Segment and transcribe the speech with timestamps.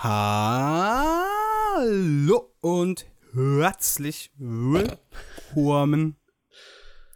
[0.00, 1.74] Hallo
[2.60, 6.14] und herzlich willkommen.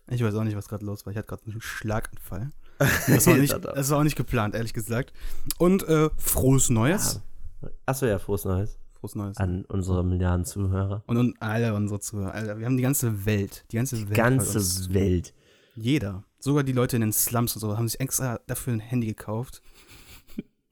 [0.09, 1.13] Ich weiß auch nicht, was gerade los war.
[1.13, 2.51] Ich hatte gerade einen Schlaganfall.
[2.79, 5.13] Das war, nicht, das war auch nicht geplant, ehrlich gesagt.
[5.59, 7.21] Und äh, frohes Neues.
[7.63, 7.71] Ja.
[7.87, 8.81] Achso, ja, frohes Neues.
[8.99, 9.37] Frohes Neues.
[9.37, 11.05] An unsere Milliarden Zuhörer.
[11.07, 12.35] Und, und alle unsere Zuhörer.
[12.35, 13.65] Alter, wir haben die ganze Welt.
[13.71, 14.17] Die ganze Die Welt.
[14.17, 14.93] ganze.
[14.93, 15.33] Welt.
[15.77, 16.25] Jeder.
[16.41, 19.63] Sogar die Leute in den Slums und so haben sich extra dafür ein Handy gekauft.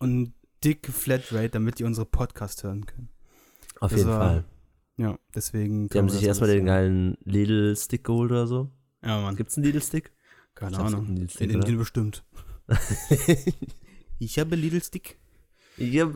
[0.00, 0.34] Und
[0.64, 3.08] dicke Flatrate, damit die unsere Podcast hören können.
[3.80, 4.44] Auf Das jeden war- Fall.
[4.96, 5.88] Ja, deswegen.
[5.88, 8.70] Die haben sich erstmal den geilen Lidl-Stick geholt oder so.
[9.02, 9.34] Ja, Mann.
[9.36, 10.12] Gibt's einen Lidl-Stick?
[10.54, 11.06] Keine Ich Ahnung.
[11.06, 11.66] gibt einen In Lidl-Stick?
[11.66, 12.24] Lidl bestimmt.
[14.18, 15.18] Ich habe Lidl Stick.
[15.78, 16.10] Ja.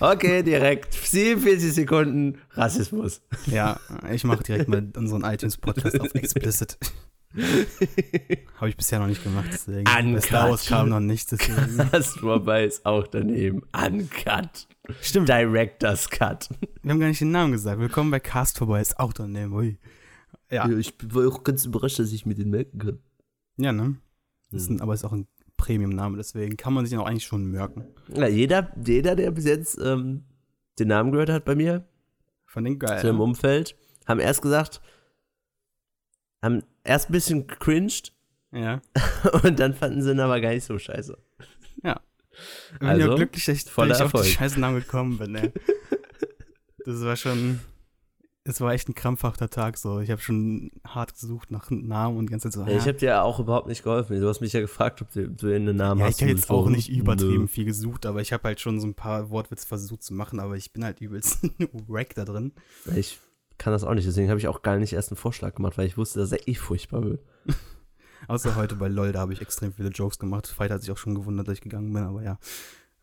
[0.00, 0.94] Okay, direkt.
[0.94, 3.20] 47 Sekunden Rassismus.
[3.46, 3.78] Ja,
[4.10, 6.78] ich mache direkt mal unseren iTunes-Podcast auf explicit.
[8.56, 9.84] Habe ich bisher noch nicht gemacht, deswegen.
[9.88, 10.22] Uncut.
[10.24, 11.76] Star Wars kam noch nichts, deswegen.
[11.92, 13.62] Das vorbei ist auch daneben.
[13.72, 14.66] Uncut.
[15.00, 16.48] Stimmt, Director's Cut.
[16.82, 17.78] wir haben gar nicht den Namen gesagt.
[17.80, 19.52] Willkommen bei Cast vorbei, ist auch daneben.
[19.52, 19.78] Ui.
[20.50, 22.98] Ja, Ich war auch ganz überrascht, dass ich mir den merken kann.
[23.56, 23.96] ja, ne?
[24.50, 25.26] Ist ein, aber ist auch ein
[25.58, 27.84] Premium-Name, deswegen kann man sich ihn auch eigentlich schon merken.
[28.14, 30.24] Ja, jeder, jeder, der bis jetzt ähm,
[30.78, 31.84] den Namen gehört hat bei mir,
[32.46, 32.98] Von den geil.
[33.00, 34.80] zu dem Umfeld, haben erst gesagt,
[36.42, 38.12] haben erst ein bisschen cringed
[38.52, 38.80] Ja.
[39.42, 41.16] und dann fanden sie ihn aber gar nicht so scheiße.
[42.72, 44.24] Ich bin Also, ja glücklich, dass ich, voller dass ich auf Erfolg.
[44.26, 45.52] den scheißen Namen gekommen bin, ey.
[46.84, 47.60] Das war schon.
[48.44, 50.00] Es war echt ein krampfhafter Tag so.
[50.00, 52.70] Ich habe schon hart gesucht nach einem Namen und die ganze Zeit so.
[52.70, 54.18] Ja, ich habe dir ja auch überhaupt nicht geholfen.
[54.18, 56.16] Du hast mich ja gefragt, ob du, du einen Namen ja, hast.
[56.16, 57.46] ich habe jetzt auch nicht übertrieben nö.
[57.48, 60.56] viel gesucht, aber ich habe halt schon so ein paar Wortwitze versucht zu machen, aber
[60.56, 61.40] ich bin halt übelst
[61.88, 62.52] wack da drin.
[62.96, 63.18] Ich
[63.58, 65.86] kann das auch nicht, deswegen habe ich auch gar nicht erst einen Vorschlag gemacht, weil
[65.86, 67.22] ich wusste, dass er eh furchtbar wird.
[68.28, 70.46] Außer heute bei LOL, da habe ich extrem viele Jokes gemacht.
[70.46, 72.38] Fight hat sich auch schon gewundert, dass ich gegangen bin, aber ja.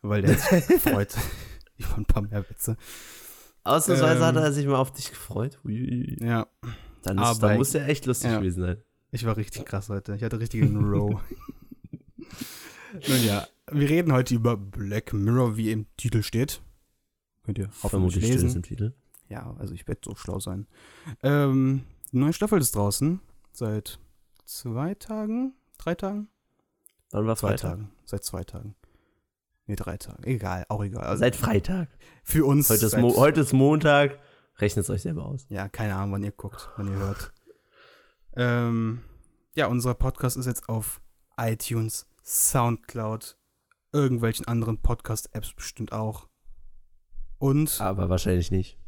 [0.02, 1.14] Weil der hat sich gefreut
[1.78, 2.76] über ein paar mehr Witze.
[3.64, 5.58] Ausnahmsweise Ähm, hat er sich mal auf dich gefreut.
[5.64, 6.16] Ui.
[6.20, 6.46] Ja,
[7.02, 8.38] Dann, ist, aber- dann muss er echt lustig ja.
[8.38, 8.76] gewesen sein.
[9.10, 10.14] Ich war richtig krass heute.
[10.14, 11.20] Ich hatte richtigen Row.
[13.08, 16.60] Nun ja, wir reden heute über Black Mirror, wie im Titel steht.
[17.44, 18.56] Könnt ihr hoffentlich Vermutlich steht es lesen.
[18.56, 18.92] im Titel.
[19.28, 20.66] Ja, also ich werde so schlau sein.
[21.22, 23.20] Ähm, neue Staffel ist draußen.
[23.52, 23.98] Seit
[24.44, 25.54] zwei Tagen?
[25.78, 26.28] Drei Tagen?
[27.10, 27.70] Wann war Zwei Freitag?
[27.70, 27.92] Tagen.
[28.04, 28.74] Seit zwei Tagen.
[29.66, 30.22] Nee, drei Tagen.
[30.24, 31.04] Egal, auch egal.
[31.04, 31.88] Also Seit Freitag.
[32.22, 32.70] für uns.
[32.70, 34.18] Heute ist, Mo heute ist Montag.
[34.58, 35.46] Rechnet es euch selber aus.
[35.48, 37.32] Ja, keine Ahnung, wann ihr guckt, wann ihr hört.
[38.36, 39.02] Ähm,
[39.54, 41.00] ja, unser Podcast ist jetzt auf
[41.36, 43.36] iTunes, Soundcloud,
[43.92, 46.28] irgendwelchen anderen Podcast-Apps bestimmt auch.
[47.38, 48.78] Und, Aber wahrscheinlich nicht.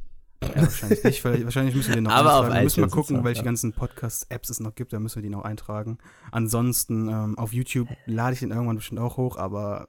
[0.42, 2.54] Ja, wahrscheinlich nicht, weil wahrscheinlich müssen wir noch Aber eintragen.
[2.54, 5.42] Wir müssen mal gucken, welche ganzen Podcast-Apps es noch gibt, da müssen wir die noch
[5.42, 5.98] eintragen.
[6.30, 9.88] Ansonsten, ähm, auf YouTube lade ich den irgendwann bestimmt auch hoch, aber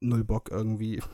[0.00, 1.02] null Bock irgendwie.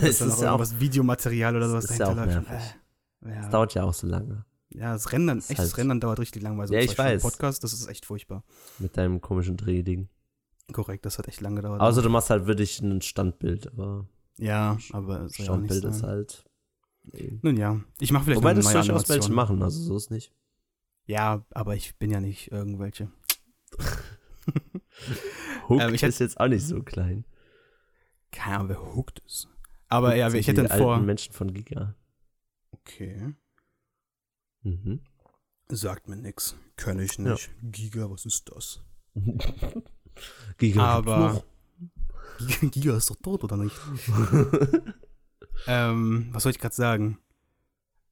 [0.00, 2.78] Es dann ist ja auch, irgendwas Videomaterial oder sowas ist ja auch dahinter läuft.
[3.26, 3.40] Äh, ja.
[3.40, 4.46] es dauert ja auch so lange.
[4.70, 6.96] Ja, das Rendern, Ist echt, das halt- Rendern dauert richtig lang bei so Ja, ich
[6.96, 7.20] weiß.
[7.22, 8.42] Podcast, das ist echt furchtbar.
[8.78, 10.08] Mit deinem komischen Drehding.
[10.72, 11.80] Korrekt, das hat echt lange gedauert.
[11.80, 14.06] Außer du machst halt wirklich ein Standbild, aber
[14.38, 16.44] ja, aber Standbild ist halt.
[17.04, 17.38] Nee.
[17.42, 19.34] Nun ja, ich mache vielleicht Wobei das durchaus welche Animation.
[19.34, 20.32] machen, also so ist nicht.
[21.06, 23.10] Ja, aber ich bin ja nicht irgendwelche.
[25.68, 27.24] Hook Ähm, ich ist jetzt auch nicht so klein.
[28.32, 29.48] Keine Ahnung, wer hooked ist.
[29.88, 30.98] Aber ja, Sind ich hätte dann vor.
[30.98, 31.94] Menschen von Giga.
[32.72, 33.34] Okay,
[34.62, 35.00] Mhm.
[35.68, 36.56] sagt mir nix.
[36.76, 37.50] Kenn ich nicht.
[37.62, 38.80] Giga, was ist das?
[40.58, 41.44] Giga Aber-
[42.70, 43.76] Giga ist doch tot, oder nicht?
[45.66, 47.18] ähm, was soll ich gerade sagen?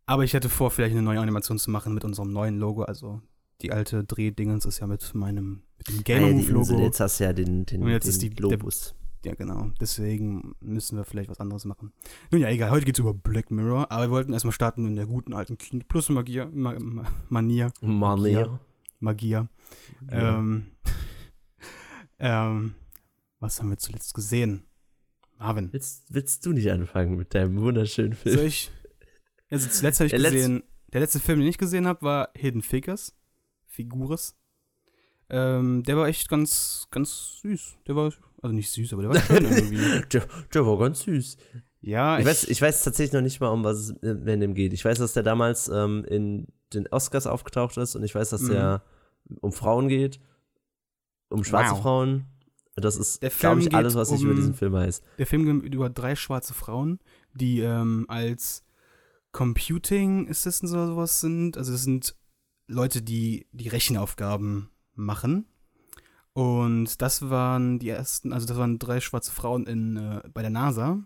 [0.06, 2.82] Aber ich hätte vor, vielleicht eine neue Animation zu machen mit unserem neuen Logo.
[2.82, 3.22] Also
[3.60, 6.78] die alte Drehdingens ist ja mit meinem mit dem Ah, Gamer ja, Logo.
[6.80, 8.94] jetzt hast du ja den, den, Und jetzt den ist die- der- Globus.
[9.24, 9.70] Ja, genau.
[9.80, 11.92] Deswegen müssen wir vielleicht was anderes machen.
[12.32, 12.70] Nun ja, egal.
[12.72, 13.88] Heute geht es über Black Mirror.
[13.92, 17.72] Aber wir wollten erstmal starten in der guten alten Kino Plus Magier, Ma, Ma, Manier.
[17.80, 18.58] Manier.
[18.98, 19.48] Magier.
[20.10, 20.38] Ja.
[20.38, 20.66] Ähm,
[22.18, 22.74] ähm,
[23.38, 24.64] was haben wir zuletzt gesehen?
[25.42, 25.72] Marvin.
[25.72, 28.36] Willst, willst du nicht anfangen mit deinem wunderschönen Film?
[28.36, 28.71] Soll ich?
[29.50, 30.62] Also zuletzt habe ich Der letzte- gesehen,
[30.92, 33.15] der letzte Film, den ich gesehen habe, war Hidden Figures.
[33.66, 34.36] Figures.
[35.30, 37.77] Ähm, der war echt ganz, ganz süß.
[37.86, 38.12] Der war,
[38.42, 40.03] also nicht süß, aber der war schön irgendwie.
[40.12, 41.36] Der, der war ganz süß.
[41.80, 44.54] Ja, Ich weiß, ich weiß tatsächlich noch nicht mal, um was es in in dem
[44.54, 44.72] geht.
[44.72, 48.42] Ich weiß, dass der damals ähm, in den Oscars aufgetaucht ist und ich weiß, dass
[48.42, 48.48] Mhm.
[48.50, 48.83] der
[49.41, 50.21] um Frauen geht,
[51.28, 51.83] um schwarze Wow.
[51.83, 52.27] Frauen.
[52.82, 55.02] Das ist, glaube ich, alles, was ich um- über diesen Film weiß.
[55.18, 56.98] Der Film geht über drei schwarze Frauen,
[57.34, 58.64] die ähm, als
[59.32, 61.56] Computing Assistants oder sowas sind.
[61.56, 62.14] Also das sind
[62.66, 65.46] Leute, die die Rechenaufgaben machen.
[66.34, 70.50] Und das waren die ersten, also das waren drei schwarze Frauen in, äh, bei der
[70.50, 71.02] NASA.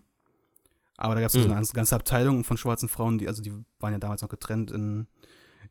[0.95, 1.43] Aber da gab es mhm.
[1.43, 4.71] so eine ganze Abteilung von schwarzen Frauen, die, also die waren ja damals noch getrennt
[4.71, 5.07] in,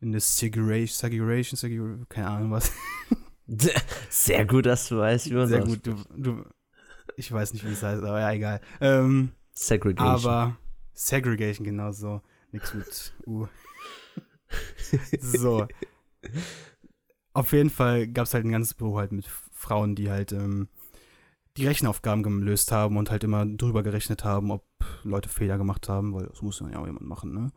[0.01, 2.71] in der Segregation, Segregation, Segregation, keine Ahnung was.
[4.11, 6.45] Sehr gut, dass du weißt, wie man Sehr gut, du, du,
[7.17, 8.61] ich weiß nicht, wie es heißt, aber ja, egal.
[8.81, 10.33] Ähm, Segregation.
[10.33, 10.57] Aber
[10.93, 12.21] Segregation, genau so.
[12.53, 13.47] Nix mit U.
[15.21, 15.67] so.
[17.33, 20.69] Auf jeden Fall gab es halt ein ganzes Büro halt mit Frauen, die halt ähm,
[21.57, 24.65] die Rechenaufgaben gelöst haben und halt immer drüber gerechnet haben, ob
[25.05, 27.53] Leute Fehler gemacht haben, weil das muss ja auch jemand machen, ne?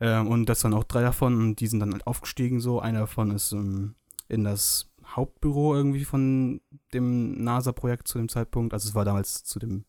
[0.00, 2.80] Ähm, und das waren auch drei davon und die sind dann halt aufgestiegen so.
[2.80, 3.94] Einer davon ist ähm,
[4.28, 6.60] in das Hauptbüro irgendwie von
[6.92, 8.72] dem NASA-Projekt zu dem Zeitpunkt.
[8.72, 9.84] Also es war damals zu dem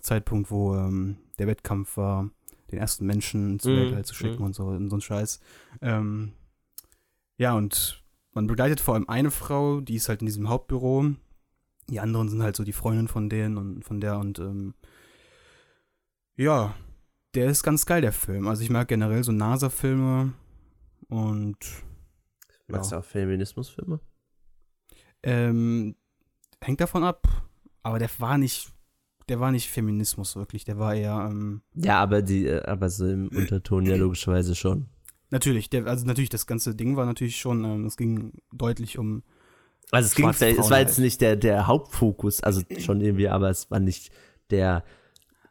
[0.00, 2.30] Zeitpunkt, wo ähm, der Wettkampf war,
[2.70, 4.46] den ersten Menschen ins mm, Weltall zu schicken mm.
[4.46, 5.40] und so, und so ein Scheiß.
[5.80, 6.32] Ähm,
[7.36, 8.02] ja, und
[8.32, 11.10] man begleitet vor allem eine Frau, die ist halt in diesem Hauptbüro.
[11.88, 14.74] Die anderen sind halt so die Freundin von denen und von der und ähm,
[16.36, 16.74] ja,
[17.34, 18.48] der ist ganz geil, der Film.
[18.48, 20.32] Also ich mag generell so NASA-Filme
[21.08, 21.58] und
[22.72, 22.98] Magst ja.
[22.98, 24.00] du auch Feminismusfilme?
[25.22, 25.94] Ähm,
[26.60, 27.26] hängt davon ab.
[27.82, 28.72] Aber der war nicht,
[29.28, 30.64] der war nicht Feminismus wirklich.
[30.64, 31.28] Der war eher.
[31.30, 34.86] Ähm, ja, aber die, äh, aber so im Unterton ja logischerweise schon.
[35.30, 39.22] Natürlich, der, also natürlich, das ganze Ding war natürlich schon, ähm, es ging deutlich um.
[39.90, 40.40] Also es ging, es
[40.70, 40.98] war jetzt halt.
[40.98, 44.10] nicht der, der Hauptfokus, also schon irgendwie, aber es war nicht
[44.50, 44.84] der.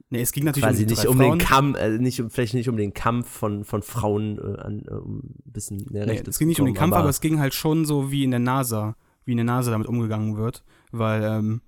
[0.09, 1.39] Nee, es ging natürlich quasi um nicht um Frauen.
[1.39, 4.94] den Kampf, äh, nicht, vielleicht nicht um den Kampf von, von Frauen äh, an, äh,
[4.94, 7.39] um ein bisschen mehr nee, Es ging nicht um den Kampf, aber, aber, es ging
[7.39, 8.95] halt schon so wie in der NASA
[9.25, 11.62] wie eine Nase damit umgegangen wird, weil ähm,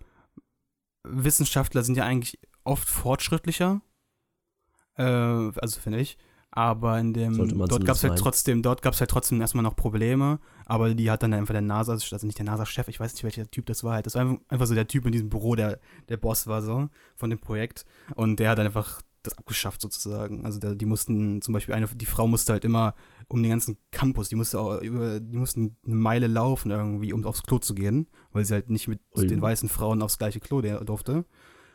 [1.03, 3.81] Wissenschaftler sind ja eigentlich oft fortschrittlicher,
[4.95, 6.17] äh, also finde ich,
[6.55, 7.35] aber in dem
[7.67, 11.09] dort gab es halt trotzdem, dort gab es halt trotzdem erstmal noch Probleme, aber die
[11.09, 13.83] hat dann einfach der NASA, also nicht der NASA-Chef, ich weiß nicht welcher Typ das
[13.83, 15.79] war, halt, das war einfach so der Typ in diesem Büro, der
[16.09, 17.85] der Boss war so von dem Projekt.
[18.15, 20.45] Und der hat dann einfach das abgeschafft sozusagen.
[20.45, 22.93] Also der, die mussten zum Beispiel eine, die Frau musste halt immer
[23.27, 27.25] um den ganzen Campus, die musste auch über, die mussten eine Meile laufen irgendwie, um
[27.25, 29.25] aufs Klo zu gehen, weil sie halt nicht mit Ui.
[29.25, 31.25] den weißen Frauen aufs gleiche Klo durfte.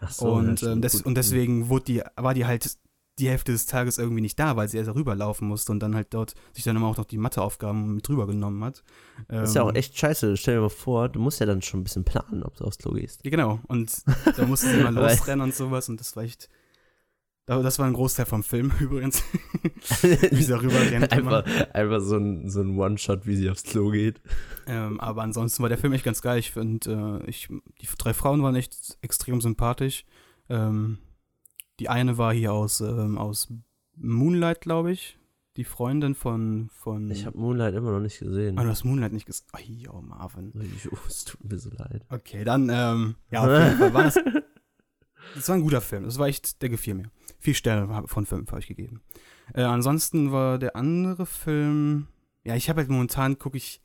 [0.00, 2.78] Ach so, und, ähm, des, und deswegen wurde die, war die halt
[3.18, 6.14] die Hälfte des Tages irgendwie nicht da, weil sie erst rüberlaufen musste und dann halt
[6.14, 8.84] dort sich dann immer auch noch die Matheaufgaben mit rübergenommen hat.
[9.26, 10.36] Das ist ja auch ähm, echt scheiße.
[10.36, 12.78] Stell dir mal vor, du musst ja dann schon ein bisschen planen, ob du aufs
[12.78, 13.24] Klo gehst.
[13.24, 13.60] Ja, genau.
[13.66, 14.02] Und
[14.36, 16.48] da musste sie immer losrennen und sowas und das war echt
[17.48, 19.22] das war ein Großteil vom Film übrigens.
[20.02, 21.10] wie sie darüber rennt.
[21.12, 24.20] Einfach, einfach so ein, so ein One-Shot, wie sie aufs Klo geht.
[24.66, 26.38] Ähm, aber ansonsten war der Film echt ganz geil.
[26.38, 27.48] Ich finde, äh, ich,
[27.80, 30.04] die drei Frauen waren echt extrem sympathisch.
[30.50, 30.98] Ähm,
[31.80, 33.48] die eine war hier aus, ähm, aus
[33.96, 35.18] Moonlight, glaube ich.
[35.56, 36.70] Die Freundin von.
[36.72, 38.58] von ich habe Moonlight immer noch nicht gesehen.
[38.58, 39.46] Ah, du hast Moonlight nicht gesehen.
[39.90, 40.52] Oh, Marvin.
[40.92, 42.04] Oh, es tut mir so leid.
[42.10, 44.18] Okay, dann, ähm, ja, auf jeden Fall war das.
[45.34, 46.04] Das war ein guter Film.
[46.04, 47.10] Das war echt, der gefiel mir.
[47.38, 49.00] Vier Sterne von fünf habe ich gegeben.
[49.54, 52.08] Äh, ansonsten war der andere Film,
[52.44, 53.80] ja, ich habe halt momentan, gucke ich,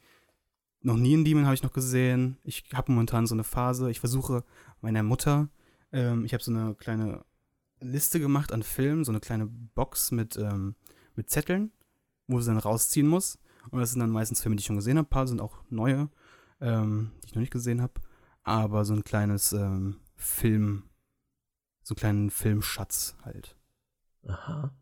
[0.82, 2.38] noch nie in Demon habe ich noch gesehen.
[2.44, 4.44] Ich habe momentan so eine Phase, ich versuche
[4.82, 5.50] meiner Mutter,
[5.92, 7.24] ähm, ich habe so eine kleine
[7.80, 10.76] Liste gemacht an Filmen, so eine kleine Box mit, ähm,
[11.16, 11.72] mit Zetteln,
[12.28, 13.40] wo sie dann rausziehen muss.
[13.70, 15.08] Und das sind dann meistens Filme, die ich schon gesehen habe.
[15.08, 16.10] Ein paar sind auch neue,
[16.60, 17.94] ähm, die ich noch nicht gesehen habe.
[18.44, 20.84] Aber so ein kleines ähm, Film,
[21.84, 23.56] so einen kleinen Filmschatz halt.
[24.28, 24.74] Aha.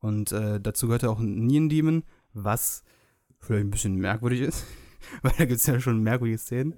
[0.00, 2.82] Und äh, dazu gehört auch ein Nien Demon, was
[3.40, 4.64] vielleicht ein bisschen merkwürdig ist,
[5.22, 6.74] weil da gibt es ja schon merkwürdige Szenen.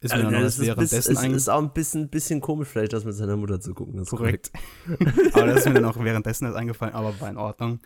[0.00, 3.04] Ist mir also, dann das währenddessen ist, ist auch ein bisschen, bisschen komisch, vielleicht das
[3.04, 3.96] mit seiner Mutter zu gucken.
[3.96, 4.52] Das korrekt.
[4.86, 5.34] korrekt.
[5.34, 7.80] aber das ist mir dann auch währenddessen erst eingefallen, aber war in Ordnung.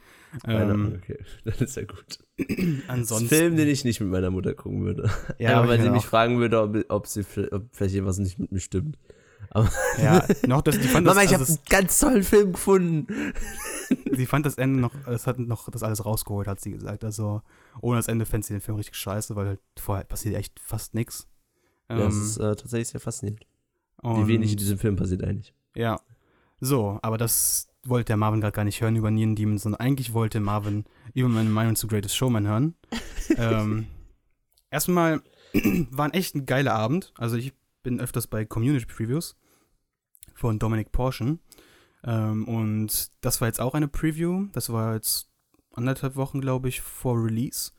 [0.46, 2.18] Ähm, okay, das ist ja gut.
[2.86, 3.30] Ansonsten.
[3.30, 5.10] Das Film, den ich nicht mit meiner Mutter gucken würde.
[5.38, 8.52] Ja, aber weil sie mich fragen würde, ob, ob, sie, ob vielleicht etwas nicht mit
[8.52, 8.98] mir stimmt.
[9.54, 9.70] Aber
[10.02, 13.34] ja, noch das, die fand Mama, das, ich also habe einen ganz tollen Film gefunden.
[14.10, 17.04] sie fand das Ende noch, es hat noch das alles rausgeholt, hat sie gesagt.
[17.04, 17.42] Also
[17.82, 20.94] ohne das Ende fände sie den Film richtig scheiße, weil halt vorher passiert echt fast
[20.94, 21.28] nichts.
[21.90, 23.46] Ja, das ähm, ist äh, tatsächlich sehr faszinierend.
[24.02, 25.54] Wie wenig in diesem Film passiert eigentlich.
[25.76, 26.00] Ja.
[26.60, 30.12] So, aber das wollte der Marvin gerade gar nicht hören über Neon Demon, sondern eigentlich
[30.12, 32.74] wollte Marvin über meine Meinung zu Greatest Showman hören.
[33.36, 33.86] ähm,
[34.70, 35.20] erstmal
[35.90, 37.12] war ein echt ein geiler Abend.
[37.16, 39.36] Also ich bin öfters bei Community Previews
[40.34, 41.40] von Dominic Porschen.
[42.04, 44.46] Ähm, und das war jetzt auch eine Preview.
[44.52, 45.30] Das war jetzt
[45.72, 47.72] anderthalb Wochen, glaube ich, vor Release.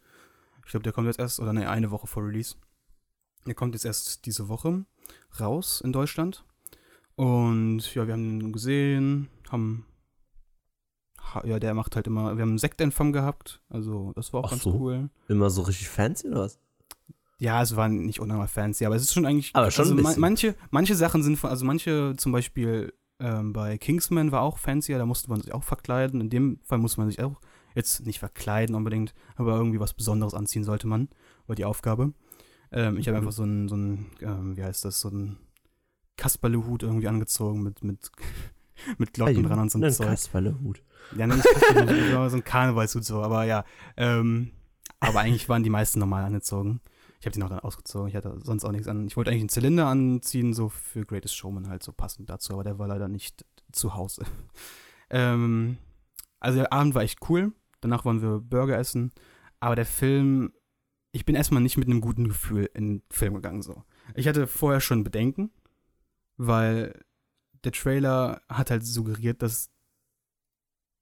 [0.66, 2.56] Ich glaube, der kommt jetzt erst, oder ne, eine Woche vor Release.
[3.46, 4.86] Der kommt jetzt erst diese Woche
[5.40, 6.46] raus in Deutschland.
[7.16, 9.86] Und ja, wir haben ihn gesehen, haben.
[11.44, 12.36] Ja, der macht halt immer.
[12.38, 13.62] Wir haben einen Sektempfang gehabt.
[13.70, 14.74] Also, das war auch Ach ganz so.
[14.74, 15.10] cool.
[15.28, 16.60] Immer so richtig fancy oder was?
[17.40, 19.52] Ja, es waren nicht unnormal fancy, aber es ist schon eigentlich.
[19.54, 24.32] Aber schon also manche, manche Sachen sind von, also manche zum Beispiel ähm, bei Kingsman
[24.32, 26.22] war auch fancier, da musste man sich auch verkleiden.
[26.22, 27.40] In dem Fall muss man sich auch
[27.76, 31.10] jetzt nicht verkleiden unbedingt, aber irgendwie was Besonderes anziehen sollte man,
[31.48, 32.14] war die Aufgabe.
[32.72, 33.24] Ähm, ich habe mhm.
[33.24, 35.38] einfach so ein, so ein ähm, wie heißt das, so ein
[36.18, 38.12] Kasperlehut irgendwie angezogen mit, mit,
[38.98, 40.08] mit Glocken dran und so ein Zeug.
[40.08, 40.84] Kasperlehut.
[41.16, 43.64] Ja, nicht Kasperlehut, so ein Karnevalshut so, aber ja.
[43.98, 44.52] Ähm,
[45.00, 46.82] aber eigentlich waren die meisten normal angezogen.
[47.24, 48.10] Ich habe die noch dann ausgezogen.
[48.10, 49.08] Ich hatte sonst auch nichts an.
[49.08, 52.66] Ich wollte eigentlich einen Zylinder anziehen, so für Greatest Showman halt so passend dazu, aber
[52.66, 54.26] der war leider nicht zu Hause.
[55.10, 55.78] ähm,
[56.42, 57.54] also der Abend war echt cool.
[57.80, 59.14] Danach wollen wir Burger essen.
[59.62, 60.52] Aber der Film,
[61.14, 63.84] ich bin erstmal nicht mit einem guten Gefühl in den Film gegangen so.
[64.16, 65.50] Ich hatte vorher schon Bedenken,
[66.36, 67.06] weil
[67.64, 69.72] der Trailer hat halt suggeriert, dass,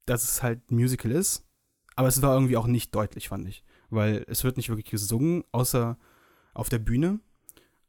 [0.05, 1.47] dass es halt ein Musical ist.
[1.95, 5.43] Aber es war irgendwie auch nicht deutlich, fand ich weil es wird nicht wirklich gesungen,
[5.51, 5.97] außer
[6.53, 7.19] auf der Bühne.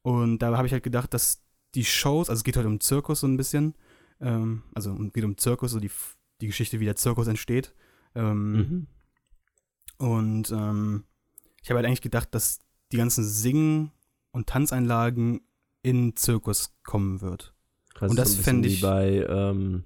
[0.02, 1.42] Und da habe ich halt gedacht, dass
[1.74, 3.74] die Shows, also es geht halt um Zirkus so ein bisschen,
[4.20, 5.90] ähm, also es geht um Zirkus, so die,
[6.40, 7.74] die Geschichte, wie der Zirkus entsteht.
[8.14, 8.86] Ähm, mhm.
[9.98, 11.04] Und ähm,
[11.62, 12.58] ich habe halt eigentlich gedacht, dass
[12.90, 13.92] die ganzen Singen-
[14.32, 15.40] und Tanzeinlagen
[15.82, 17.54] in Zirkus kommen wird.
[17.94, 18.78] Quasi und das so fände ich.
[18.78, 19.84] Wie bei ähm,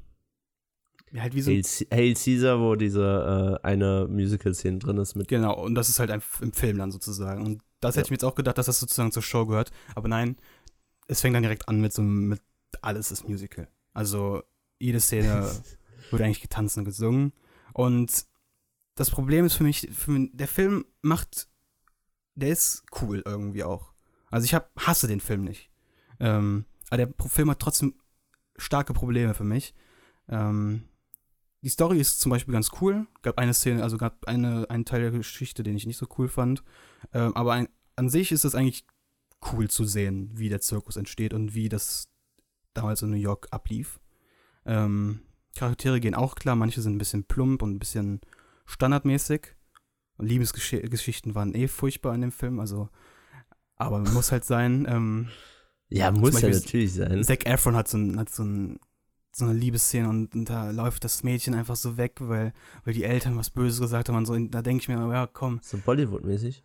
[1.12, 5.28] ja, halt wie so Hail, Hail Caesar, wo diese äh, eine Musical-Szene drin ist mit.
[5.28, 7.44] Genau, und das ist halt ein, im Film dann sozusagen.
[7.44, 8.00] Und das ja.
[8.00, 9.70] hätte ich mir jetzt auch gedacht, dass das sozusagen zur Show gehört.
[9.94, 10.36] Aber nein,
[11.06, 12.40] es fängt dann direkt an mit so mit
[12.82, 13.68] alles ist Musical.
[13.94, 14.42] Also
[14.78, 15.50] jede Szene
[16.10, 17.32] wird eigentlich getanzt und gesungen.
[17.72, 18.26] Und
[18.94, 21.48] das Problem ist für mich, für mich, der Film macht,
[22.34, 23.92] der ist cool irgendwie auch.
[24.30, 25.70] Also ich hab, hasse den Film nicht.
[26.18, 27.94] Ähm, aber der Film hat trotzdem
[28.56, 29.74] starke Probleme für mich.
[30.28, 30.88] Ähm,
[31.66, 33.08] die Story ist zum Beispiel ganz cool.
[33.22, 36.28] Gab eine Szene, also gab eine, einen Teil der Geschichte, den ich nicht so cool
[36.28, 36.62] fand.
[37.12, 38.86] Ähm, aber ein, an sich ist es eigentlich
[39.50, 42.08] cool zu sehen, wie der Zirkus entsteht und wie das
[42.72, 43.98] damals in New York ablief.
[44.64, 45.22] Ähm,
[45.56, 48.20] Charaktere gehen auch klar, manche sind ein bisschen plump und ein bisschen
[48.66, 49.56] standardmäßig.
[50.18, 52.90] Und Liebesgeschichten waren eh furchtbar in dem Film, also
[53.74, 54.86] aber muss halt sein.
[54.88, 55.30] Ähm,
[55.88, 57.24] ja, muss ja natürlich sein.
[57.24, 58.78] Zac Efron hat so ein, hat so ein
[59.36, 63.04] so eine Liebesszene und, und, da läuft das Mädchen einfach so weg, weil, weil die
[63.04, 64.32] Eltern was Böses gesagt haben und so.
[64.32, 65.60] Und da denke ich mir, ja, komm.
[65.62, 66.62] So Bollywood-mäßig?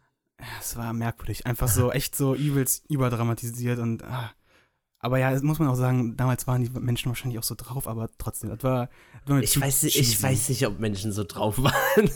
[0.59, 1.45] Es war merkwürdig.
[1.45, 4.03] Einfach so, echt so übelst überdramatisiert und.
[4.03, 4.31] Ah.
[4.99, 7.87] Aber ja, das muss man auch sagen, damals waren die Menschen wahrscheinlich auch so drauf,
[7.87, 8.89] aber trotzdem, das war.
[9.25, 12.09] Das ich, weiß, ich weiß nicht, ob Menschen so drauf waren.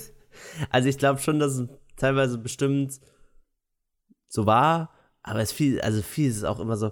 [0.70, 3.02] Also ich glaube schon, dass es teilweise bestimmt
[4.30, 6.92] so war, aber es viel, also viel ist es auch immer so,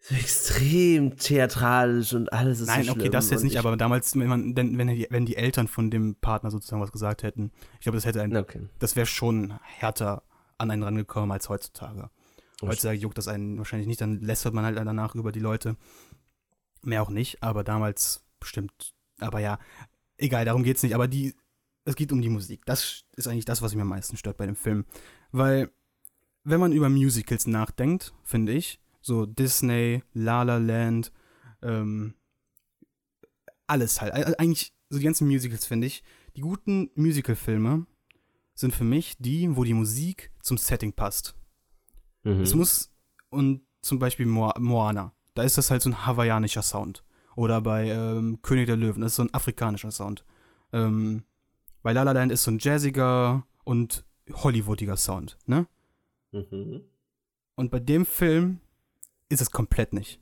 [0.00, 4.28] so extrem theatralisch und alles ist Nein, so okay, das jetzt nicht, aber damals, wenn
[4.28, 7.80] man, wenn, wenn, die, wenn die Eltern von dem Partner sozusagen was gesagt hätten, ich
[7.80, 8.68] glaube, das hätte ein, okay.
[8.78, 10.22] das wäre schon härter
[10.56, 12.10] an einen rangekommen als heutzutage.
[12.62, 15.76] Heutzutage juckt das einen wahrscheinlich nicht, dann lästert man halt danach über die Leute.
[16.82, 18.94] Mehr auch nicht, aber damals bestimmt.
[19.20, 19.58] Aber ja,
[20.16, 20.94] egal, darum geht's nicht.
[20.94, 21.34] Aber die,
[21.84, 22.64] es geht um die Musik.
[22.66, 24.86] Das ist eigentlich das, was mich am meisten stört bei dem Film.
[25.30, 25.70] Weil,
[26.44, 31.10] wenn man über Musicals nachdenkt, finde ich, so Disney, La La Land,
[31.62, 32.14] ähm,
[33.66, 34.38] alles halt.
[34.38, 36.04] Eigentlich so die ganzen Musicals, finde ich.
[36.36, 37.86] Die guten Musical-Filme
[38.54, 41.34] sind für mich die, wo die Musik zum Setting passt.
[42.22, 42.42] Mhm.
[42.42, 42.92] Es muss,
[43.30, 47.04] und zum Beispiel Mo Moana, da ist das halt so ein hawaiianischer Sound.
[47.34, 50.24] Oder bei ähm, König der Löwen, das ist so ein afrikanischer Sound.
[50.72, 51.24] Ähm,
[51.82, 55.66] bei La La Land ist so ein jazziger und Hollywoodiger Sound, ne?
[56.32, 56.82] Mhm.
[57.54, 58.60] Und bei dem Film
[59.28, 60.20] ist es komplett nicht.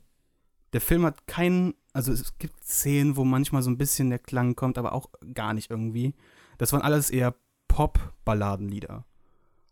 [0.73, 4.55] Der Film hat keinen, also es gibt Szenen, wo manchmal so ein bisschen der Klang
[4.55, 6.13] kommt, aber auch gar nicht irgendwie.
[6.57, 7.35] Das waren alles eher
[7.67, 9.05] Pop-Balladenlieder.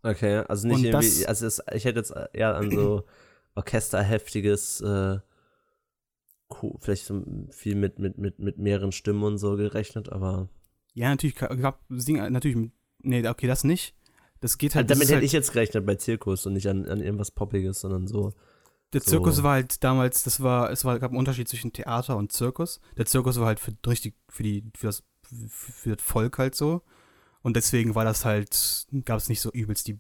[0.04, 3.04] Okay, also nicht Und irgendwie, das, also es, ich hätte jetzt eher an so
[3.56, 5.20] orchesterheftiges, äh,
[6.80, 10.48] vielleicht so viel mit, mit, mit, mit mehreren Stimmen und so gerechnet, aber.
[10.94, 13.96] Ja, natürlich, gab, sing, natürlich, nee, okay, das nicht.
[14.40, 14.90] Das geht halt.
[14.90, 17.82] Damit das hätte halt, ich jetzt gerechnet bei Zirkus und nicht an, an irgendwas Poppiges,
[17.82, 18.34] sondern so.
[18.94, 19.44] Der Zirkus so.
[19.44, 22.80] war halt damals, das war, es war, gab einen Unterschied zwischen Theater und Zirkus.
[22.98, 25.04] Der Zirkus war halt für richtig, für die, für das,
[25.50, 26.82] für das Volk halt so.
[27.42, 30.00] Und deswegen war das halt, gab es nicht so übelst die,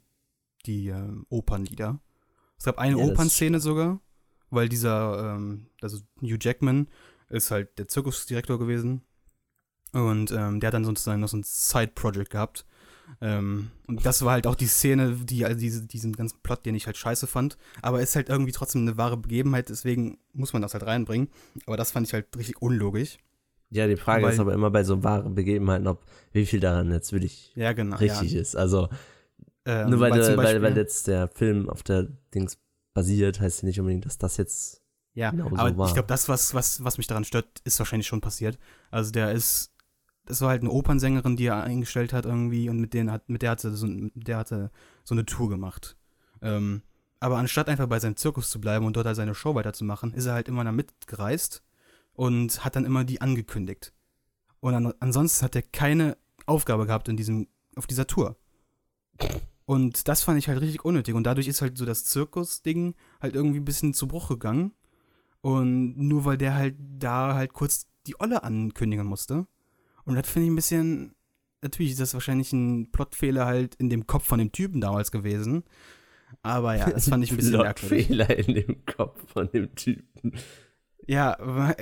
[0.65, 2.00] die ähm, Opernlieder.
[2.58, 4.00] Es gab eine ja, Opernszene sogar,
[4.50, 6.88] weil dieser, ähm, also Hugh Jackman
[7.30, 9.01] ist halt der Zirkusdirektor gewesen.
[9.92, 12.65] Und ähm, der hat dann sozusagen noch so ein Side-Project gehabt
[13.21, 16.75] ähm, und das war halt auch die Szene, die, also diese, diesen ganzen Plot, den
[16.75, 17.57] ich halt scheiße fand.
[17.81, 21.29] Aber ist halt irgendwie trotzdem eine wahre Begebenheit, deswegen muss man das halt reinbringen.
[21.65, 23.17] Aber das fand ich halt richtig unlogisch.
[23.69, 26.91] Ja, die Frage Weil, ist aber immer bei so wahren Begebenheiten, ob wie viel daran
[26.91, 28.41] jetzt wirklich ja, genau, richtig ja.
[28.41, 28.55] ist.
[28.55, 28.89] Also
[29.65, 32.57] ähm, nur weil, weil, weil, weil, jetzt der Film auf der Dings
[32.93, 34.81] basiert, heißt ja nicht unbedingt, dass das jetzt
[35.13, 35.88] Ja, genau so aber war.
[35.88, 38.59] ich glaube, das, was, was, was mich daran stört, ist wahrscheinlich schon passiert.
[38.91, 39.75] Also der ist,
[40.25, 43.41] das war halt eine Opernsängerin, die er eingestellt hat irgendwie und mit, denen hat, mit
[43.41, 44.72] der hat er so, der hat er
[45.03, 45.98] so eine Tour gemacht.
[46.41, 46.82] Ähm,
[47.20, 50.25] aber anstatt einfach bei seinem Zirkus zu bleiben und dort halt seine Show weiterzumachen, ist
[50.25, 51.63] er halt immer da mitgereist
[52.13, 53.94] und hat dann immer die angekündigt.
[54.60, 58.38] Und an, ansonsten hat er keine Aufgabe gehabt in diesem, auf dieser Tour.
[59.65, 61.15] Und das fand ich halt richtig unnötig.
[61.15, 64.74] Und dadurch ist halt so das Zirkus-Ding halt irgendwie ein bisschen zu Bruch gegangen.
[65.41, 69.48] Und nur weil der halt da halt kurz die Olle ankündigen musste.
[70.05, 71.15] Und das finde ich ein bisschen.
[71.62, 75.63] Natürlich ist das wahrscheinlich ein Plotfehler halt in dem Kopf von dem Typen damals gewesen.
[76.43, 78.07] Aber ja, das fand ich ein bisschen merkwürdig.
[78.07, 80.33] Fehler in dem Kopf von dem Typen.
[81.07, 81.35] Ja,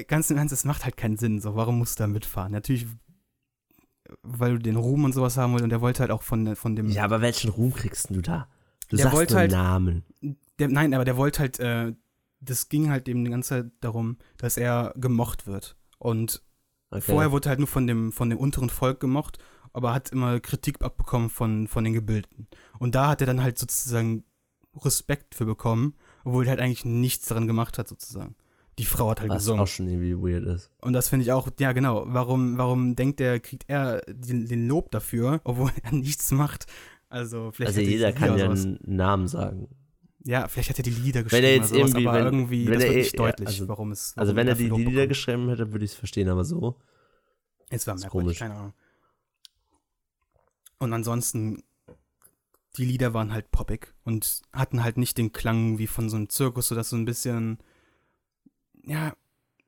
[0.08, 1.42] ganz im Ernst, das macht halt keinen Sinn.
[1.42, 2.52] So, warum musst du da mitfahren?
[2.52, 2.88] Natürlich,
[4.22, 6.76] weil du den Ruhm und sowas haben willst und der wollte halt auch von, von
[6.76, 6.90] dem.
[6.90, 8.48] Ja, aber welchen Ruhm kriegst du da?
[8.90, 10.04] Du Der sagst wollte nur halt- Namen.
[10.60, 11.94] Der, nein, aber der wollte halt, äh,
[12.42, 15.78] das ging halt eben die ganze Zeit darum, dass er gemocht wird.
[15.98, 16.44] Und
[16.98, 17.12] Okay.
[17.12, 19.38] vorher wurde halt nur von dem, von dem unteren Volk gemocht,
[19.74, 22.48] aber hat immer Kritik abbekommen von, von den Gebildeten.
[22.80, 24.24] Und da hat er dann halt sozusagen
[24.82, 28.36] Respekt für bekommen, obwohl er halt eigentlich nichts daran gemacht hat, sozusagen.
[28.80, 29.62] Die Frau hat halt Was gesungen.
[29.62, 30.72] auch schon irgendwie weird ist.
[30.82, 34.68] Und das finde ich auch, ja genau, warum, warum denkt er, kriegt er den, den
[34.68, 36.66] Lob dafür, obwohl er nichts macht?
[37.10, 39.68] Also vielleicht Also er jeder kann ja einen Namen sagen.
[40.26, 42.26] Ja, vielleicht hat er die Lieder Wenn geschrieben er jetzt oder sowas, irgendwie- aber wenn-
[42.26, 44.68] irgendwie, wenn das er wird eh- deutlich, also- warum es Also warum wenn er die
[44.68, 46.80] Lob Lieder geschrieben hätte, würde ich es verstehen, aber so.
[47.70, 48.40] Es war merkwürdig, komisch.
[48.40, 48.74] keine Ahnung.
[50.80, 51.64] Und ansonsten,
[52.78, 56.30] die Lieder waren halt poppig und hatten halt nicht den Klang wie von so einem
[56.30, 57.58] Zirkus, sodass so ein bisschen,
[58.86, 59.14] ja,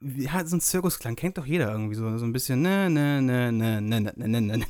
[0.02, 3.52] ja, so ein Zirkusklang kennt doch jeder irgendwie so, so ein bisschen ne, ne, ne,
[3.52, 4.66] ne, ne, ne, ne, ne, ne.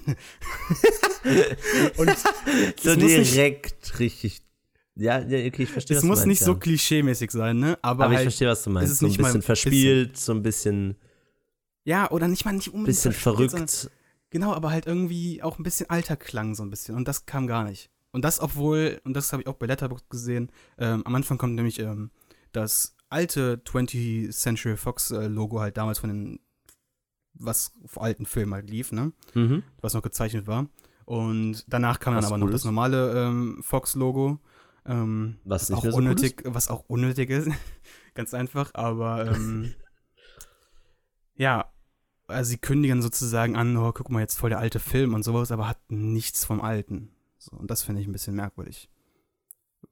[1.98, 2.10] Und
[2.82, 4.42] So muss nicht, direkt richtig.
[4.98, 6.46] Ja, ja, okay, ich verstehe, es was du muss meinst, nicht ja.
[6.46, 7.78] so klischeemäßig sein, ne?
[7.82, 8.94] Aber, Aber ich halt, verstehe, was du meinst.
[8.94, 10.96] es So ein nicht mal bisschen ein verspielt, so ein bisschen,
[11.84, 13.90] ja, oder nicht mal nicht unbedingt bisschen verrückt.
[14.30, 16.96] Genau, aber halt irgendwie auch ein bisschen alter Klang so ein bisschen.
[16.96, 17.90] Und das kam gar nicht.
[18.12, 21.56] Und das, obwohl, und das habe ich auch bei Letterboxd gesehen, ähm, am Anfang kommt
[21.56, 22.12] nämlich ähm,
[22.54, 26.40] das alte 20th Century Fox äh, Logo halt damals von den,
[27.34, 29.12] was vor alten Filmen halt lief, ne?
[29.34, 29.64] Mhm.
[29.82, 30.68] Was noch gezeichnet war.
[31.06, 32.66] Und danach kam Was dann aber noch cool das ist.
[32.66, 34.40] normale ähm, Fox-Logo.
[34.86, 37.50] Ähm, Was nicht auch so unnötig, was auch unnötig ist.
[38.14, 39.74] Ganz einfach, aber ähm,
[41.36, 41.72] ja,
[42.28, 45.52] also sie kündigen sozusagen an, oh, guck mal, jetzt voll der alte Film und sowas,
[45.52, 47.12] aber hat nichts vom Alten.
[47.38, 48.90] So, und das finde ich ein bisschen merkwürdig.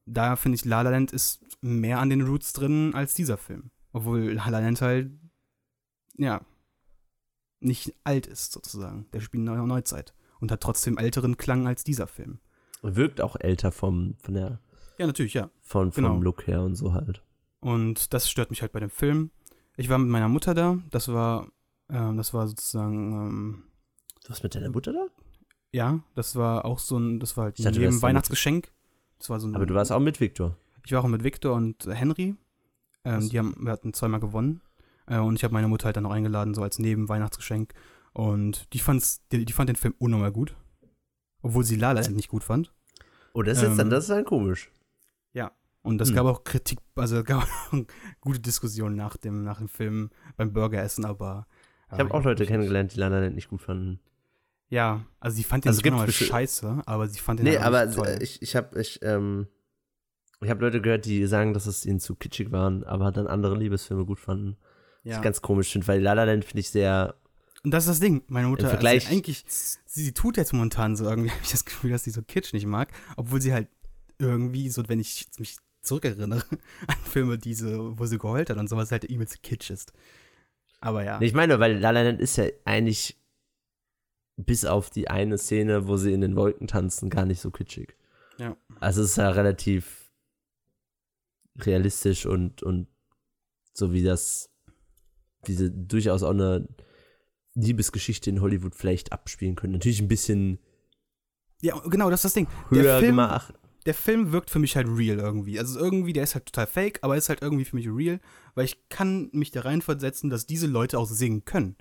[0.06, 3.71] Da finde ich, La La Land ist mehr an den Roots drin als dieser Film.
[3.91, 5.12] Obwohl La La Land halt,
[6.17, 6.41] ja,
[7.60, 9.08] nicht alt ist sozusagen.
[9.13, 12.39] Der spielt in der Neuzeit und hat trotzdem älteren Klang als dieser Film.
[12.82, 14.60] Wirkt auch älter vom, von der,
[14.97, 15.49] Ja, natürlich, ja.
[15.62, 16.21] von, vom Genau.
[16.21, 17.23] Look her und so halt.
[17.60, 19.32] Und das stört mich halt bei dem Film.
[19.77, 20.77] Ich war mit meiner Mutter da.
[20.91, 21.47] Das war,
[21.89, 23.63] ähm, das war sozusagen, ähm,
[24.23, 25.08] Du warst mit deiner Mutter da?
[25.73, 28.71] ja, das war auch so ein, das war halt dachte, da Weihnachtsgeschenk.
[29.17, 30.56] Das war so ein, Aber du warst auch mit Victor.
[30.86, 32.36] Ich war auch mit Victor und Henry.
[33.06, 34.62] Ähm, die haben, wir hatten zweimal gewonnen.
[35.08, 37.73] Äh, und ich habe meine Mutter halt dann noch eingeladen, so als Neben-Weihnachtsgeschenk.
[38.13, 40.56] Und die, fand's, die, die fand den Film unnormal gut.
[41.41, 42.71] Obwohl sie La La Land nicht gut fand.
[43.34, 44.71] Oh, das ist jetzt Ähm, dann, das ist dann komisch.
[45.86, 46.15] Und es Hm.
[46.15, 47.43] gab auch Kritik, also es gab
[47.74, 47.78] auch
[48.22, 51.46] gute Diskussionen nach dem, nach dem Film beim Burgeressen, aber.
[51.91, 54.00] Ich habe äh, auch Leute kennengelernt, die La La Land nicht gut fanden.
[54.69, 57.65] Ja, also sie fand den Also gibt mal scheiße, aber sie fand den Nee, halt
[57.65, 58.17] aber nicht toll.
[58.22, 59.48] ich, ich habe ich, ähm,
[60.39, 63.58] ich hab Leute gehört, die sagen, dass es ihnen zu kitschig waren, aber dann andere
[63.58, 64.56] Liebesfilme gut fanden.
[65.04, 65.17] Was ja.
[65.17, 67.15] ich ganz komisch finde, weil La La Land finde ich sehr,
[67.62, 68.24] Und das ist das Ding.
[68.28, 71.65] Meine Mutter, Vergleich- also eigentlich, sie, sie tut jetzt momentan so irgendwie, habe ich das
[71.65, 73.67] Gefühl, dass sie so Kitsch nicht mag, obwohl sie halt
[74.19, 76.43] irgendwie so, wenn ich mich zurückerinnere
[76.88, 79.93] an Filme, die so, wo sie geheult hat und sowas, halt übelst Kitsch ist.
[80.80, 81.21] Aber ja.
[81.21, 83.17] Ich meine, weil La La Land ist ja eigentlich
[84.36, 87.95] bis auf die eine Szene, wo sie in den Wolken tanzen, gar nicht so kitschig.
[88.38, 88.58] Ja.
[88.80, 90.12] Also es ist ja relativ
[91.60, 92.88] realistisch und, und
[93.73, 94.49] so wie das
[95.45, 96.67] diese durchaus auch eine
[97.54, 99.73] Liebesgeschichte in Hollywood vielleicht abspielen können.
[99.73, 100.60] Natürlich ein bisschen
[101.62, 102.47] Ja, genau, das ist das Ding.
[102.69, 103.54] höher der Film, gemacht.
[103.86, 105.60] Der Film wirkt für mich halt real irgendwie.
[105.60, 108.19] Also irgendwie, der ist halt total fake, aber ist halt irgendwie für mich real,
[108.56, 111.76] weil ich kann mich da reinversetzen, dass diese Leute auch singen können.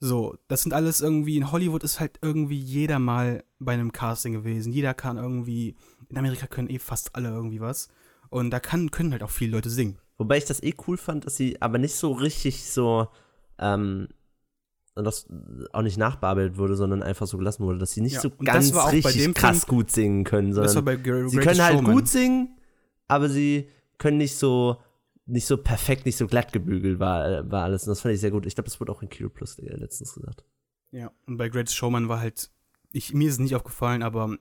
[0.00, 4.32] So, das sind alles irgendwie, in Hollywood ist halt irgendwie jeder mal bei einem Casting
[4.32, 4.72] gewesen.
[4.72, 5.76] Jeder kann irgendwie,
[6.08, 7.88] in Amerika können eh fast alle irgendwie was.
[8.28, 9.98] Und da kann, können halt auch viele Leute singen.
[10.18, 13.08] Wobei ich das eh cool fand, dass sie aber nicht so richtig so,
[13.58, 14.08] ähm,
[15.02, 15.26] das
[15.72, 18.44] auch nicht nachbearbeitet wurde, sondern einfach so gelassen wurde, dass sie nicht Ja, so und
[18.44, 21.78] ganz richtig krass gut singen können, Das war sondern bei Gre- sie Greatest können halt
[21.78, 21.94] Showman.
[21.94, 22.56] gut singen,
[23.08, 24.76] aber sie können nicht so
[25.26, 27.84] nicht so perfekt, nicht so glatt gebügelt war, war alles.
[27.84, 28.44] Und das fand ich sehr gut.
[28.44, 30.44] Ich glaube, das wurde auch in Kilo Plus letztens gesagt.
[30.90, 32.50] Ja, und bei Greatest Showman war halt,
[32.92, 34.36] ich, mir ist es nicht aufgefallen, aber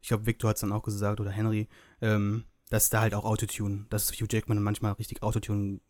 [0.00, 1.68] ich glaube, Victor hat es dann auch gesagt oder Henry,
[2.00, 5.80] ähm, dass da halt auch Autotune, dass Hugh Jackman manchmal richtig Autotune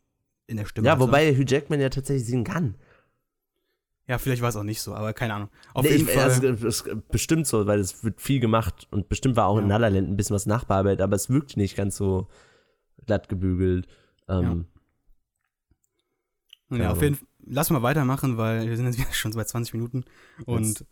[0.47, 1.03] in der Stimme Ja, hatte.
[1.03, 2.77] wobei Hugh Jackman ja tatsächlich singen kann.
[4.11, 5.51] Ja, vielleicht war es auch nicht so, aber keine Ahnung.
[5.73, 6.25] Auf nee, jeden ich, Fall.
[6.25, 9.63] Also, es ist bestimmt so, weil es wird viel gemacht und bestimmt war auch ja.
[9.63, 12.27] in Nalaland ein bisschen was nachbearbeitet, aber es wirkt nicht ganz so
[13.07, 13.87] glatt gebügelt.
[14.27, 14.67] Ähm,
[16.71, 16.77] ja.
[16.79, 17.29] ja auf jeden Fall.
[17.47, 20.03] Lass mal weitermachen, weil wir sind jetzt schon bei 20 Minuten
[20.45, 20.85] und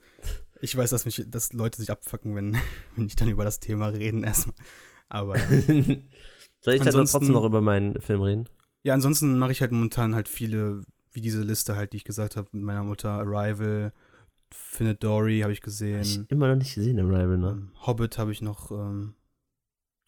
[0.60, 2.56] ich weiß, dass mich, dass Leute sich abfacken, wenn,
[2.94, 4.54] wenn ich dann über das Thema reden erstmal.
[5.08, 5.36] Aber.
[6.60, 8.48] Soll ich dann trotzdem noch über meinen Film reden?
[8.84, 10.84] Ja, ansonsten mache ich halt momentan halt viele
[11.18, 13.92] wie diese Liste halt, die ich gesagt habe mit meiner Mutter, Arrival,
[14.50, 15.98] Findet Dory habe ich gesehen.
[15.98, 17.50] Hab ich immer noch nicht gesehen, Arrival, ne?
[17.50, 19.14] Ähm, Hobbit habe ich noch, ähm,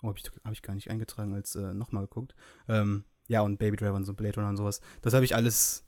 [0.03, 2.35] oh, habe ich, hab ich gar nicht eingetragen, als äh, nochmal geguckt.
[2.69, 4.81] Ähm, ja, und Baby Driver und so Blade Runner und sowas.
[5.03, 5.85] Das habe ich alles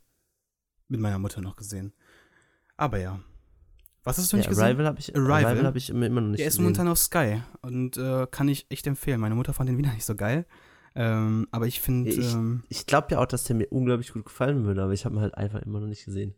[0.88, 1.94] mit meiner Mutter noch gesehen.
[2.76, 3.20] Aber ja.
[4.02, 4.64] Was hast du nicht ja, gesehen?
[4.64, 5.44] Arrival habe ich, Arrival.
[5.46, 6.48] Arrival hab ich immer, noch nicht Der gesehen.
[6.48, 9.20] ist momentan auf Sky und äh, kann ich echt empfehlen.
[9.20, 10.46] Meine Mutter fand den wieder nicht so geil.
[10.94, 12.11] Ähm, aber ich finde.
[12.11, 15.05] Ich, ähm, ich glaube ja auch, dass der mir unglaublich gut gefallen würde, aber ich
[15.05, 16.35] habe ihn halt einfach immer noch nicht gesehen.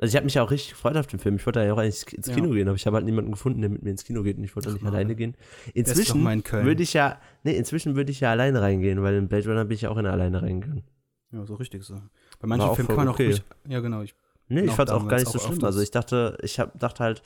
[0.00, 1.36] Also ich habe mich ja auch richtig gefreut auf den Film.
[1.36, 2.54] Ich wollte ja auch eigentlich ins Kino ja.
[2.54, 4.54] gehen, aber ich habe halt niemanden gefunden, der mit mir ins Kino geht und ich
[4.54, 5.36] wollte auch nicht Ach, alleine gehen.
[5.74, 9.64] Inzwischen würde ich ja, nee, inzwischen würde ich ja alleine reingehen, weil in Blade Runner
[9.64, 10.84] bin ich ja auch in alleine reingegangen.
[11.32, 12.00] Ja, so richtig so.
[12.38, 13.26] Bei manchen Filmen kann man auch okay.
[13.26, 14.02] ruhig, ja genau.
[14.02, 14.14] Ich
[14.46, 15.62] nee, ich fand auch gar nicht so schlimm.
[15.64, 17.22] Also ich dachte, ich hab, dachte halt,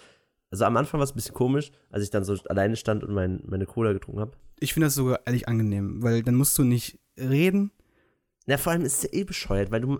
[0.52, 3.14] also am Anfang war es ein bisschen komisch, als ich dann so alleine stand und
[3.14, 4.32] mein, meine Cola getrunken habe.
[4.60, 7.72] Ich finde das sogar ehrlich angenehm, weil dann musst du nicht reden.
[8.46, 9.98] Ja, vor allem ist es ja eh bescheuert, weil du.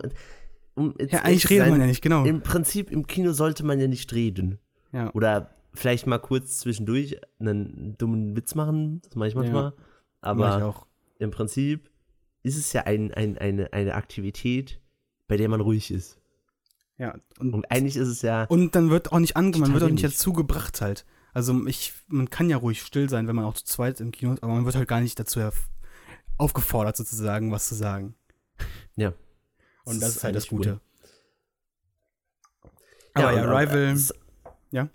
[0.75, 2.23] Um ja, eigentlich redet man ja nicht, genau.
[2.23, 4.59] Im Prinzip, im Kino sollte man ja nicht reden.
[4.91, 5.11] Ja.
[5.13, 9.63] Oder vielleicht mal kurz zwischendurch einen dummen Witz machen, das mache ich manchmal.
[9.63, 9.73] Ja,
[10.21, 10.87] aber ich auch.
[11.17, 11.89] im Prinzip
[12.43, 14.79] ist es ja ein, ein, eine, eine Aktivität,
[15.27, 16.19] bei der man ruhig ist.
[17.03, 18.45] Ja, und, und eigentlich ist es ja.
[18.45, 21.03] Und dann wird auch nicht angenommen, man wird auch nicht dazu gebracht halt.
[21.33, 24.31] Also ich, man kann ja ruhig still sein, wenn man auch zu zweit im Kino
[24.31, 25.41] ist, aber man wird halt gar nicht dazu
[26.37, 28.15] aufgefordert, sozusagen, was zu sagen.
[28.95, 29.09] Ja.
[29.83, 30.79] Und das, das ist halt das Gute.
[33.15, 33.97] Aber ja, ja Rival.
[34.71, 34.87] ja?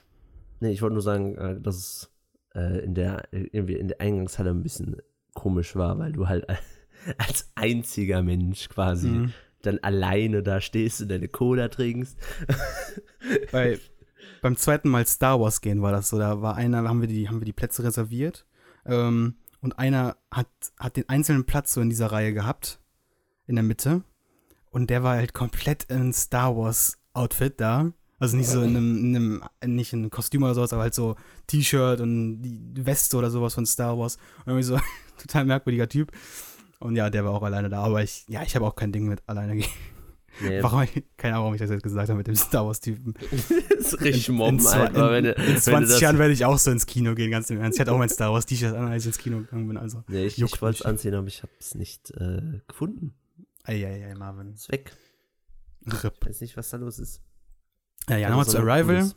[0.61, 2.11] Nee, ich wollte nur sagen, äh, dass es
[2.55, 4.97] äh, in der, irgendwie in der Eingangshalle ein bisschen
[5.35, 6.47] komisch war, weil du halt
[7.19, 9.35] als einziger Mensch quasi mhm.
[9.63, 12.17] Dann alleine da stehst und deine Cola trinkst.
[13.53, 13.79] Bei,
[14.41, 16.19] beim zweiten Mal Star Wars gehen war das so.
[16.19, 18.47] Da war einer, haben wir die, haben wir die Plätze reserviert.
[18.87, 22.81] Ähm, und einer hat, hat den einzelnen Platz so in dieser Reihe gehabt,
[23.47, 24.03] in der Mitte.
[24.71, 27.93] Und der war halt komplett in Star Wars Outfit da.
[28.21, 30.95] Also nicht so in einem, in einem, nicht in einem Kostüm oder sowas, aber halt
[30.95, 31.17] so
[31.47, 34.17] T-Shirt und die Weste oder sowas von Star Wars.
[34.39, 34.79] Und irgendwie so
[35.19, 36.13] total merkwürdiger Typ.
[36.81, 39.09] Und ja, der war auch alleine da, aber ich, ja, ich habe auch kein Ding
[39.09, 39.71] mit alleine gehen.
[40.41, 40.63] Nee.
[40.63, 40.87] Warum,
[41.17, 43.15] keine Ahnung, warum ich das jetzt gesagt habe mit dem Star Wars-Typen.
[43.31, 45.19] das ist richtig mobben, Alter.
[45.19, 47.77] In, in, in 20 Jahren werde ich auch so ins Kino gehen, ganz im Ernst.
[47.77, 49.77] Ich hatte auch mein Star Wars-T-Shirt an, als ich ins Kino gegangen bin.
[49.77, 53.15] Also, nee, ich, ich wollte es anziehen, aber ich habe es nicht äh, gefunden.
[53.65, 54.53] Eieiei, Marvin.
[54.53, 54.93] Ist weg.
[55.87, 56.15] Rip.
[56.23, 57.21] Ich weiß nicht, was da los ist.
[58.09, 59.11] Ja, ja, nochmal zu Arrival.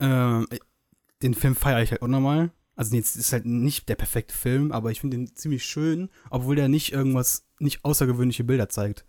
[0.00, 0.46] Ähm,
[1.22, 2.50] den Film feiere ich halt auch nochmal.
[2.74, 6.56] Also jetzt ist halt nicht der perfekte Film, aber ich finde den ziemlich schön, obwohl
[6.56, 9.04] der nicht irgendwas, nicht außergewöhnliche Bilder zeigt.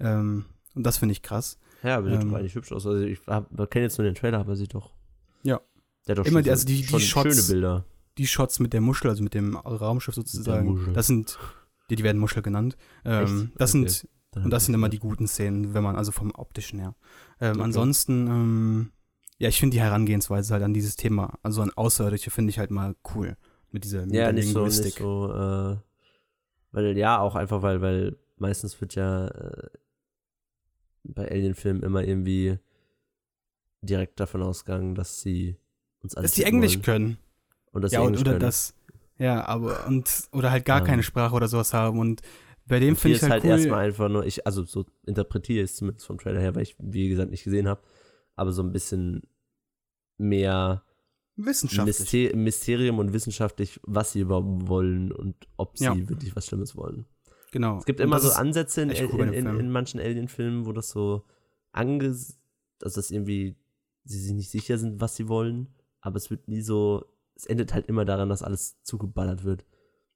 [0.00, 1.58] Ähm, und das finde ich krass.
[1.82, 2.86] Ja, aber sieht ähm, doch eigentlich hübsch aus.
[2.86, 4.92] Also ich kenne jetzt nur den Trailer, aber sieht doch.
[5.42, 5.60] Ja.
[6.08, 7.84] Der doch Immer, schon, also die, die Shots, schöne Bilder.
[8.18, 11.38] Die Shots mit der Muschel, also mit dem Raumschiff sozusagen, das sind,
[11.90, 12.76] die, die werden Muschel genannt.
[13.04, 13.88] Ähm, das okay.
[13.88, 14.08] sind,
[14.44, 16.94] und das sind immer die guten Szenen, wenn man, also vom optischen her.
[17.40, 17.62] Ähm, okay.
[17.62, 18.90] Ansonsten, ähm,
[19.38, 22.70] ja, ich finde die Herangehensweise halt an dieses Thema, also an Außerirdische, finde ich halt
[22.70, 23.36] mal cool.
[23.70, 24.98] Mit dieser mit ja, nicht Linguistik.
[24.98, 25.76] So, nicht so, äh,
[26.70, 29.68] weil, ja, auch einfach, weil, weil meistens wird ja äh,
[31.02, 32.58] bei Alien-Filmen immer irgendwie
[33.82, 35.56] direkt davon ausgegangen, dass sie
[36.02, 36.82] uns Dass sie Englisch wollen.
[36.82, 37.18] können.
[37.72, 38.40] Und dass ja, sie Englisch oder können.
[38.40, 38.74] das.
[39.18, 40.86] Ja, aber und oder halt gar ja.
[40.86, 42.22] keine Sprache oder sowas haben und
[42.66, 43.50] bei dem finde ich halt, halt cool.
[43.50, 46.76] erstmal einfach nur, ich, also so interpretiere ich es zumindest vom Trailer her, weil ich,
[46.78, 47.82] wie gesagt, nicht gesehen habe,
[48.36, 49.22] aber so ein bisschen
[50.18, 50.84] mehr
[51.36, 51.98] wissenschaftlich.
[51.98, 56.08] Myster Mysterium und wissenschaftlich, was sie überhaupt wollen und ob sie ja.
[56.08, 57.06] wirklich was Schlimmes wollen.
[57.52, 57.78] Genau.
[57.78, 61.24] Es gibt immer so Ansätze in, in, in, in, manchen Alien-Filmen, wo das so
[61.72, 62.38] anges...
[62.82, 63.56] Also, dass irgendwie
[64.04, 65.68] sie sich nicht sicher sind, was sie wollen,
[66.00, 67.04] aber es wird nie so...
[67.36, 69.64] Es endet halt immer daran, dass alles zugeballert wird.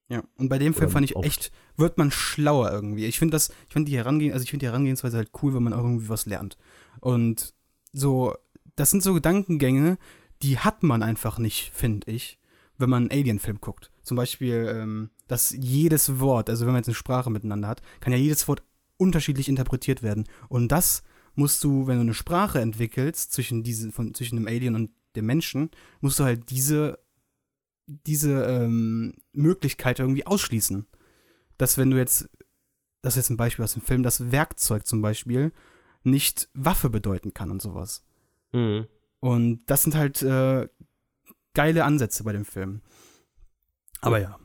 [0.09, 1.27] Ja, und bei dem Film fand ich oft.
[1.27, 3.05] echt, wird man schlauer irgendwie.
[3.05, 5.63] Ich finde das, ich finde die Herangehen, also ich finde die Herangehensweise halt cool, wenn
[5.63, 6.57] man auch irgendwie was lernt.
[6.99, 7.53] Und
[7.91, 8.35] so,
[8.75, 9.97] das sind so Gedankengänge,
[10.41, 12.39] die hat man einfach nicht, finde ich,
[12.77, 13.91] wenn man einen Alien-Film guckt.
[14.03, 18.13] Zum Beispiel, ähm, dass jedes Wort, also wenn man jetzt eine Sprache miteinander hat, kann
[18.13, 18.63] ja jedes Wort
[18.97, 20.27] unterschiedlich interpretiert werden.
[20.47, 21.03] Und das
[21.35, 25.25] musst du, wenn du eine Sprache entwickelst zwischen, diese, von, zwischen dem Alien und dem
[25.25, 25.71] Menschen,
[26.01, 26.99] musst du halt diese,
[27.85, 30.85] diese ähm, Möglichkeit irgendwie ausschließen.
[31.57, 32.29] Dass wenn du jetzt,
[33.01, 35.51] das ist jetzt ein Beispiel aus dem Film, das Werkzeug zum Beispiel
[36.03, 38.05] nicht Waffe bedeuten kann und sowas.
[38.51, 38.87] Mhm.
[39.19, 40.67] Und das sind halt äh,
[41.53, 42.81] geile Ansätze bei dem Film.
[44.01, 44.39] Aber ja,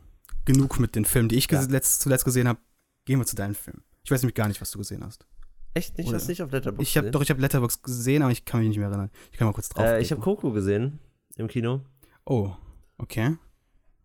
[0.44, 1.60] genug mit den Filmen, die ich ja.
[1.60, 2.58] zuletzt gesehen habe.
[3.04, 3.82] Gehen wir zu deinem Film.
[4.02, 5.26] Ich weiß nämlich gar nicht, was du gesehen hast.
[5.74, 6.08] Echt nicht?
[6.08, 6.16] Oder?
[6.16, 7.12] Hast du nicht auf Letterboxd ich hab, gesehen?
[7.12, 9.10] Doch, ich habe Letterboxd gesehen, aber ich kann mich nicht mehr erinnern.
[9.32, 9.84] Ich kann mal kurz drauf.
[9.84, 11.00] Äh, ich habe Coco gesehen
[11.36, 11.82] im Kino.
[12.24, 12.52] Oh,
[12.96, 13.36] okay.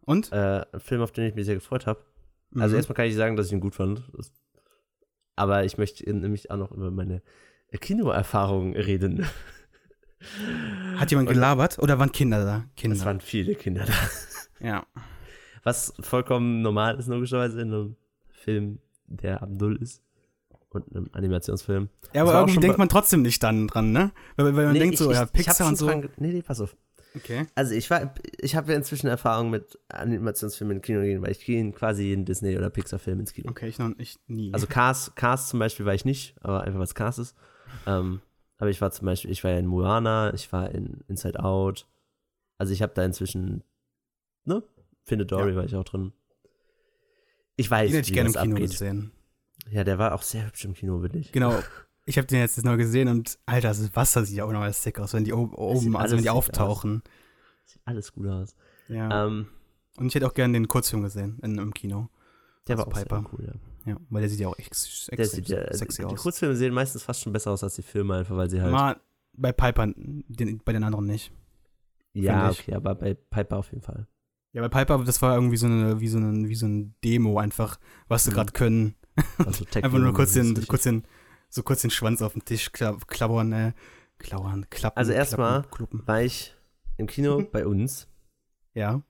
[0.01, 0.31] Und?
[0.31, 1.99] Äh, ein Film, auf den ich mich sehr gefreut habe.
[1.99, 2.61] Also mhm.
[2.61, 4.03] Also erstmal kann ich sagen, dass ich ihn gut fand.
[5.39, 7.21] Aber ich möchte nämlich auch noch über meine
[7.71, 9.25] Kinoerfahrungen reden.
[10.97, 12.65] Hat jemand gelabert oder waren Kinder da?
[12.75, 12.97] Kinder.
[12.97, 13.93] Es waren viele Kinder da.
[14.59, 14.85] Ja.
[15.63, 17.95] Was vollkommen normal ist, logischerweise, in einem
[18.27, 20.03] Film, der ab Null ist.
[20.71, 21.87] Und einem Animationsfilm.
[22.13, 24.11] Ja, aber irgendwie denkt man trotzdem nicht dann dran, ne?
[24.35, 25.87] Weil, weil man nee, denkt ich, so, ja, Pixar und so.
[25.87, 26.75] Dran, nee, nee, pass auf.
[27.15, 27.47] Okay.
[27.55, 31.43] Also ich war, ich habe ja inzwischen Erfahrung mit Animationsfilmen im Kino gehen, weil ich
[31.43, 33.49] gehe quasi jeden Disney- oder Pixar-Film ins Kino.
[33.49, 34.53] Okay, ich noch ich nie.
[34.53, 37.35] Also Cars, Cars zum Beispiel war ich nicht, aber einfach was Cars ist.
[37.87, 38.21] Ähm,
[38.57, 41.87] aber ich war zum Beispiel, ich war ja in Moana, ich war in Inside Out.
[42.57, 43.63] Also ich habe da inzwischen,
[44.45, 44.63] ne?
[45.03, 45.55] Finde Dory ja.
[45.55, 46.13] war ich auch drin.
[47.55, 48.71] Ich weiß, den hätte ich gerne im Kino abgeht.
[48.71, 49.11] gesehen.
[49.71, 51.31] Ja, der war auch sehr hübsch im Kino, will ich.
[51.31, 51.57] Genau.
[52.09, 54.97] Ich habe den jetzt noch gesehen und Alter, das Wasser sieht ja auch nochmal sick
[54.97, 57.03] aus, wenn die oben, also wenn die auftauchen.
[57.03, 57.71] Aus.
[57.71, 58.55] Sieht alles gut aus.
[58.87, 59.27] Ja.
[59.27, 59.45] Ähm,
[59.97, 62.09] und ich hätte auch gerne den Kurzfilm gesehen in, im Kino.
[62.67, 63.25] Der also war auch Piper.
[63.31, 63.91] cool, ja.
[63.91, 66.11] Ja, weil der sieht ja auch ex, ex sieht ja, sexy die, aus.
[66.11, 68.71] Die Kurzfilme sehen meistens fast schon besser aus als die Filme, einfach weil sie halt.
[68.71, 68.99] Mal
[69.33, 71.31] bei Piper, den, bei den anderen nicht.
[72.13, 74.07] Ja, okay, aber bei Piper auf jeden Fall.
[74.53, 77.37] Ja, bei Piper, das war irgendwie so eine, wie so ein, wie so ein Demo
[77.37, 78.33] einfach, was sie mhm.
[78.33, 78.95] gerade können.
[79.37, 81.03] Also einfach nur kurz den, kurz den,
[81.49, 83.73] so kurz den Schwanz auf den Tisch klappern, äh,
[84.17, 84.97] klauern, klappen.
[84.97, 86.55] Also erstmal war ich
[86.97, 88.07] im Kino bei uns.
[88.73, 89.01] Ja.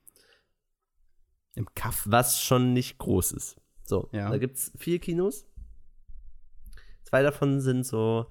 [1.54, 2.04] Im Kaff.
[2.06, 3.56] Was schon nicht groß ist.
[3.84, 4.30] So, ja.
[4.30, 5.46] da gibt es vier Kinos.
[7.02, 8.26] Zwei davon sind so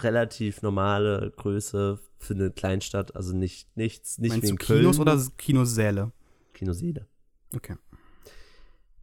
[0.00, 4.80] relativ normale Größe für eine Kleinstadt, also nicht nichts, nicht Meinst wie in Köln.
[4.80, 6.12] Kinos oder Kinosäle?
[6.52, 7.06] Kinosäle.
[7.54, 7.76] Okay.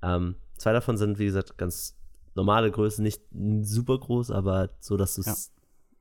[0.01, 1.97] Ähm, zwei davon sind, wie gesagt, ganz
[2.35, 3.21] normale Größe, nicht
[3.61, 5.35] super groß, aber so, dass du es ja.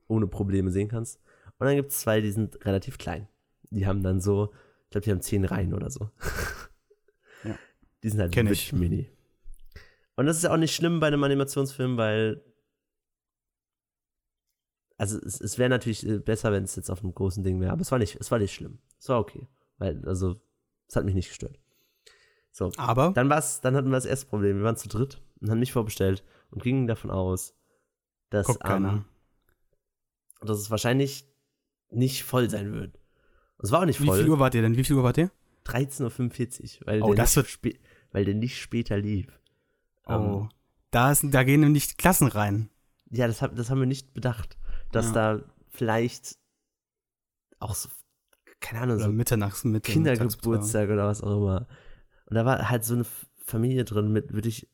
[0.08, 1.20] ohne Probleme sehen kannst.
[1.58, 3.28] Und dann gibt es zwei, die sind relativ klein.
[3.70, 4.52] Die haben dann so,
[4.84, 6.10] ich glaube, die haben zehn Reihen oder so.
[7.44, 7.56] Ja.
[8.02, 8.72] Die sind halt Kenn wirklich ich.
[8.74, 9.10] mini.
[10.16, 12.44] Und das ist ja auch nicht schlimm bei einem Animationsfilm, weil
[14.98, 17.72] also es, es wäre natürlich äh, besser, wenn es jetzt auf einem großen Ding wäre,
[17.72, 18.78] aber es war nicht, es war nicht schlimm.
[18.98, 20.36] Es war okay, weil also
[20.86, 21.58] es hat mich nicht gestört.
[22.52, 24.58] So, aber dann war's, dann hatten wir das erste Problem.
[24.58, 27.54] Wir waren zu dritt und haben nicht vorbestellt und gingen davon aus,
[28.30, 29.04] dass ähm,
[30.40, 31.28] dass es wahrscheinlich
[31.90, 32.98] nicht voll sein wird.
[33.58, 34.18] Es war auch nicht voll.
[34.18, 34.76] Wie viel Uhr wart ihr denn?
[34.76, 35.30] Wie viel Uhr wart ihr?
[35.66, 37.58] 13.45 Uhr, weil, oh, der das wird
[38.10, 39.26] weil der nicht später lief.
[40.06, 40.14] Oh.
[40.14, 40.48] Um, ähm,
[40.90, 42.70] da, ist, da gehen nämlich die Klassen rein.
[43.10, 44.56] Ja, das, hab, das haben wir nicht bedacht.
[44.92, 45.12] Dass ja.
[45.12, 46.38] da vielleicht
[47.58, 47.88] auch so,
[48.60, 51.66] keine Ahnung, oder so Mitternachts, Mitte, Kindergeburtstag oder was auch immer.
[52.26, 53.04] Und da war halt so eine
[53.44, 54.68] Familie drin mit, würde ich,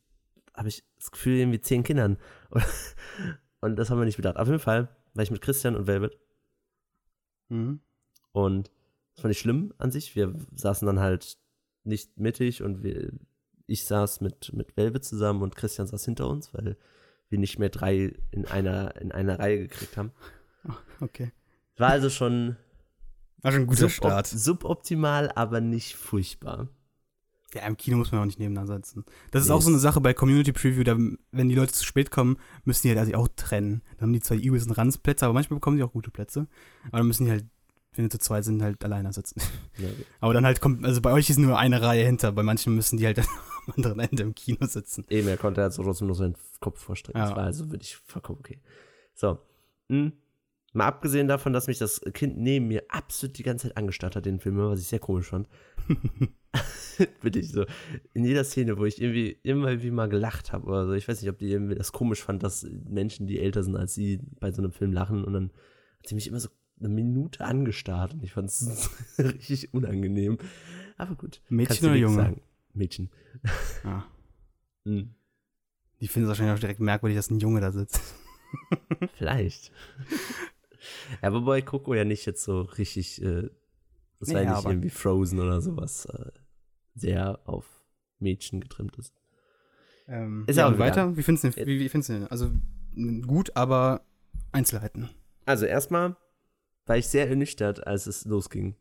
[0.60, 2.18] habe ich das Gefühl, irgendwie zehn Kindern.
[3.62, 4.36] Und das haben wir nicht bedacht.
[4.36, 6.18] Auf jeden Fall war ich mit Christian und Velvet.
[7.48, 7.80] Mhm.
[8.32, 8.70] Und
[9.14, 10.14] das war nicht schlimm an sich.
[10.16, 11.38] Wir saßen dann halt
[11.84, 13.10] nicht mittig und wir,
[13.66, 16.76] ich saß mit, mit Velvet zusammen und Christian saß hinter uns, weil
[17.30, 20.12] wir nicht mehr drei in einer, in einer Reihe gekriegt haben.
[21.00, 21.32] Okay.
[21.78, 22.56] War also schon.
[23.38, 24.26] War schon ein guter subop Start.
[24.26, 26.68] Suboptimal, aber nicht furchtbar.
[27.54, 29.04] Ja, im Kino muss man auch nicht nebeneinander sitzen.
[29.32, 29.54] Das ist nee.
[29.54, 30.96] auch so eine Sache bei Community Preview, da,
[31.32, 33.82] wenn die Leute zu spät kommen, müssen die halt also auch trennen.
[33.96, 36.46] Dann haben die zwei übelsten Ranzplätze, aber manchmal bekommen die auch gute Plätze.
[36.88, 37.44] Aber dann müssen die halt,
[37.94, 39.40] wenn die zu zweit sind, halt alleine sitzen.
[39.78, 39.88] Ja.
[40.20, 42.98] Aber dann halt kommt, also bei euch ist nur eine Reihe hinter, bei manchen müssen
[42.98, 43.18] die halt
[43.66, 45.04] am anderen Ende im Kino sitzen.
[45.10, 47.18] Eben, er konnte halt so trotzdem nur seinen Kopf vorstrecken.
[47.18, 47.26] Ja.
[47.26, 48.60] Das war also wirklich vollkommen okay.
[49.14, 49.38] So.
[49.88, 50.12] Hm.
[50.72, 54.24] Mal abgesehen davon, dass mich das Kind neben mir absolut die ganze Zeit angestarrt hat,
[54.24, 55.48] den Film, was ich sehr komisch fand.
[57.22, 57.64] Wirklich so.
[58.12, 60.92] In jeder Szene, wo ich irgendwie immer wie mal gelacht habe oder so.
[60.92, 63.94] Ich weiß nicht, ob die irgendwie das komisch fand, dass Menschen, die älter sind als
[63.94, 65.24] sie, bei so einem Film lachen.
[65.24, 65.50] Und dann
[65.98, 70.38] hat sie mich immer so eine Minute angestarrt und ich fand es richtig unangenehm.
[70.96, 71.40] Aber gut.
[71.48, 72.16] Mädchen oder Junge?
[72.16, 72.42] Sagen.
[72.74, 73.10] Mädchen.
[73.84, 74.04] Ah.
[74.84, 75.14] hm.
[76.00, 78.00] Die finden es wahrscheinlich auch direkt merkwürdig, dass ein Junge da sitzt.
[79.14, 79.70] Vielleicht.
[81.22, 83.50] ja, wobei Coco ja nicht jetzt so richtig, äh,
[84.20, 86.30] das nee, war ja nicht irgendwie Frozen oder sowas, äh,
[86.94, 87.66] sehr auf
[88.18, 89.14] Mädchen getrimmt ist.
[90.06, 91.16] Ähm, ist ja, auch weiter.
[91.16, 92.26] Wie findest du wie, wie findest du denn?
[92.26, 92.50] Also
[93.26, 94.04] gut, aber
[94.52, 95.08] Einzelheiten.
[95.46, 96.16] Also erstmal
[96.86, 98.76] war ich sehr ernüchtert, als es losging.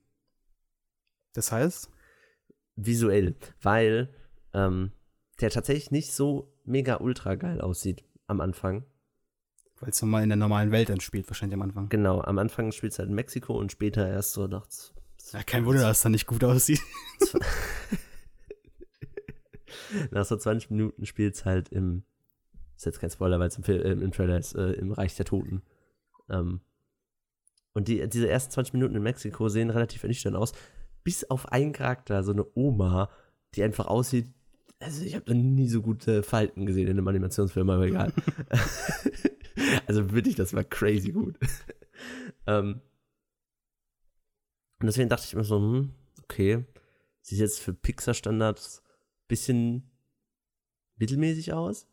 [1.33, 1.89] Das heißt?
[2.75, 4.09] Visuell, weil
[4.53, 4.91] ähm,
[5.41, 8.85] der tatsächlich nicht so mega ultra geil aussieht am Anfang.
[9.79, 11.89] Weil es nochmal in der normalen Welt dann spielt, wahrscheinlich am Anfang.
[11.89, 14.93] Genau, am Anfang spielt es halt in Mexiko und später erst so nachts.
[15.33, 16.81] Ja, kein Wunder, dass es dann nicht gut aussieht.
[20.11, 22.03] Nach so 20 Minuten spielt es halt im,
[22.75, 25.25] ist jetzt kein Spoiler, weil es im, äh, im, Trailer ist, äh, im Reich der
[25.25, 25.61] Toten.
[26.29, 26.61] Ähm,
[27.73, 30.53] und die, diese ersten 20 Minuten in Mexiko sehen relativ ernüchternd aus,
[31.03, 33.09] bis auf einen Charakter, so eine Oma,
[33.55, 34.27] die einfach aussieht,
[34.79, 38.13] also ich habe noch nie so gute Falten gesehen in einem Animationsfilm, aber egal.
[39.87, 41.37] also wirklich, das war crazy gut.
[42.47, 42.81] ähm,
[44.79, 46.65] und deswegen dachte ich mir so, hm, okay,
[47.21, 49.91] sieht jetzt für Pixar-Standards ein bisschen
[50.95, 51.87] mittelmäßig aus.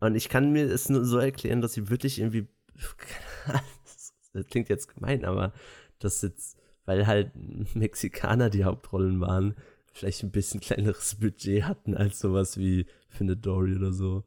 [0.00, 2.48] Und ich kann mir es nur so erklären, dass sie wirklich irgendwie,
[4.32, 5.52] das klingt jetzt gemein, aber
[5.98, 7.32] das jetzt, weil halt
[7.74, 9.56] Mexikaner die Hauptrollen waren,
[9.92, 14.24] vielleicht ein bisschen kleineres Budget hatten als sowas wie Findet Dory oder so.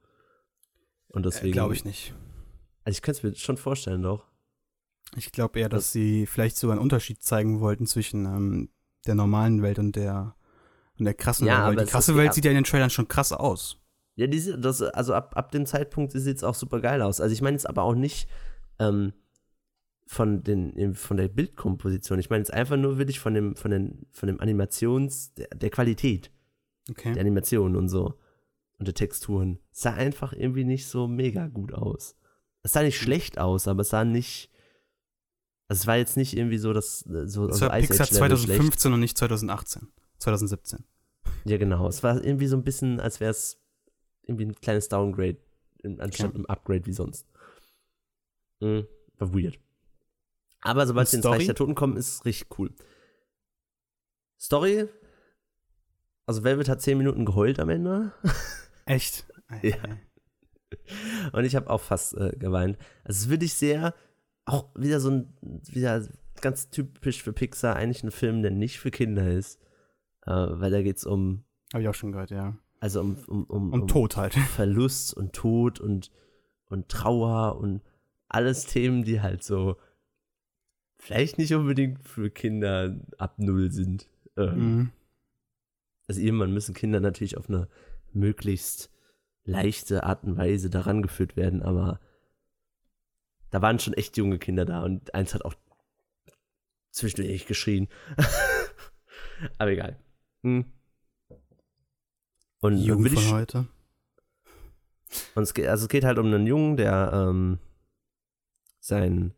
[1.07, 1.49] Und deswegen.
[1.49, 2.13] Äh, glaube ich nicht.
[2.83, 4.25] Also ich könnte es mir schon vorstellen, doch.
[5.15, 8.69] Ich glaube eher, dass sie vielleicht sogar einen Unterschied zeigen wollten zwischen ähm,
[9.05, 10.35] der normalen Welt und der,
[10.97, 11.77] und der krassen ja, Welt.
[11.77, 13.79] Weil die krasse Welt sieht ja in den Trailern schon krass aus.
[14.15, 17.19] Ja, diese, das, also ab, ab dem Zeitpunkt sieht es auch super geil aus.
[17.19, 18.27] Also ich meine jetzt aber auch nicht
[18.79, 19.13] ähm,
[20.05, 22.19] von, den, von der Bildkomposition.
[22.19, 25.69] Ich meine jetzt einfach nur wirklich von dem, von den, von dem Animations, der, der
[25.69, 26.31] Qualität.
[26.89, 27.13] Okay.
[27.13, 28.19] Der Animation und so.
[28.77, 29.59] Und der Texturen.
[29.71, 32.15] Es sah einfach irgendwie nicht so mega gut aus.
[32.61, 34.49] Es sah nicht schlecht aus, aber es sah nicht
[35.73, 37.49] also es war jetzt nicht irgendwie so, dass äh, so.
[37.49, 38.93] Es war also Pixar 2015 schlecht.
[38.93, 39.87] und nicht 2018.
[40.19, 40.83] 2017.
[41.45, 41.87] Ja, genau.
[41.87, 43.59] Es war irgendwie so ein bisschen, als wäre es
[44.21, 45.37] irgendwie ein kleines Downgrade
[45.97, 46.35] anstatt okay.
[46.35, 47.25] einem Upgrade wie sonst.
[48.59, 48.85] Mhm.
[49.17, 49.59] War weird.
[50.61, 52.69] Aber sobald sie ins Reich der Toten kommen, ist es richtig cool.
[54.39, 54.87] Story.
[56.27, 58.13] Also Velvet hat 10 Minuten geheult am Ende.
[58.85, 59.25] Echt?
[59.63, 59.77] ja.
[61.31, 62.77] Und ich habe auch fast äh, geweint.
[63.03, 63.95] Also es ist wirklich sehr
[64.45, 66.07] auch wieder so ein, wieder
[66.41, 69.59] ganz typisch für Pixar, eigentlich ein Film, der nicht für Kinder ist.
[70.25, 71.43] Äh, weil da geht es um.
[71.73, 72.57] Habe ich auch schon gehört, ja.
[72.79, 74.33] Also um, um, um, um Tod halt.
[74.55, 76.11] Verlust und Tod und,
[76.65, 77.81] und Trauer und
[78.27, 79.77] alles Themen, die halt so
[80.95, 84.09] vielleicht nicht unbedingt für Kinder ab null sind.
[84.37, 84.91] Ähm, mhm.
[86.07, 87.67] Also irgendwann müssen Kinder natürlich auf eine
[88.11, 88.89] möglichst
[89.45, 91.99] leichte Art und Weise daran geführt werden, aber
[93.53, 95.53] da waren schon echt junge Kinder da und eins hat auch
[96.89, 97.87] zwischendurch geschrien.
[99.59, 99.99] Aber egal.
[100.41, 100.65] Hm.
[102.61, 103.67] Und Jugend von heute.
[105.35, 107.59] Und es geht, also es geht halt um einen Jungen, der ähm,
[108.79, 109.35] sein,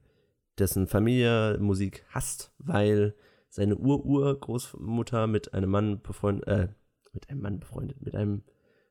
[0.60, 3.16] dessen Familie Musik hasst, weil
[3.50, 6.68] seine Ur-Ur-Großmutter mit einem Mann befreundet, äh,
[7.12, 8.46] mit einem Mann befreundet, mit einem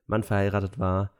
[0.05, 1.15] Mann verheiratet war,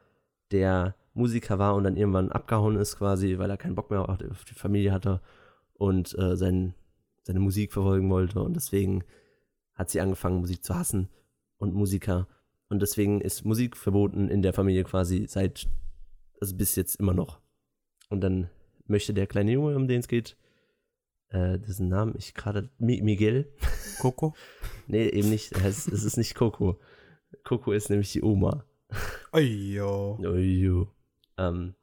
[0.52, 4.44] der Musiker war und dann irgendwann abgehauen ist quasi, weil er keinen Bock mehr auf
[4.44, 5.20] die Familie hatte
[5.74, 6.74] und äh, sein,
[7.22, 9.04] seine Musik verfolgen wollte und deswegen
[9.74, 11.08] hat sie angefangen, Musik zu hassen
[11.58, 12.28] und Musiker
[12.68, 15.68] und deswegen ist Musik verboten in der Familie quasi seit,
[16.40, 17.40] also bis jetzt immer noch.
[18.08, 18.50] Und dann
[18.86, 20.36] möchte der kleine Junge, um den es geht,
[21.28, 23.52] äh, dessen Namen ich gerade, Miguel.
[24.00, 24.34] Coco?
[24.86, 26.78] nee, eben nicht, es, es ist nicht Coco.
[27.44, 28.64] Coco ist nämlich die Oma.
[29.32, 30.18] Ojo.
[30.22, 30.95] Ojo.
[31.38, 31.74] Ähm,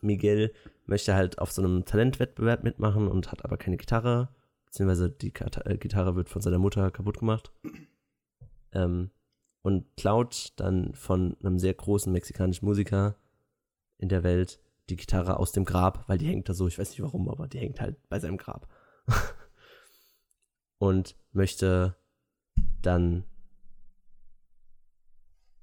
[0.00, 0.52] Miguel
[0.86, 4.28] möchte halt auf so einem Talentwettbewerb mitmachen und hat aber keine Gitarre,
[4.66, 7.52] beziehungsweise die äh, Gitarre wird von seiner Mutter kaputt gemacht.
[8.72, 9.10] Ähm,
[9.62, 13.16] und klaut dann von einem sehr großen mexikanischen Musiker
[13.98, 16.90] in der Welt die Gitarre aus dem Grab, weil die hängt da so, ich weiß
[16.90, 18.68] nicht warum, aber die hängt halt bei seinem Grab.
[20.78, 21.96] und möchte
[22.80, 23.24] dann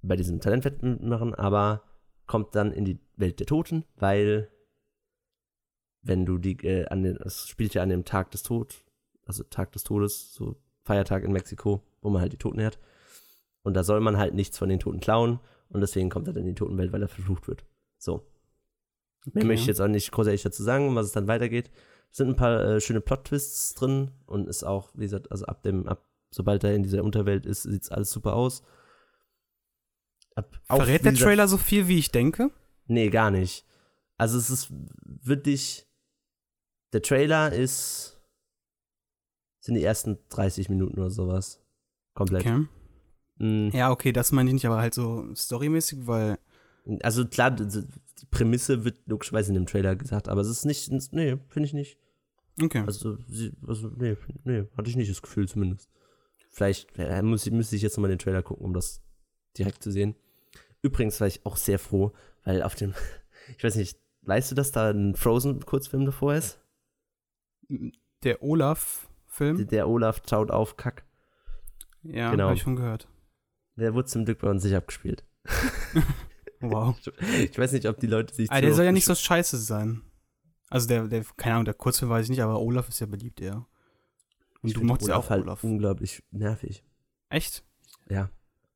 [0.01, 1.83] bei diesem Talentwettbewerb mitmachen, aber
[2.27, 4.49] kommt dann in die Welt der Toten, weil
[6.01, 8.83] wenn du die, äh, an den, es spielt ja an dem Tag des Todes,
[9.25, 12.79] also Tag des Todes, so Feiertag in Mexiko, wo man halt die Toten ehrt.
[13.63, 16.43] Und da soll man halt nichts von den Toten klauen und deswegen kommt er dann
[16.43, 17.65] in die Totenwelt, weil er verflucht wird.
[17.97, 18.27] So.
[19.27, 19.31] Okay.
[19.33, 21.71] Mehr möchte ich jetzt auch nicht großartig dazu sagen, was es dann weitergeht.
[22.11, 25.63] Es sind ein paar äh, schöne Plot-Twists drin und ist auch, wie gesagt, also ab
[25.63, 28.61] dem, ab, sobald er in dieser Unterwelt ist, sieht es alles super aus.
[30.63, 32.51] Verrät der Trailer so viel, wie ich denke?
[32.87, 33.65] Nee, gar nicht.
[34.17, 34.73] Also es ist
[35.23, 35.87] wirklich.
[36.93, 38.21] Der Trailer ist.
[39.59, 41.61] sind die ersten 30 Minuten oder sowas.
[42.13, 42.41] Komplett.
[42.45, 42.65] Okay.
[43.37, 43.71] Mhm.
[43.73, 46.37] Ja, okay, das meine ich nicht, aber halt so storymäßig, weil.
[47.01, 51.37] Also klar, die Prämisse wird logischerweise in dem Trailer gesagt, aber es ist nicht, nee,
[51.49, 51.97] finde ich nicht.
[52.61, 52.83] Okay.
[52.85, 53.17] Also,
[53.67, 55.89] also nee, nee, hatte ich nicht das Gefühl zumindest.
[56.51, 59.01] Vielleicht äh, muss, müsste ich jetzt nochmal den Trailer gucken, um das
[59.57, 60.15] direkt zu sehen.
[60.85, 62.13] Übrigens war ich auch sehr froh,
[62.43, 62.93] weil auf dem,
[63.57, 66.59] ich weiß nicht, weißt du, dass da ein Frozen-Kurzfilm davor ist?
[68.23, 69.57] Der Olaf-Film?
[69.57, 71.03] Der, der Olaf schaut auf Kack.
[72.03, 72.45] Ja, genau.
[72.45, 73.07] habe ich schon gehört.
[73.77, 75.25] Der wurde zum Glück bei uns nicht abgespielt.
[76.61, 76.95] wow.
[77.39, 78.51] Ich weiß nicht, ob die Leute sich.
[78.51, 80.03] Aber der soll ja nicht so scheiße sein.
[80.69, 83.41] Also der, der, keine Ahnung, der Kurzfilm weiß ich nicht, aber Olaf ist ja beliebt,
[83.41, 83.65] ja.
[84.61, 85.63] Und ich du mochtest ja auch halt Olaf.
[85.63, 86.83] unglaublich nervig.
[87.29, 87.63] Echt?
[88.07, 88.29] Ja.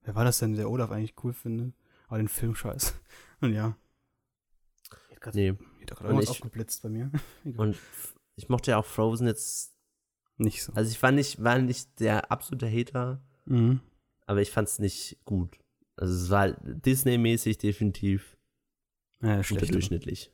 [0.03, 1.75] Wer war das denn, der Olaf eigentlich cool findet?
[2.09, 2.93] Aber den Film scheiße.
[3.41, 3.77] Und ja.
[5.19, 5.51] Grad, nee.
[5.51, 7.11] Hat gerade irgendwas aufgeblitzt bei mir.
[7.57, 7.77] und
[8.35, 9.73] ich mochte ja auch Frozen jetzt
[10.37, 10.73] nicht so.
[10.73, 13.81] Also ich war nicht, war nicht der absolute Hater, mhm.
[14.25, 15.57] aber ich fand es nicht gut.
[15.95, 18.37] Also es war Disney-mäßig definitiv
[19.21, 20.31] ja, unterdurchschnittlich.